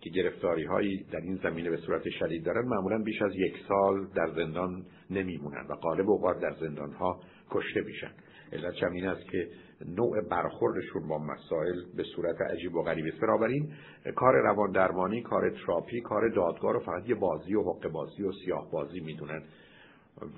که 0.00 0.10
گرفتاری 0.10 0.64
هایی 0.64 1.04
در 1.12 1.20
این 1.20 1.36
زمینه 1.42 1.70
به 1.70 1.76
صورت 1.76 2.02
شدید 2.08 2.44
دارن 2.44 2.68
معمولا 2.68 2.98
بیش 2.98 3.22
از 3.22 3.32
یک 3.34 3.54
سال 3.68 4.06
در 4.14 4.30
زندان 4.36 4.84
نمیمونن 5.10 5.66
و 5.68 5.74
غالب 5.74 6.10
اوقات 6.10 6.40
در 6.40 6.52
زندان 6.60 6.92
ها 6.92 7.20
کشته 7.50 7.80
میشن. 7.80 8.10
علت 8.52 8.82
این 8.92 9.08
است 9.08 9.30
که 9.30 9.48
نوع 9.96 10.20
برخوردشون 10.30 11.08
با 11.08 11.18
مسائل 11.18 11.82
به 11.96 12.02
صورت 12.02 12.40
عجیب 12.40 12.74
و 12.74 12.82
غریب 12.82 13.06
است. 13.06 13.20
بنابراین 13.20 13.72
کار 14.16 14.34
روان 14.34 14.72
درمانی 14.72 15.22
کار 15.22 15.50
تراپی 15.50 16.00
کار 16.00 16.28
دادگاه 16.28 16.72
رو 16.72 16.80
فقط 16.80 17.08
یه 17.08 17.14
بازی 17.14 17.54
و 17.54 17.62
حق 17.62 17.88
بازی 17.88 18.22
و 18.22 18.32
سیاه 18.44 18.70
بازی 18.70 19.00
می‌دونن. 19.00 19.42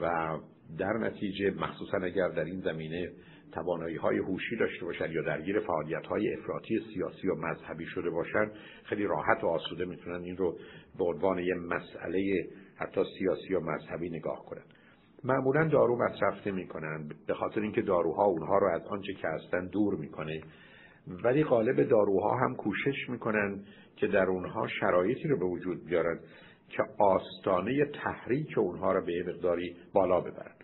و 0.01 0.37
در 0.79 0.93
نتیجه 0.93 1.51
مخصوصا 1.51 1.99
اگر 1.99 2.29
در 2.29 2.45
این 2.45 2.61
زمینه 2.61 3.12
توانایی 3.53 3.97
های 3.97 4.19
هوشی 4.19 4.57
داشته 4.57 4.85
باشن 4.85 5.11
یا 5.12 5.23
درگیر 5.23 5.61
فعالیت 5.61 6.07
های 6.07 6.35
افراطی 6.35 6.81
سیاسی 6.95 7.29
و 7.29 7.35
مذهبی 7.35 7.87
شده 7.87 8.11
باشن 8.11 8.51
خیلی 8.85 9.05
راحت 9.05 9.45
و 9.45 9.47
آسوده 9.47 9.85
می‌تونن 9.85 10.23
این 10.23 10.37
رو 10.37 10.59
به 10.99 11.05
عنوان 11.05 11.39
یه 11.39 11.55
مسئله 11.55 12.47
حتی 12.77 13.01
سیاسی 13.19 13.55
و 13.55 13.61
مذهبی 13.61 14.11
نگاه 14.11 14.45
کنن. 14.47 14.62
معمولا 15.25 15.69
دارو 15.69 16.05
مصرف 16.05 16.47
نمی‌کنن 16.47 17.09
به 17.27 17.35
خاطر 17.35 17.61
اینکه 17.61 17.83
داروها 17.83 18.25
اونها 18.25 18.59
رو 18.59 18.69
از 18.69 18.83
آنچه 18.87 19.14
که 19.14 19.29
هستن 19.29 19.66
دور 19.66 19.95
می‌کنه. 19.95 20.41
ولی 21.25 21.45
غالب 21.45 21.89
داروها 21.89 22.37
هم 22.37 22.55
کوشش 22.55 23.09
می‌کنن 23.09 23.64
که 23.97 24.07
در 24.07 24.27
اونها 24.27 24.66
شرایطی 24.81 25.29
رو 25.29 25.39
به 25.39 25.45
وجود 25.45 25.85
بیارن 25.85 26.21
که 26.69 26.83
آستانه 26.99 27.85
تحریک 27.85 28.59
اونها 28.59 28.93
رو 28.93 29.05
به 29.05 29.25
مقداری 29.27 29.77
بالا 29.93 30.21
ببرن. 30.21 30.57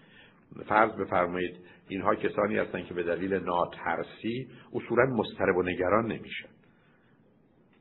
فرض 0.69 0.93
بفرمایید 0.93 1.57
اینها 1.89 2.15
کسانی 2.15 2.59
هستند 2.59 2.87
که 2.87 2.95
به 2.95 3.03
دلیل 3.03 3.35
ناترسی 3.35 4.49
اصولا 4.75 5.05
مضطرب 5.05 5.57
و 5.57 5.63
نگران 5.63 6.07
نمیشن. 6.07 6.49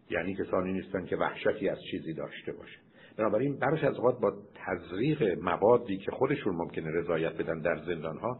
یعنی 0.09 0.35
کسانی 0.35 0.73
نیستن 0.73 1.05
که 1.05 1.17
وحشتی 1.17 1.69
از 1.69 1.77
چیزی 1.91 2.13
داشته 2.13 2.51
باشه 2.51 2.79
بنابراین 3.17 3.59
برش 3.59 3.83
از 3.83 3.95
اوقات 3.95 4.19
با 4.19 4.33
تزریق 4.55 5.39
موادی 5.43 5.97
که 5.97 6.11
خودشون 6.11 6.55
ممکنه 6.55 6.91
رضایت 6.91 7.33
بدن 7.33 7.59
در 7.59 7.75
زندان 7.85 8.17
ها 8.17 8.39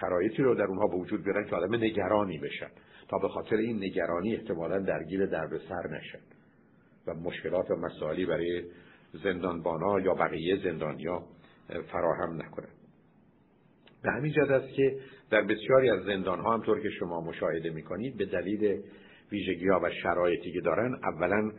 شرایطی 0.00 0.42
رو 0.42 0.54
در 0.54 0.64
اونها 0.64 0.86
به 0.86 0.96
وجود 0.96 1.24
بیارن 1.24 1.44
که 1.48 1.56
آدم 1.56 1.74
نگرانی 1.74 2.38
بشن 2.38 2.70
تا 3.08 3.18
به 3.18 3.28
خاطر 3.28 3.56
این 3.56 3.76
نگرانی 3.76 4.34
احتمالا 4.34 4.78
درگیر 4.78 5.26
دردسر 5.26 5.88
نشن 5.90 6.18
و 7.06 7.14
مشکلات 7.14 7.70
و 7.70 7.76
مسائلی 7.76 8.26
برای 8.26 8.64
زندانبانا 9.12 10.00
یا 10.00 10.14
بقیه 10.14 10.56
زندانیا 10.64 11.22
فراهم 11.92 12.42
نکنن. 12.42 12.83
به 14.04 14.12
همین 14.12 14.32
جد 14.32 14.50
است 14.50 14.74
که 14.74 14.96
در 15.30 15.42
بسیاری 15.42 15.90
از 15.90 16.04
زندان 16.04 16.40
ها 16.40 16.54
همطور 16.54 16.80
که 16.80 16.90
شما 16.90 17.20
مشاهده 17.20 17.70
می‌کنید 17.70 18.16
به 18.16 18.24
دلیل 18.24 18.82
ویژگی 19.32 19.68
ها 19.68 19.80
و 19.82 19.90
شرایطی 19.90 20.52
که 20.52 20.60
دارن 20.60 20.94
اولا 21.02 21.52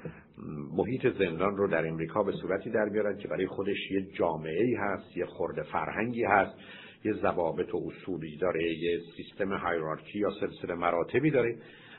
محیط 0.77 1.07
زندان 1.17 1.57
رو 1.57 1.67
در 1.67 1.87
امریکا 1.87 2.23
به 2.23 2.31
صورتی 2.31 2.69
در 2.69 2.89
بیارن 2.89 3.17
که 3.17 3.27
برای 3.27 3.47
خودش 3.47 3.91
یه 3.91 4.01
جامعه 4.01 4.63
ای 4.63 4.75
هست 4.75 5.17
یه 5.17 5.25
خورده 5.25 5.63
فرهنگی 5.63 6.23
هست 6.23 6.53
یه 7.05 7.13
ضوابط 7.13 7.75
و 7.75 7.81
اصولی 7.87 8.37
داره 8.37 8.73
یه 8.73 8.99
سیستم 9.17 9.53
هایرارکی 9.53 10.19
یا 10.19 10.31
سلسله 10.39 10.75
مراتبی 10.75 11.31
داره 11.31 11.55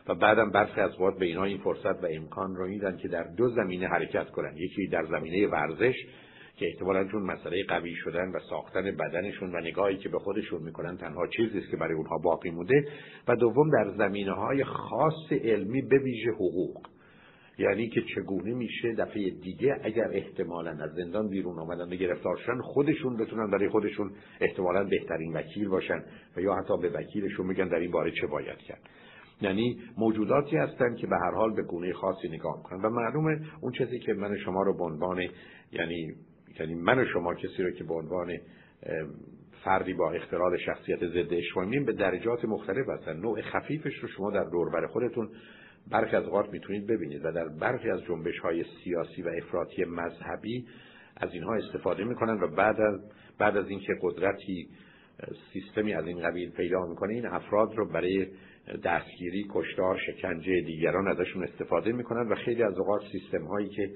و 0.09 0.14
بعدم 0.14 0.51
برخی 0.51 0.80
از 0.80 1.01
وقت 1.01 1.18
به 1.18 1.26
اینها 1.26 1.44
این 1.44 1.59
فرصت 1.59 2.05
و 2.05 2.07
امکان 2.11 2.57
رو 2.57 2.68
میدن 2.68 2.97
که 2.97 3.09
در 3.09 3.24
دو 3.36 3.49
زمینه 3.49 3.88
حرکت 3.88 4.30
کنن. 4.30 4.57
یکی 4.57 4.86
در 4.86 5.05
زمینه 5.05 5.49
ورزش 5.49 5.94
که 6.57 6.66
احتمالا 6.66 7.04
چون 7.04 7.22
مسئله 7.22 7.64
قوی 7.64 7.94
شدن 7.94 8.28
و 8.28 8.38
ساختن 8.50 8.82
بدنشون 8.82 9.54
و 9.54 9.61
نگاهی 9.61 9.96
که 9.96 10.09
به 10.09 10.18
خودشون 10.18 10.62
می‌کنن 10.62 10.96
تنها 10.96 11.26
چیزی 11.26 11.59
است 11.59 11.70
که 11.70 11.76
برای 11.76 11.94
اونها 11.94 12.18
باقی 12.18 12.50
مونده 12.50 12.84
و 13.28 13.36
دوم 13.36 13.70
در 13.70 13.90
زمینه 13.96 14.32
های 14.32 14.64
خاص 14.64 15.32
علمی 15.32 15.82
به 15.82 15.98
ویژه 15.98 16.30
حقوق. 16.30 16.86
یعنی 17.59 17.88
که 17.88 18.02
چگونه 18.14 18.54
میشه 18.54 18.94
دفعه 18.94 19.30
دیگه 19.30 19.76
اگر 19.82 20.11
احتمالا 20.12 20.70
از 20.70 20.90
زندان 20.96 21.28
بیرون 21.28 21.59
آمدن 21.59 21.92
و 21.92 21.96
گرفتار 21.96 22.36
شدن 22.36 22.61
خودشون 22.61 23.16
بتونن 23.16 23.50
برای 23.50 23.68
خودشون 23.68 24.12
احتمالا 24.40 24.84
بهترین 24.84 25.32
وکیل 25.32 25.68
باشن 25.68 26.04
و 26.36 26.40
یا 26.40 26.54
حتی 26.54 26.76
به 26.76 26.88
وکیلشون 26.88 27.46
میگن 27.46 27.68
در 27.68 27.78
این 27.78 27.90
باره 27.90 28.11
چه 28.11 28.26
باید 28.26 28.59
کرد. 28.59 28.80
یعنی 29.40 29.80
موجوداتی 29.96 30.57
هستند 30.57 30.96
که 30.96 31.07
به 31.07 31.16
هر 31.16 31.34
حال 31.34 31.54
به 31.54 31.62
گونه 31.62 31.92
خاصی 31.92 32.28
نگاه 32.28 32.57
می‌کنن. 32.57 32.82
و 32.82 32.90
معلومه 32.90 33.40
اون 33.61 33.72
چیزی 33.72 33.98
که 33.98 34.14
من 34.14 34.36
شما 34.36 34.62
رو 34.62 34.76
به 34.76 34.84
عنوان 34.84 35.28
یعنی 35.72 36.14
یعنی 36.61 36.74
من 36.74 36.98
و 36.98 37.04
شما 37.04 37.34
کسی 37.34 37.62
رو 37.62 37.70
که 37.70 37.84
به 37.84 37.94
عنوان 37.94 38.38
فردی 39.64 39.94
با 39.94 40.12
اختلال 40.12 40.57
شخصیت 40.57 40.98
ضد 40.98 41.32
اجتماعی 41.32 41.80
به 41.80 41.92
درجات 41.92 42.44
مختلف 42.44 42.88
هستن. 42.88 43.16
نوع 43.16 43.40
خفیفش 43.40 43.94
رو 43.94 44.09
شما 44.09 44.30
در 44.30 44.44
دوربر 44.44 44.86
خودتون 44.86 45.28
برخی 45.90 46.16
از 46.16 46.24
اوقات 46.24 46.52
می‌تونید 46.52 46.86
ببینید 46.86 47.24
و 47.24 47.32
در 47.32 47.48
برخی 47.48 47.90
از 47.90 48.02
جنبش 48.02 48.38
های 48.38 48.64
سیاسی 48.84 49.22
و 49.22 49.28
افراطی 49.28 49.84
مذهبی 49.84 50.66
از 51.16 51.34
اینها 51.34 51.54
استفاده 51.54 52.04
می‌کنن 52.04 52.40
و 52.40 52.57
بعد 52.57 52.80
از 52.80 53.00
بعد 53.38 53.57
از 53.57 53.68
اینکه 53.68 53.92
قدرتی 54.02 54.68
سیستمی 55.52 55.94
از 55.94 56.07
این 56.07 56.22
قبیل 56.22 56.50
پیدا 56.50 56.86
می‌کنه 56.86 57.12
این 57.12 57.26
افراد 57.26 57.74
رو 57.76 57.88
برای 57.88 58.26
دستگیری، 58.84 59.46
کشتار، 59.50 59.98
شکنجه 60.07 60.61
دیگران 60.61 61.09
ازشون 61.09 61.44
استفاده 61.44 61.92
می‌کنن 61.92 62.28
و 62.28 62.34
خیلی 62.34 62.62
از 62.62 62.78
اوقات 62.78 63.02
سیستم 63.12 63.44
هایی 63.44 63.68
که 63.68 63.90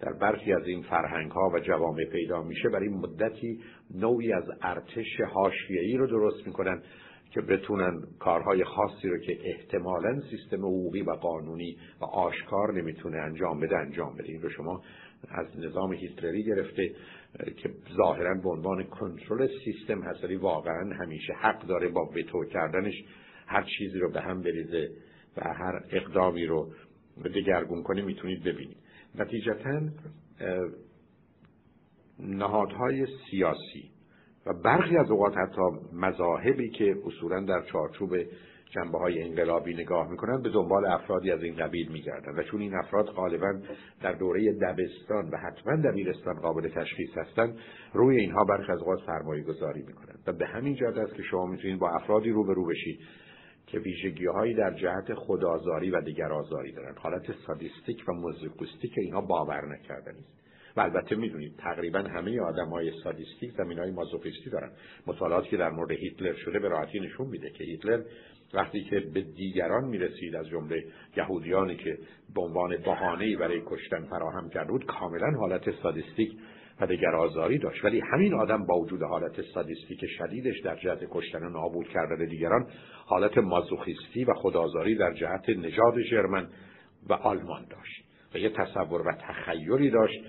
در 0.00 0.12
برخی 0.12 0.52
از 0.52 0.66
این 0.66 0.82
فرهنگ 0.82 1.30
ها 1.30 1.50
و 1.54 1.60
جوامع 1.60 2.04
پیدا 2.04 2.42
میشه 2.42 2.68
برای 2.68 2.88
مدتی 2.88 3.60
نوعی 3.94 4.32
از 4.32 4.44
ارتش 4.62 5.20
حاشیه‌ای 5.34 5.96
رو 5.96 6.06
درست 6.06 6.46
می‌کنن 6.46 6.82
که 7.30 7.40
بتونن 7.40 8.02
کارهای 8.18 8.64
خاصی 8.64 9.08
رو 9.08 9.18
که 9.18 9.38
احتمالا 9.44 10.20
سیستم 10.30 10.56
حقوقی 10.56 11.02
و 11.02 11.10
قانونی 11.10 11.76
و 12.00 12.04
آشکار 12.04 12.72
نمی‌تونه 12.72 13.18
انجام 13.18 13.60
بده 13.60 13.78
انجام 13.78 14.14
بده. 14.16 14.32
این 14.32 14.42
رو 14.42 14.50
شما 14.50 14.82
از 15.28 15.46
نظام 15.58 15.92
هیتلری 15.92 16.44
گرفته 16.44 16.90
که 17.56 17.70
ظاهرا 17.96 18.34
به 18.34 18.48
عنوان 18.48 18.84
کنترل 18.84 19.48
سیستم 19.64 20.02
هست 20.02 20.24
واقعا 20.40 20.94
همیشه 20.94 21.32
حق 21.32 21.66
داره 21.66 21.88
با 21.88 22.04
وتو 22.04 22.44
کردنش 22.44 23.04
هر 23.46 23.66
چیزی 23.78 23.98
رو 23.98 24.12
به 24.12 24.20
هم 24.20 24.42
بریزه 24.42 24.90
و 25.36 25.54
هر 25.54 25.80
اقدامی 25.90 26.46
رو 26.46 26.72
دگرگون 27.34 27.82
کنه 27.82 28.02
می‌تونید 28.02 28.44
ببینید. 28.44 28.76
نتیجتا 29.18 29.80
نهادهای 32.18 33.06
سیاسی 33.30 33.90
و 34.46 34.52
برخی 34.64 34.96
از 34.96 35.10
اوقات 35.10 35.36
حتی 35.36 35.62
مذاهبی 35.92 36.70
که 36.70 36.96
اصولا 37.06 37.40
در 37.40 37.62
چارچوب 37.62 38.16
جنبه 38.70 38.98
های 38.98 39.22
انقلابی 39.22 39.74
نگاه 39.74 40.10
می‌کنن 40.10 40.42
به 40.42 40.48
دنبال 40.48 40.86
افرادی 40.86 41.30
از 41.30 41.42
این 41.42 41.56
قبیل 41.56 41.92
میگردن 41.92 42.38
و 42.38 42.42
چون 42.42 42.60
این 42.60 42.74
افراد 42.74 43.06
غالبا 43.06 43.52
در 44.00 44.12
دوره 44.12 44.52
دبستان 44.52 45.28
و 45.30 45.36
حتما 45.36 45.90
دبیرستان 45.90 46.34
قابل 46.34 46.68
تشخیص 46.68 47.10
هستند 47.16 47.58
روی 47.94 48.20
اینها 48.20 48.44
برخی 48.44 48.72
از 48.72 48.78
اوقات 48.78 48.98
سرمایه 49.06 49.42
گذاری 49.42 49.82
می‌کنن 49.82 50.14
و 50.26 50.32
به 50.32 50.46
همین 50.46 50.74
جهت 50.74 50.98
است 50.98 51.14
که 51.14 51.22
شما 51.22 51.46
می‌تونید 51.46 51.78
با 51.78 51.90
افرادی 51.90 52.30
رو 52.30 52.46
به 52.46 52.54
رو 52.54 52.66
بشید 52.66 53.00
که 53.68 53.78
ویژگی 53.78 54.26
هایی 54.26 54.54
در 54.54 54.74
جهت 54.74 55.14
خودآزاری 55.14 55.90
و 55.90 56.00
دیگر 56.00 56.32
آزاری 56.32 56.72
دارن. 56.72 56.94
حالت 56.96 57.22
sadistic 57.46 58.04
و 58.08 58.12
masochistic 58.12 58.92
اینها 58.98 59.20
باور 59.20 59.66
نکردنی 59.66 60.18
است 60.18 60.38
و 60.76 60.80
البته 60.80 61.16
می‌دونید 61.16 61.56
تقریبا 61.56 61.98
همه 61.98 62.40
آدم 62.40 62.68
های 62.68 62.92
sadistic 63.04 63.50
زمینه 63.52 63.78
های 63.78 63.90
مازوخیستی 63.90 64.50
دارن. 64.50 64.70
مطالعاتی 65.06 65.48
که 65.48 65.56
در 65.56 65.70
مورد 65.70 65.90
هیتلر 65.90 66.34
شده 66.34 66.58
به 66.58 66.68
راحتی 66.68 67.00
نشون 67.00 67.26
میده 67.26 67.50
که 67.50 67.64
هیتلر 67.64 68.02
وقتی 68.54 68.84
که 68.84 69.00
به 69.00 69.20
دیگران 69.20 69.84
می‌رسید 69.84 70.36
از 70.36 70.48
جمله 70.48 70.84
یهودیانی 71.16 71.76
که 71.76 71.98
به 72.34 72.40
عنوان 72.40 72.76
بهانه‌ای 72.76 73.36
برای 73.36 73.62
کشتن 73.66 74.04
فراهم 74.04 74.50
کرده 74.50 74.70
بود 74.70 74.86
کاملا 74.86 75.30
حالت 75.30 75.70
sadistic 75.82 76.32
و 76.80 76.86
دگر 76.86 77.16
آزاری 77.16 77.58
داشت. 77.58 77.84
ولی 77.84 78.02
همین 78.12 78.34
آدم 78.34 78.66
با 78.66 78.78
وجود 78.78 79.02
حالت 79.02 79.42
sadistic 79.54 80.04
شدیدش 80.18 80.60
در 80.60 80.76
جهت 80.76 80.98
کشتن 81.10 81.42
و 81.42 81.48
نابود 81.48 81.88
کردن 81.88 82.24
دیگران 82.24 82.66
حالت 83.06 83.38
مازوخیستی 83.38 84.24
و 84.24 84.34
خودآزاری 84.34 84.94
در 84.94 85.14
جهت 85.14 85.48
نژاد 85.48 86.02
ژرمن 86.10 86.48
و 87.08 87.12
آلمان 87.12 87.66
داشت. 87.70 88.04
و 88.34 88.38
یه 88.38 88.50
تصور 88.50 89.08
و 89.08 89.12
تخیلی 89.12 89.90
داشت 89.90 90.20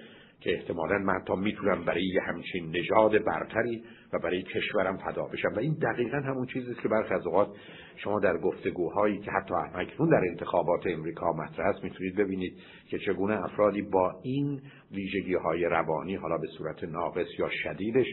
که 0.42 0.54
احتمالا 0.54 0.98
من 0.98 1.24
تا 1.28 1.36
می‌تونم 1.36 1.86
برای 1.86 2.20
همچین 2.28 2.76
نژاد 2.76 3.24
برتری 3.24 3.84
و 4.14 4.20
برای 4.20 4.44
کشورم 4.44 4.98
فدا 4.98 5.24
بشم. 5.24 5.54
و 5.56 5.60
این 5.60 5.74
دقیقا 5.74 6.18
همون 6.18 6.46
چیزی 6.46 6.76
که 6.84 6.88
برخی 6.88 7.14
از 7.14 7.28
اوقات 7.28 7.48
شما 7.96 8.20
در 8.20 8.38
گفتگوهایی 8.38 9.20
که 9.20 9.32
حتی 9.32 9.54
اکنون 9.54 10.10
در 10.10 10.22
انتخابات 10.30 10.88
امریکا 10.88 11.34
مطرح 11.34 11.68
است 11.68 11.84
می‌تونید 11.84 12.16
ببینید 12.16 12.54
که 12.90 13.00
چگونه 13.00 13.44
افرادی 13.44 13.82
با 13.82 14.20
این 14.24 14.62
ویژگی 14.92 15.34
های 15.34 15.66
روانی 15.66 16.16
حالا 16.16 16.38
به 16.38 16.48
صورت 16.58 16.84
ناقص 16.84 17.28
یا 17.40 17.50
شدیدش 17.64 18.08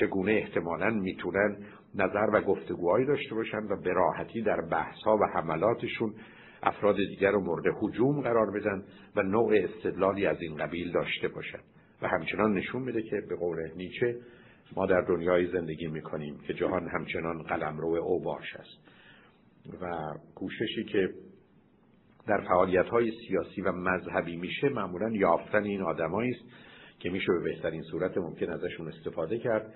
چگونه 0.00 0.32
احتمالا 0.32 0.90
می‌تونن 0.90 1.56
نظر 1.94 2.26
و 2.32 2.40
گفتگوهایی 2.40 3.06
داشته 3.06 3.34
باشن 3.34 3.58
و 3.58 3.82
به 3.84 3.92
راحتی 3.92 4.42
در 4.42 4.60
بحث 4.70 5.06
و 5.06 5.26
حملاتشون 5.34 6.14
افراد 6.66 6.96
دیگر 6.96 7.30
رو 7.30 7.40
مورد 7.40 7.64
حجوم 7.80 8.20
قرار 8.20 8.50
بدن 8.50 8.84
و 9.16 9.22
نوع 9.22 9.54
استدلالی 9.56 10.26
از 10.26 10.36
این 10.40 10.56
قبیل 10.56 10.92
داشته 10.92 11.28
باشن. 11.28 11.58
و 12.02 12.08
همچنان 12.08 12.52
نشون 12.52 12.82
میده 12.82 13.02
که 13.02 13.16
به 13.28 13.36
قول 13.36 13.70
نیچه 13.76 14.16
ما 14.76 14.86
در 14.86 15.00
دنیای 15.00 15.46
زندگی 15.46 15.86
می‌کنیم 15.86 16.38
که 16.46 16.54
جهان 16.54 16.88
همچنان 16.88 17.42
قلمرو 17.42 17.96
اوباش 17.96 18.56
است. 18.56 18.88
و 19.82 20.14
کوششی 20.34 20.84
که 20.84 21.08
در 22.26 22.40
فعالیت 22.40 22.86
های 22.86 23.12
سیاسی 23.28 23.60
و 23.60 23.72
مذهبی 23.72 24.36
میشه 24.36 24.68
معمولا 24.68 25.10
یافتن 25.10 25.64
این 25.64 25.82
آدمایی 25.82 26.30
است 26.30 26.44
که 26.98 27.10
میشه 27.10 27.32
به 27.32 27.40
بهترین 27.40 27.82
صورت 27.82 28.18
ممکن 28.18 28.50
ازشون 28.50 28.88
استفاده 28.88 29.38
کرد 29.38 29.74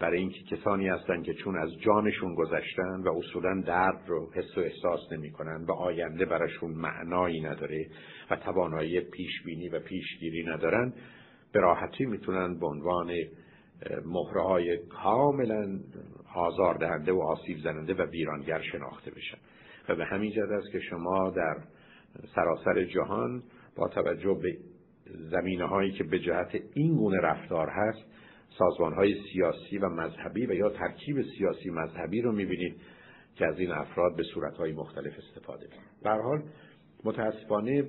برای 0.00 0.18
اینکه 0.18 0.56
کسانی 0.56 0.88
هستند 0.88 1.24
که 1.24 1.34
چون 1.34 1.58
از 1.58 1.70
جانشون 1.80 2.34
گذشتن 2.34 3.00
و 3.04 3.18
اصولا 3.18 3.62
درد 3.66 4.04
رو 4.06 4.30
حس 4.34 4.58
و 4.58 4.60
احساس 4.60 5.12
نمی‌کنن 5.12 5.64
و 5.68 5.72
آینده 5.72 6.24
براشون 6.24 6.70
معنایی 6.70 7.40
نداره 7.40 7.86
و 8.30 8.36
توانایی 8.36 9.00
پیش 9.00 9.42
بینی 9.44 9.68
و 9.68 9.80
پیشگیری 9.80 10.44
ندارن 10.44 10.92
به 11.52 11.60
راحتی 11.60 12.04
می‌تونن 12.06 12.58
به 12.58 12.66
عنوان 12.66 13.12
مهره 14.04 14.42
های 14.42 14.78
کاملا 14.78 15.80
آزاردهنده 16.34 17.12
و 17.12 17.20
آسیب 17.20 17.58
زننده 17.58 17.94
و 17.94 18.02
ویرانگر 18.02 18.60
شناخته 18.60 19.10
بشن. 19.10 19.38
و 19.88 19.96
به 19.96 20.04
همین 20.04 20.30
جد 20.30 20.52
است 20.52 20.72
که 20.72 20.80
شما 20.80 21.30
در 21.30 21.56
سراسر 22.34 22.84
جهان 22.84 23.42
با 23.76 23.88
توجه 23.88 24.38
به 24.42 24.56
زمینه 25.30 25.64
هایی 25.64 25.92
که 25.92 26.04
به 26.04 26.18
جهت 26.18 26.50
این 26.74 26.96
گونه 26.96 27.18
رفتار 27.20 27.68
هست 27.68 28.11
سازمان 28.58 28.94
های 28.94 29.16
سیاسی 29.32 29.78
و 29.78 29.88
مذهبی 29.88 30.46
و 30.46 30.52
یا 30.52 30.70
ترکیب 30.70 31.22
سیاسی 31.38 31.70
مذهبی 31.70 32.20
رو 32.22 32.32
می‌بینید 32.32 32.76
که 33.34 33.46
از 33.46 33.58
این 33.58 33.70
افراد 33.70 34.16
به 34.16 34.22
صورت 34.22 34.56
های 34.56 34.72
مختلف 34.72 35.12
استفاده 35.18 35.66
کنند. 35.66 36.20
حال 36.22 36.42
متاسفانه 37.04 37.84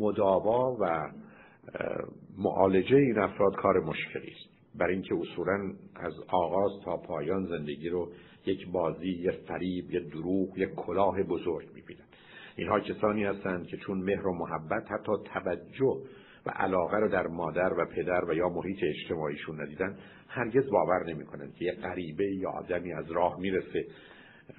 مداوا 0.00 0.76
و 0.80 1.12
معالجه 2.38 2.96
این 2.96 3.18
افراد 3.18 3.56
کار 3.56 3.80
مشکلی 3.80 4.30
است 4.30 4.58
برای 4.78 4.94
اینکه 4.94 5.14
اصولا 5.14 5.72
از 5.96 6.12
آغاز 6.28 6.72
تا 6.84 6.96
پایان 6.96 7.46
زندگی 7.46 7.88
رو 7.88 8.12
یک 8.46 8.68
بازی 8.68 9.08
یک 9.08 9.30
فریب 9.48 9.90
یک 9.90 10.10
دروغ 10.10 10.58
یک 10.58 10.74
کلاه 10.74 11.22
بزرگ 11.22 11.68
می‌بینن 11.74 12.04
اینها 12.56 12.80
کسانی 12.80 13.24
هستند 13.24 13.66
که 13.66 13.76
چون 13.76 13.98
مهر 13.98 14.26
و 14.26 14.34
محبت 14.34 14.92
حتی 14.92 15.12
توجه 15.34 16.02
و 16.46 16.50
علاقه 16.50 16.96
رو 16.96 17.08
در 17.08 17.26
مادر 17.26 17.72
و 17.72 17.86
پدر 17.86 18.24
و 18.24 18.34
یا 18.34 18.48
محیط 18.48 18.78
اجتماعیشون 18.82 19.60
ندیدن 19.60 19.98
هرگز 20.28 20.70
باور 20.70 21.04
نمی‌کنن 21.06 21.52
که 21.52 21.64
یه 21.64 21.72
غریبه 21.72 22.24
یا 22.24 22.50
آدمی 22.50 22.92
از 22.92 23.10
راه 23.10 23.40
می‌رسه 23.40 23.84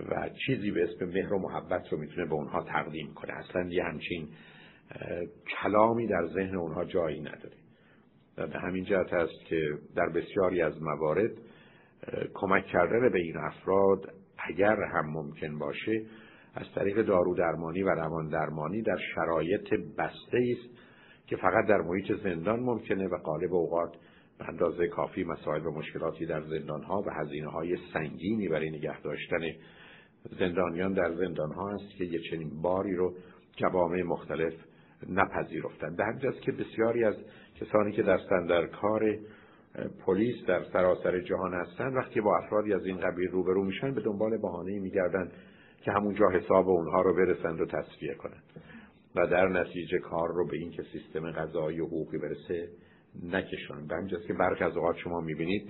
و 0.09 0.29
چیزی 0.45 0.71
به 0.71 0.83
اسم 0.83 1.05
مهر 1.05 1.33
و 1.33 1.39
محبت 1.39 1.91
رو 1.91 1.97
می‌تونه 1.97 2.25
به 2.25 2.33
اونها 2.33 2.63
تقدیم 2.63 3.13
کنه. 3.13 3.33
اصلا 3.33 3.69
یه 3.69 3.83
همچین 3.83 4.27
کلامی 5.61 6.07
در 6.07 6.27
ذهن 6.27 6.55
اونها 6.55 6.85
جایی 6.85 7.19
نداره. 7.19 7.57
و 8.37 8.47
به 8.47 8.59
همین 8.59 8.83
جهت 8.83 9.13
است 9.13 9.45
که 9.45 9.69
در 9.95 10.09
بسیاری 10.09 10.61
از 10.61 10.81
موارد 10.81 11.31
کمک 12.33 12.65
کردن 12.65 13.09
به 13.09 13.19
این 13.19 13.37
افراد 13.37 14.13
اگر 14.37 14.83
هم 14.83 15.09
ممکن 15.09 15.59
باشه 15.59 16.05
از 16.55 16.65
طریق 16.75 17.01
دارو 17.01 17.35
درمانی 17.35 17.83
و 17.83 17.89
روان 17.89 18.29
درمانی 18.29 18.81
در 18.81 18.97
شرایط 19.15 19.73
بسته 19.97 20.37
است 20.37 20.79
که 21.29 21.35
فقط 21.35 21.67
در 21.67 21.81
محیط 21.81 22.11
زندان 22.23 22.59
ممکنه 22.59 23.07
و 23.07 23.17
غالب 23.17 23.53
اوقات 23.53 23.95
به 24.39 24.49
اندازه 24.49 24.87
کافی 24.87 25.23
مسائل 25.23 25.65
و 25.65 25.71
مشکلاتی 25.71 26.25
در 26.25 26.41
زندان 26.41 26.83
ها 26.83 27.01
و 27.01 27.09
هزینه 27.09 27.47
های 27.47 27.77
سنگینی 27.93 28.47
برای 28.47 28.69
نگه 28.69 29.01
داشتن 29.01 29.39
زندانیان 30.39 30.93
در 30.93 31.11
زندان 31.11 31.51
ها 31.51 31.69
است 31.71 31.97
که 31.97 32.03
یه 32.03 32.19
چنین 32.19 32.61
باری 32.61 32.95
رو 32.95 33.13
جوامع 33.55 34.03
مختلف 34.03 34.53
نپذیرفتند. 35.09 35.97
به 35.97 36.05
همینجاست 36.05 36.41
که 36.41 36.51
بسیاری 36.51 37.03
از 37.03 37.15
کسانی 37.61 37.91
که 37.91 38.03
دستن 38.03 38.45
در 38.45 38.65
کار 38.65 39.17
پلیس 40.05 40.45
در 40.47 40.63
سراسر 40.63 41.19
جهان 41.19 41.53
هستند 41.53 41.95
وقتی 41.95 42.21
با 42.21 42.37
افرادی 42.37 42.73
از 42.73 42.85
این 42.85 42.97
قبیل 42.97 43.31
روبرو 43.31 43.63
میشن 43.63 43.93
به 43.93 44.01
دنبال 44.01 44.37
بهانه‌ای 44.37 44.79
میگردند 44.79 45.31
که 45.81 45.91
همونجا 45.91 46.29
حساب 46.29 46.69
اونها 46.69 47.01
رو 47.01 47.13
برسند 47.13 47.61
و 47.61 47.65
تصفیه 47.65 48.13
کنند. 48.13 48.43
و 49.19 49.27
در 49.27 49.47
نتیجه 49.47 49.99
کار 49.99 50.29
رو 50.29 50.47
به 50.47 50.57
این 50.57 50.71
که 50.71 50.83
سیستم 50.83 51.31
قضایی 51.31 51.79
و 51.79 51.85
حقوقی 51.85 52.17
برسه 52.17 52.69
نکشونن 53.23 53.87
به 53.87 53.95
همینجاست 53.95 54.27
که 54.27 54.33
برخی 54.33 54.63
از 54.63 54.77
اوقات 54.77 54.97
شما 54.97 55.21
می‌بینید 55.21 55.69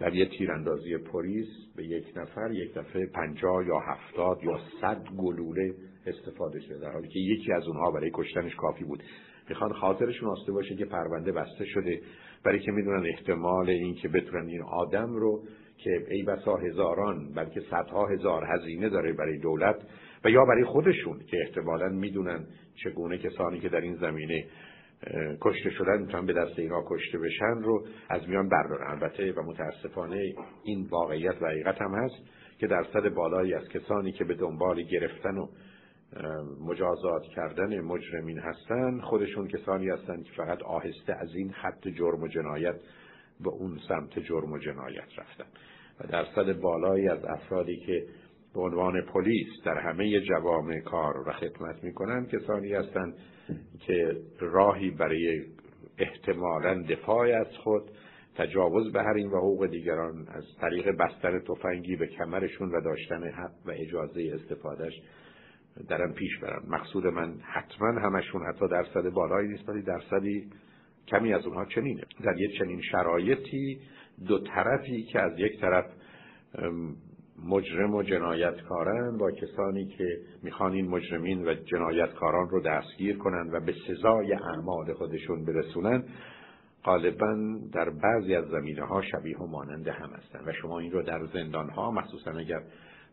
در 0.00 0.14
یه 0.14 0.28
تیراندازی 0.38 0.98
پلیس 0.98 1.48
به 1.76 1.84
یک 1.84 2.04
نفر 2.16 2.50
یک 2.52 2.74
دفعه 2.74 3.06
پنجاه 3.06 3.66
یا 3.66 3.78
هفتاد 3.78 4.44
یا 4.44 4.58
صد 4.80 5.02
گلوله 5.18 5.74
استفاده 6.06 6.60
شده 6.60 6.78
در 6.78 6.92
حالی 6.92 7.08
که 7.08 7.18
یکی 7.18 7.52
از 7.52 7.66
اونها 7.66 7.90
برای 7.90 8.10
کشتنش 8.14 8.54
کافی 8.54 8.84
بود. 8.84 9.02
می‌خوان 9.48 9.72
خاطرشون 9.72 10.28
آسته 10.28 10.52
باشه 10.52 10.74
که 10.74 10.84
پرونده 10.84 11.32
بسته 11.32 11.64
شده 11.64 12.00
برای 12.44 12.60
که 12.60 12.72
می‌دونن 12.72 13.06
احتمال 13.06 13.70
این 13.70 13.94
که 13.94 14.08
بتونن 14.08 14.48
این 14.48 14.62
آدم 14.62 15.12
رو 15.12 15.44
که 15.78 16.06
ای 16.10 16.22
بسا 16.22 16.56
هزاران 16.56 17.32
بلکه 17.34 17.60
صدها 17.60 18.06
هزار 18.06 18.44
هزینه 18.44 18.88
داره 18.88 19.12
برای 19.12 19.38
دولت 19.38 19.76
و 20.24 20.30
یا 20.30 20.44
برای 20.44 20.64
خودشون 20.64 21.18
که 21.18 21.36
احتمالا 21.46 21.88
می‌دونن 21.88 22.46
چگونه 22.84 23.18
کسانی 23.18 23.60
که 23.60 23.68
در 23.68 23.80
این 23.80 23.96
زمینه 23.96 24.44
کشته 25.40 25.70
شدن 25.70 26.00
می‌تونن 26.00 26.26
به 26.26 26.32
دست 26.32 26.58
اینا 26.58 26.84
کشته 26.88 27.18
بشن 27.18 27.62
رو 27.62 27.86
از 28.10 28.28
میان 28.28 28.48
بردارن. 28.48 28.90
البته 28.90 29.32
و 29.32 29.42
متاسفانه 29.42 30.34
این 30.64 30.86
واقعیت 30.90 31.42
و 31.42 31.46
حقیقت 31.46 31.82
هم 31.82 31.94
هست 31.94 32.16
که 32.58 32.66
درصد 32.66 33.08
بالایی 33.08 33.54
از 33.54 33.68
کسانی 33.68 34.12
که 34.12 34.24
به 34.24 34.34
دنبال 34.34 34.82
گرفتن 34.82 35.36
و 35.36 35.48
مجازات 36.60 37.22
کردن 37.22 37.80
مجرمین 37.80 38.38
هستن 38.38 39.00
خودشون 39.00 39.48
کسانی 39.48 39.88
هستند 39.88 40.24
که 40.24 40.32
فقط 40.36 40.62
آهسته 40.62 41.12
از 41.12 41.34
این 41.34 41.52
خط 41.52 41.88
جرم 41.88 42.22
و 42.22 42.28
جنایت 42.28 42.76
به 43.40 43.50
اون 43.50 43.78
سمت 43.88 44.18
جرم 44.18 44.52
و 44.52 44.58
جنایت 44.58 45.18
رفتن. 45.18 45.44
و 46.00 46.06
درصد 46.06 46.60
بالایی 46.60 47.08
از 47.08 47.24
افرادی 47.24 47.76
که 47.76 48.06
به 48.54 48.60
عنوان 48.60 49.00
پلیس 49.00 49.46
در 49.64 49.78
همه 49.78 50.20
جوامع 50.20 50.80
کار 50.80 51.28
و 51.28 51.32
خدمت 51.32 51.84
می‌کنن 51.84 52.26
کسانی 52.26 52.72
هستند 52.72 53.14
که 53.86 54.16
راهی 54.40 54.90
برای 54.90 55.44
احتمالا 55.98 56.82
دفاع 56.82 57.40
از 57.40 57.56
خود 57.56 57.90
تجاوز 58.34 58.92
به 58.92 59.08
این 59.08 59.28
و 59.30 59.36
حقوق 59.36 59.66
دیگران 59.66 60.28
از 60.28 60.44
طریق 60.60 60.90
بستن 60.90 61.40
تفنگی 61.40 61.96
به 61.96 62.06
کمرشون 62.06 62.68
و 62.68 62.80
داشتن 62.80 63.28
حق 63.28 63.52
و 63.66 63.70
اجازه 63.70 64.32
استفادهش 64.34 65.02
درن 65.88 66.12
پیش 66.12 66.38
برن 66.38 66.62
مقصود 66.68 67.06
من 67.06 67.34
حتما 67.42 68.00
همشون 68.00 68.42
حتی 68.46 68.68
درصد 68.68 69.10
بالایی 69.10 69.48
نیست 69.48 69.68
ولی 69.68 69.82
درصدی 69.82 70.50
کمی 71.08 71.34
از 71.34 71.46
اونها 71.46 71.64
چنینه. 71.64 72.02
در 72.24 72.40
یک 72.40 72.58
چنین 72.58 72.80
شرایطی 72.80 73.80
دو 74.26 74.38
طرفی 74.38 75.02
که 75.02 75.20
از 75.20 75.38
یک 75.38 75.60
طرف 75.60 75.84
مجرم 77.46 77.94
و 77.94 78.02
جنایتکارن 78.02 79.18
با 79.18 79.30
کسانی 79.30 79.86
که 79.86 80.18
می‌خوان 80.42 80.72
این 80.72 80.88
مجرمین 80.88 81.48
و 81.48 81.54
جنایتکاران 81.54 82.48
رو 82.48 82.60
دستگیر 82.60 83.18
کنن 83.18 83.50
و 83.52 83.60
به 83.60 83.74
سزای 83.88 84.32
اعمال 84.32 84.92
خودشون 84.92 85.44
برسونن 85.44 86.04
غالبا 86.84 87.58
در 87.72 87.90
بعضی 87.90 88.34
از 88.34 88.44
زمینه 88.48 88.84
ها 88.84 89.02
شبیه 89.02 89.38
و 89.38 89.46
مانند 89.46 89.88
هم 89.88 90.10
هستن. 90.10 90.40
و 90.46 90.52
شما 90.52 90.78
این 90.78 90.92
رو 90.92 91.02
در 91.02 91.26
زندان 91.26 91.70
ها 91.70 91.90
مخصوصا 91.90 92.30
اگر 92.30 92.62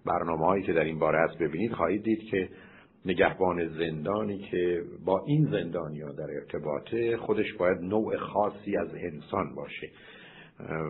برنامه 0.06 0.46
هایی 0.46 0.64
که 0.64 0.74
در 0.74 0.84
این 0.84 1.00
باره 1.00 1.20
هست 1.20 1.38
ببینید 1.38 1.74
خواهید 1.74 2.04
دید 2.04 2.24
که 2.32 2.50
نگهبان 3.06 3.68
زندانی 3.68 4.38
که 4.38 4.84
با 5.06 5.24
این 5.28 5.48
زندانی 5.52 6.02
ها 6.02 6.12
در 6.12 6.28
ارتباطه 6.32 7.18
خودش 7.18 7.54
باید 7.54 7.78
نوع 7.78 8.18
خاصی 8.18 8.78
از 8.78 8.90
انسان 8.96 9.56
باشه. 9.56 9.90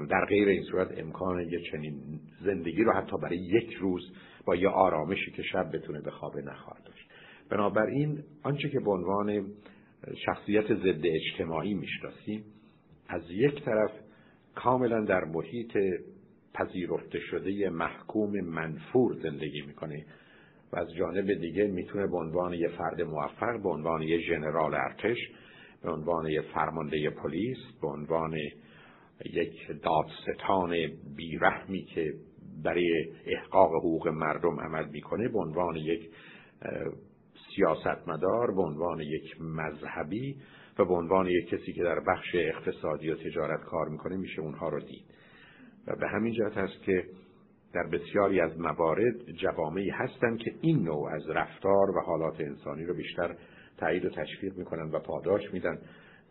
در 0.10 0.26
غیر 0.30 0.48
این 0.48 0.64
صورت 0.64 0.98
امکان 0.98 1.40
یه 1.40 1.60
چنین 1.72 2.20
زندگی 2.42 2.84
رو 2.84 2.94
حتی 2.94 3.18
برای 3.24 3.38
یک 3.38 3.74
روز 3.74 4.02
با 4.46 4.56
یه 4.56 4.70
آرامشی 4.70 5.32
که 5.32 5.44
شب 5.44 5.76
بتونه 5.76 6.02
به 6.02 6.12
خوابه 6.12 6.42
نخواهد 6.42 6.84
داشت. 6.84 7.10
بنابراین 7.50 8.24
آنچه 8.44 8.70
که 8.70 8.80
به 8.80 8.92
عنوان 8.92 9.48
شخصیت 10.26 10.74
ضد 10.74 11.06
اجتماعی 11.06 11.74
می‌شناسیم 11.74 12.44
از 13.08 13.22
یک 13.30 13.64
طرف 13.64 13.92
کاملا 14.56 15.06
در 15.06 15.24
محیط 15.24 15.78
پذیرفته 16.54 17.20
شده 17.20 17.70
محکوم 17.70 18.32
منفور 18.42 19.14
زندگی 19.14 19.62
می‌کنه 19.62 20.06
و 20.74 20.80
از 20.80 20.94
جانب 20.94 21.34
دیگه 21.34 21.68
می‌تونه 21.68 22.08
به 22.08 22.18
عنوان 22.18 22.54
یه 22.54 22.68
فرد 22.68 23.02
موفق 23.02 23.62
به 23.64 23.70
عنوان 23.70 24.02
یه 24.02 24.20
ژنرال 24.20 24.74
ارتش 24.74 25.18
به 25.84 25.92
عنوان 25.92 26.28
یه 26.28 26.42
فرمانده 26.42 27.10
پلیس 27.10 27.58
به 27.82 27.88
عنوان 27.88 28.38
یک 29.26 29.82
دادستان 29.84 30.76
بیرحمی 31.16 31.84
که 31.84 32.14
برای 32.64 33.14
احقاق 33.26 33.76
حقوق 33.76 34.08
مردم 34.08 34.60
عمل 34.60 34.90
می‌کنه 34.90 35.28
به 35.28 35.40
عنوان 35.40 35.76
یک 35.76 36.10
سیاستمدار 37.56 38.52
به 38.52 38.62
عنوان 38.62 39.00
یک 39.00 39.42
مذهبی 39.42 40.36
و 40.80 40.86
به 40.86 40.94
عنوان 40.94 41.28
یک 41.28 41.50
کسی 41.50 41.74
که 41.74 41.84
در 41.84 42.00
بخش 42.00 42.36
اقتصادی 42.36 43.10
و 43.10 43.16
تجارت 43.16 43.64
کار 43.64 43.90
می‌کنه 43.90 44.18
میشه 44.18 44.42
اونها 44.42 44.70
رو 44.70 44.80
دید. 44.80 45.06
و 45.88 45.96
به 45.96 46.08
همین 46.08 46.34
جهت 46.34 46.58
هست 46.58 46.84
که 46.84 47.04
در 47.74 47.84
بسیاری 47.84 48.42
از 48.42 48.60
موارد 48.60 49.32
جوامعی 49.32 49.90
هستند 49.90 50.40
که 50.40 50.52
این 50.62 50.84
نوع 50.84 51.10
از 51.10 51.30
رفتار 51.30 51.98
و 51.98 52.02
حالات 52.06 52.42
انسانی 52.42 52.84
رو 52.84 52.94
بیشتر 52.94 53.36
تایید 53.78 54.06
و 54.06 54.10
تشویق 54.10 54.58
می‌کنن 54.58 54.92
و 54.92 55.00
پاداش 55.00 55.54
میدن 55.54 55.80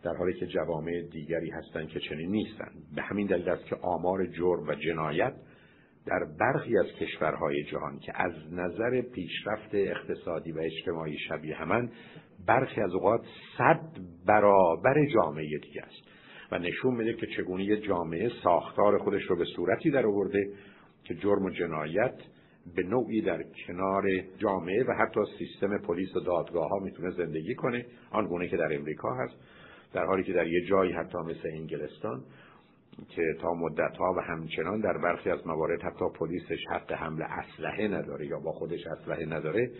در 0.05 0.13
حالی 0.17 0.33
که 0.33 0.47
جوامع 0.47 1.01
دیگری 1.01 1.49
هستند 1.49 1.87
که 1.87 1.99
چنین 1.99 2.31
نیستند. 2.31 2.75
به 2.95 3.01
همین 3.01 3.27
دلیل 3.27 3.49
است 3.49 3.65
که 3.65 3.75
آمار 3.75 4.25
جرم 4.25 4.67
و 4.67 4.75
جنایت 4.75 5.33
در 6.05 6.19
برخی 6.39 6.77
از 6.77 6.85
کشورهای 6.85 7.63
جهان 7.63 7.99
که 7.99 8.11
از 8.15 8.33
نظر 8.51 9.01
پیشرفت 9.01 9.69
اقتصادی 9.73 10.51
و 10.51 10.59
اجتماعی 10.59 11.17
شبیه 11.17 11.55
همان 11.55 11.91
برخی 12.47 12.81
از 12.81 12.93
اوقات 12.93 13.21
صد 13.57 13.81
برابر 14.27 15.05
جامعه 15.13 15.59
دیگه 15.63 15.81
است. 15.81 16.07
و 16.51 16.59
نشون 16.59 16.95
میده 16.95 17.13
که 17.13 17.27
چگونه 17.37 17.63
یه 17.63 17.77
جامعه 17.77 18.31
ساختار 18.43 18.97
خودش 18.97 19.23
رو 19.23 19.35
به 19.35 19.45
صورتی 19.55 19.91
در 19.91 20.05
آورده 20.05 20.49
که 21.03 21.15
جرم 21.15 21.45
و 21.45 21.49
جنایت 21.49 22.15
به 22.75 22.83
نوعی 22.83 23.21
در 23.21 23.43
کنار 23.67 24.03
جامعه 24.37 24.83
و 24.83 24.93
حتی 24.93 25.19
سیستم 25.37 25.77
پلیس 25.77 26.15
و 26.15 26.19
دادگاه 26.19 26.69
ها 26.69 26.79
می‌تونه 26.79 27.11
زندگی 27.11 27.55
کنه. 27.55 27.85
آنگونه 28.11 28.47
که 28.47 28.57
در 28.57 28.75
امریکا 28.75 29.15
هست. 29.15 29.35
در 29.95 30.05
حالی 30.05 30.23
که 30.23 30.33
در 30.33 30.47
یه 30.47 30.61
جایی 30.61 30.91
حتی 30.91 31.17
مثل 31.17 31.49
انگلستان 31.53 32.23
که 33.09 33.21
تا 33.41 33.53
مدت 33.53 33.97
ها 33.97 34.13
و 34.17 34.19
همچنان 34.19 34.81
در 34.81 34.97
برخی 34.97 35.29
از 35.29 35.47
موارد 35.47 35.81
حتی 35.81 36.05
پلیسش 36.19 36.59
حق 36.71 36.91
حمل 36.91 37.21
اسلحه 37.21 37.87
نداره 37.87 38.25
یا 38.25 38.39
با 38.39 38.51
خودش 38.51 38.87
اسلحه 38.87 39.25
نداره 39.25 39.71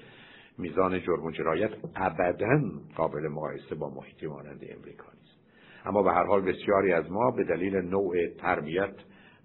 میزان 0.58 1.02
جرم 1.02 1.24
و 1.24 1.32
جرایت 1.32 1.72
ابدا 1.96 2.62
قابل 2.96 3.28
مقایسه 3.28 3.76
با 3.76 3.90
محیطی 3.90 4.28
مانند 4.28 4.62
امریکا 4.78 5.06
نیست. 5.22 5.40
اما 5.86 6.04
به 6.04 6.12
هر 6.12 6.24
حال 6.24 6.42
بسیاری 6.42 6.94
از 6.94 7.12
ما 7.12 7.32
به 7.32 7.44
دلیل 7.44 7.76
نوع 7.76 8.28
تربیت 8.38 8.96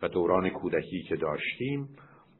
و 0.03 0.09
دوران 0.09 0.51
کودکی 0.51 1.03
که 1.03 1.17
داشتیم 1.17 1.89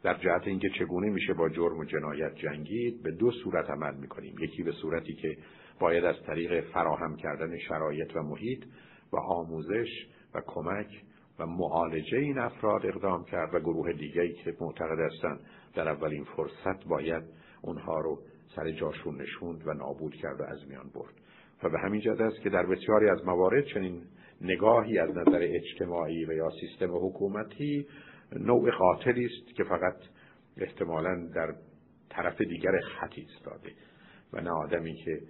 در 0.03 0.15
جهت 0.15 0.43
اینکه 0.47 0.71
چگونه 0.79 1.11
میشه 1.11 1.35
با 1.35 1.49
جرم 1.49 1.79
و 1.79 1.85
جنایت 1.85 2.35
جنگید 2.35 3.03
به 3.03 3.11
دو 3.11 3.31
صورت 3.31 3.71
عمل 3.71 3.95
می‌کنیم. 3.95 4.35
یکی 4.41 4.63
به 4.63 4.73
صورتی 4.73 5.15
که 5.15 5.37
باید 5.81 6.05
از 6.05 6.17
طریق 6.27 6.65
فراهم 6.73 7.17
کردن 7.17 7.59
شرایط 7.59 8.17
و 8.17 8.23
محیط 8.23 8.65
و 9.13 9.17
آموزش 9.17 9.89
و 10.35 10.41
کمک 10.47 11.03
و 11.39 11.47
معالجه 11.47 12.19
این 12.19 12.39
افراد 12.39 12.87
اقدام 12.87 13.25
کرد 13.25 13.55
و 13.55 13.61
گروه 13.61 13.93
دیگری 13.93 14.35
که 14.35 14.57
معتقد 14.61 15.01
هستند 15.01 15.41
در 15.75 15.89
اولین 15.89 16.25
فرصت 16.25 16.85
باید 16.89 17.23
اونها 17.63 18.01
رو 18.01 18.23
سر 18.57 18.71
جاشون 18.71 19.23
نشوند 19.23 19.67
و 19.67 19.73
نابود 19.73 20.15
کرد 20.15 20.41
و 20.41 20.45
از 20.45 20.69
میان 20.69 20.91
برد. 20.95 21.15
و 21.63 21.69
به 21.69 21.79
همین 21.79 22.01
جد 22.01 22.23
است 22.23 22.41
که 22.41 22.51
در 22.51 22.67
بسیاری 22.67 23.09
از 23.09 23.25
موارد 23.25 23.65
چنین 23.65 24.03
نگاهی 24.41 24.99
از 24.99 25.11
نظر 25.11 25.39
اجتماعی 25.43 26.25
و 26.25 26.33
یا 26.33 26.51
سیستم 26.61 26.97
حکومتی 26.97 27.87
نوع 28.33 28.71
قاتلی 28.71 29.25
است 29.25 29.57
که 29.57 29.65
فقط 29.65 29.97
احتمالا 30.57 31.29
در 31.35 31.55
طرف 32.11 32.41
دیگر 32.41 32.81
خطی 32.81 33.21
ایستاده 33.21 33.73
و 34.33 34.41
نه 34.41 34.51
آدمی 34.51 34.95
که 34.95 35.21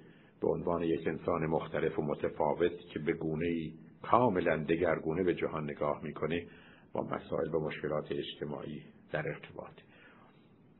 به 0.40 0.48
عنوان 0.48 0.82
یک 0.82 1.08
انسان 1.08 1.46
مختلف 1.46 1.98
و 1.98 2.02
متفاوت 2.02 2.78
که 2.92 2.98
به 2.98 3.12
گونه 3.12 3.72
کاملا 4.02 4.56
دگرگونه 4.56 5.22
به 5.22 5.34
جهان 5.34 5.64
نگاه 5.64 6.00
می‌کنه 6.04 6.46
با 6.92 7.02
مسائل 7.02 7.54
و 7.54 7.60
مشکلات 7.60 8.12
اجتماعی 8.12 8.82
در 9.12 9.28
ارتباط. 9.28 9.72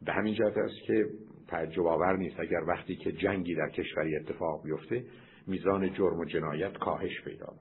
به 0.07 0.13
همین 0.13 0.35
جهت 0.35 0.59
است 0.59 0.83
که 0.87 1.07
تعجب 1.49 1.87
آور 1.87 2.17
نیست 2.17 2.41
اگر 2.41 2.61
وقتی 2.69 2.97
که 2.97 3.13
جنگی 3.13 3.55
در 3.55 3.69
کشوری 3.69 4.17
اتفاق 4.17 4.65
بیفته 4.65 5.05
میزان 5.47 5.93
جرم 5.93 6.19
و 6.19 6.25
جنایت 6.25 6.73
کاهش 6.73 7.23
پیدا 7.25 7.55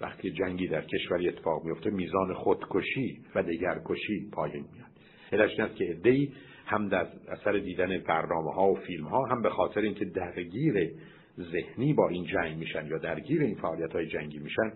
وقتی 0.00 0.30
جنگی 0.30 0.68
در 0.68 0.82
کشوری 0.82 1.28
اتفاق 1.28 1.64
میفته 1.64 1.90
میزان 1.90 2.34
خودکشی 2.34 3.20
و 3.34 3.42
دگرکشی 3.42 4.30
پایین 4.32 4.64
میاد. 4.72 4.90
علتش 5.32 5.60
است 5.60 5.76
که 5.76 5.84
عدهای 5.84 6.32
هم 6.66 6.88
در 6.88 7.06
اثر 7.28 7.58
دیدن 7.58 7.98
برنامه 7.98 8.52
ها 8.52 8.72
و 8.72 8.76
فیلم 8.76 9.06
ها 9.06 9.24
هم 9.26 9.42
به 9.42 9.50
خاطر 9.50 9.80
اینکه 9.80 10.04
درگیر 10.04 10.92
ذهنی 11.38 11.92
با 11.92 12.08
این 12.08 12.24
جنگ 12.24 12.58
میشن 12.58 12.86
یا 12.86 12.98
درگیر 12.98 13.42
این 13.42 13.54
فعالیت 13.54 13.92
های 13.92 14.06
جنگی 14.06 14.38
میشن 14.38 14.72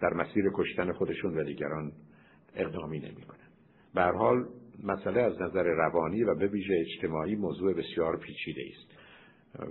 در 0.00 0.14
مسیر 0.14 0.44
کشتن 0.54 0.92
خودشون 0.92 1.38
و 1.38 1.44
دیگران 1.44 1.92
اقدامی 2.54 2.98
نمی‌کنن. 2.98 3.48
به 3.94 4.02
حال 4.02 4.48
مسئله 4.84 5.20
از 5.20 5.42
نظر 5.42 5.62
روانی 5.62 6.24
و 6.24 6.34
به 6.34 6.46
ویژه 6.46 6.74
اجتماعی 6.74 7.34
موضوع 7.34 7.74
بسیار 7.74 8.16
پیچیده 8.16 8.62
است 8.70 8.94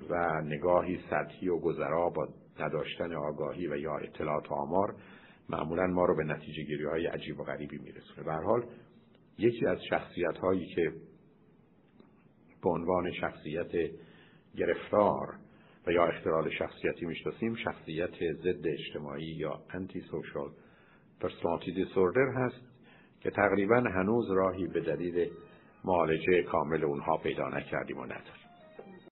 و 0.09 0.41
نگاهی 0.41 0.99
سطحی 1.09 1.49
و 1.49 1.59
گذرا 1.59 2.09
با 2.09 2.27
نداشتن 2.59 3.13
آگاهی 3.13 3.67
و 3.67 3.77
یا 3.77 3.97
اطلاعات 3.97 4.51
و 4.51 4.53
آمار 4.53 4.95
معمولا 5.49 5.87
ما 5.87 6.05
رو 6.05 6.15
به 6.15 6.23
نتیجه 6.23 6.63
گیری 6.63 6.85
های 6.85 7.05
عجیب 7.05 7.39
و 7.39 7.43
غریبی 7.43 7.77
میرسونه. 7.77 8.23
به 8.23 8.33
حال 8.33 8.65
یکی 9.37 9.65
از 9.65 9.77
شخصیت 9.89 10.37
هایی 10.37 10.65
که 10.65 10.93
به 12.63 12.69
عنوان 12.69 13.11
شخصیت 13.11 13.71
گرفتار 14.55 15.42
و 15.87 15.91
یا 15.91 16.05
اختلال 16.05 16.49
شخصیتی 16.49 17.05
می‌شناسیم 17.05 17.55
شخصیت 17.55 18.33
ضد 18.33 18.67
اجتماعی 18.67 19.25
یا 19.25 19.61
انتی 19.69 20.01
سوشال 20.01 20.49
پرسونالیتی 21.19 21.71
دیسوردر 21.71 22.31
هست 22.35 22.61
که 23.21 23.29
تقریبا 23.29 23.75
هنوز 23.75 24.31
راهی 24.31 24.67
به 24.67 24.81
دلیل 24.81 25.29
معالجه 25.83 26.43
کامل 26.43 26.83
اونها 26.83 27.17
پیدا 27.17 27.49
نکردیم 27.49 27.97
و 27.97 28.05
نداریم. 28.05 28.42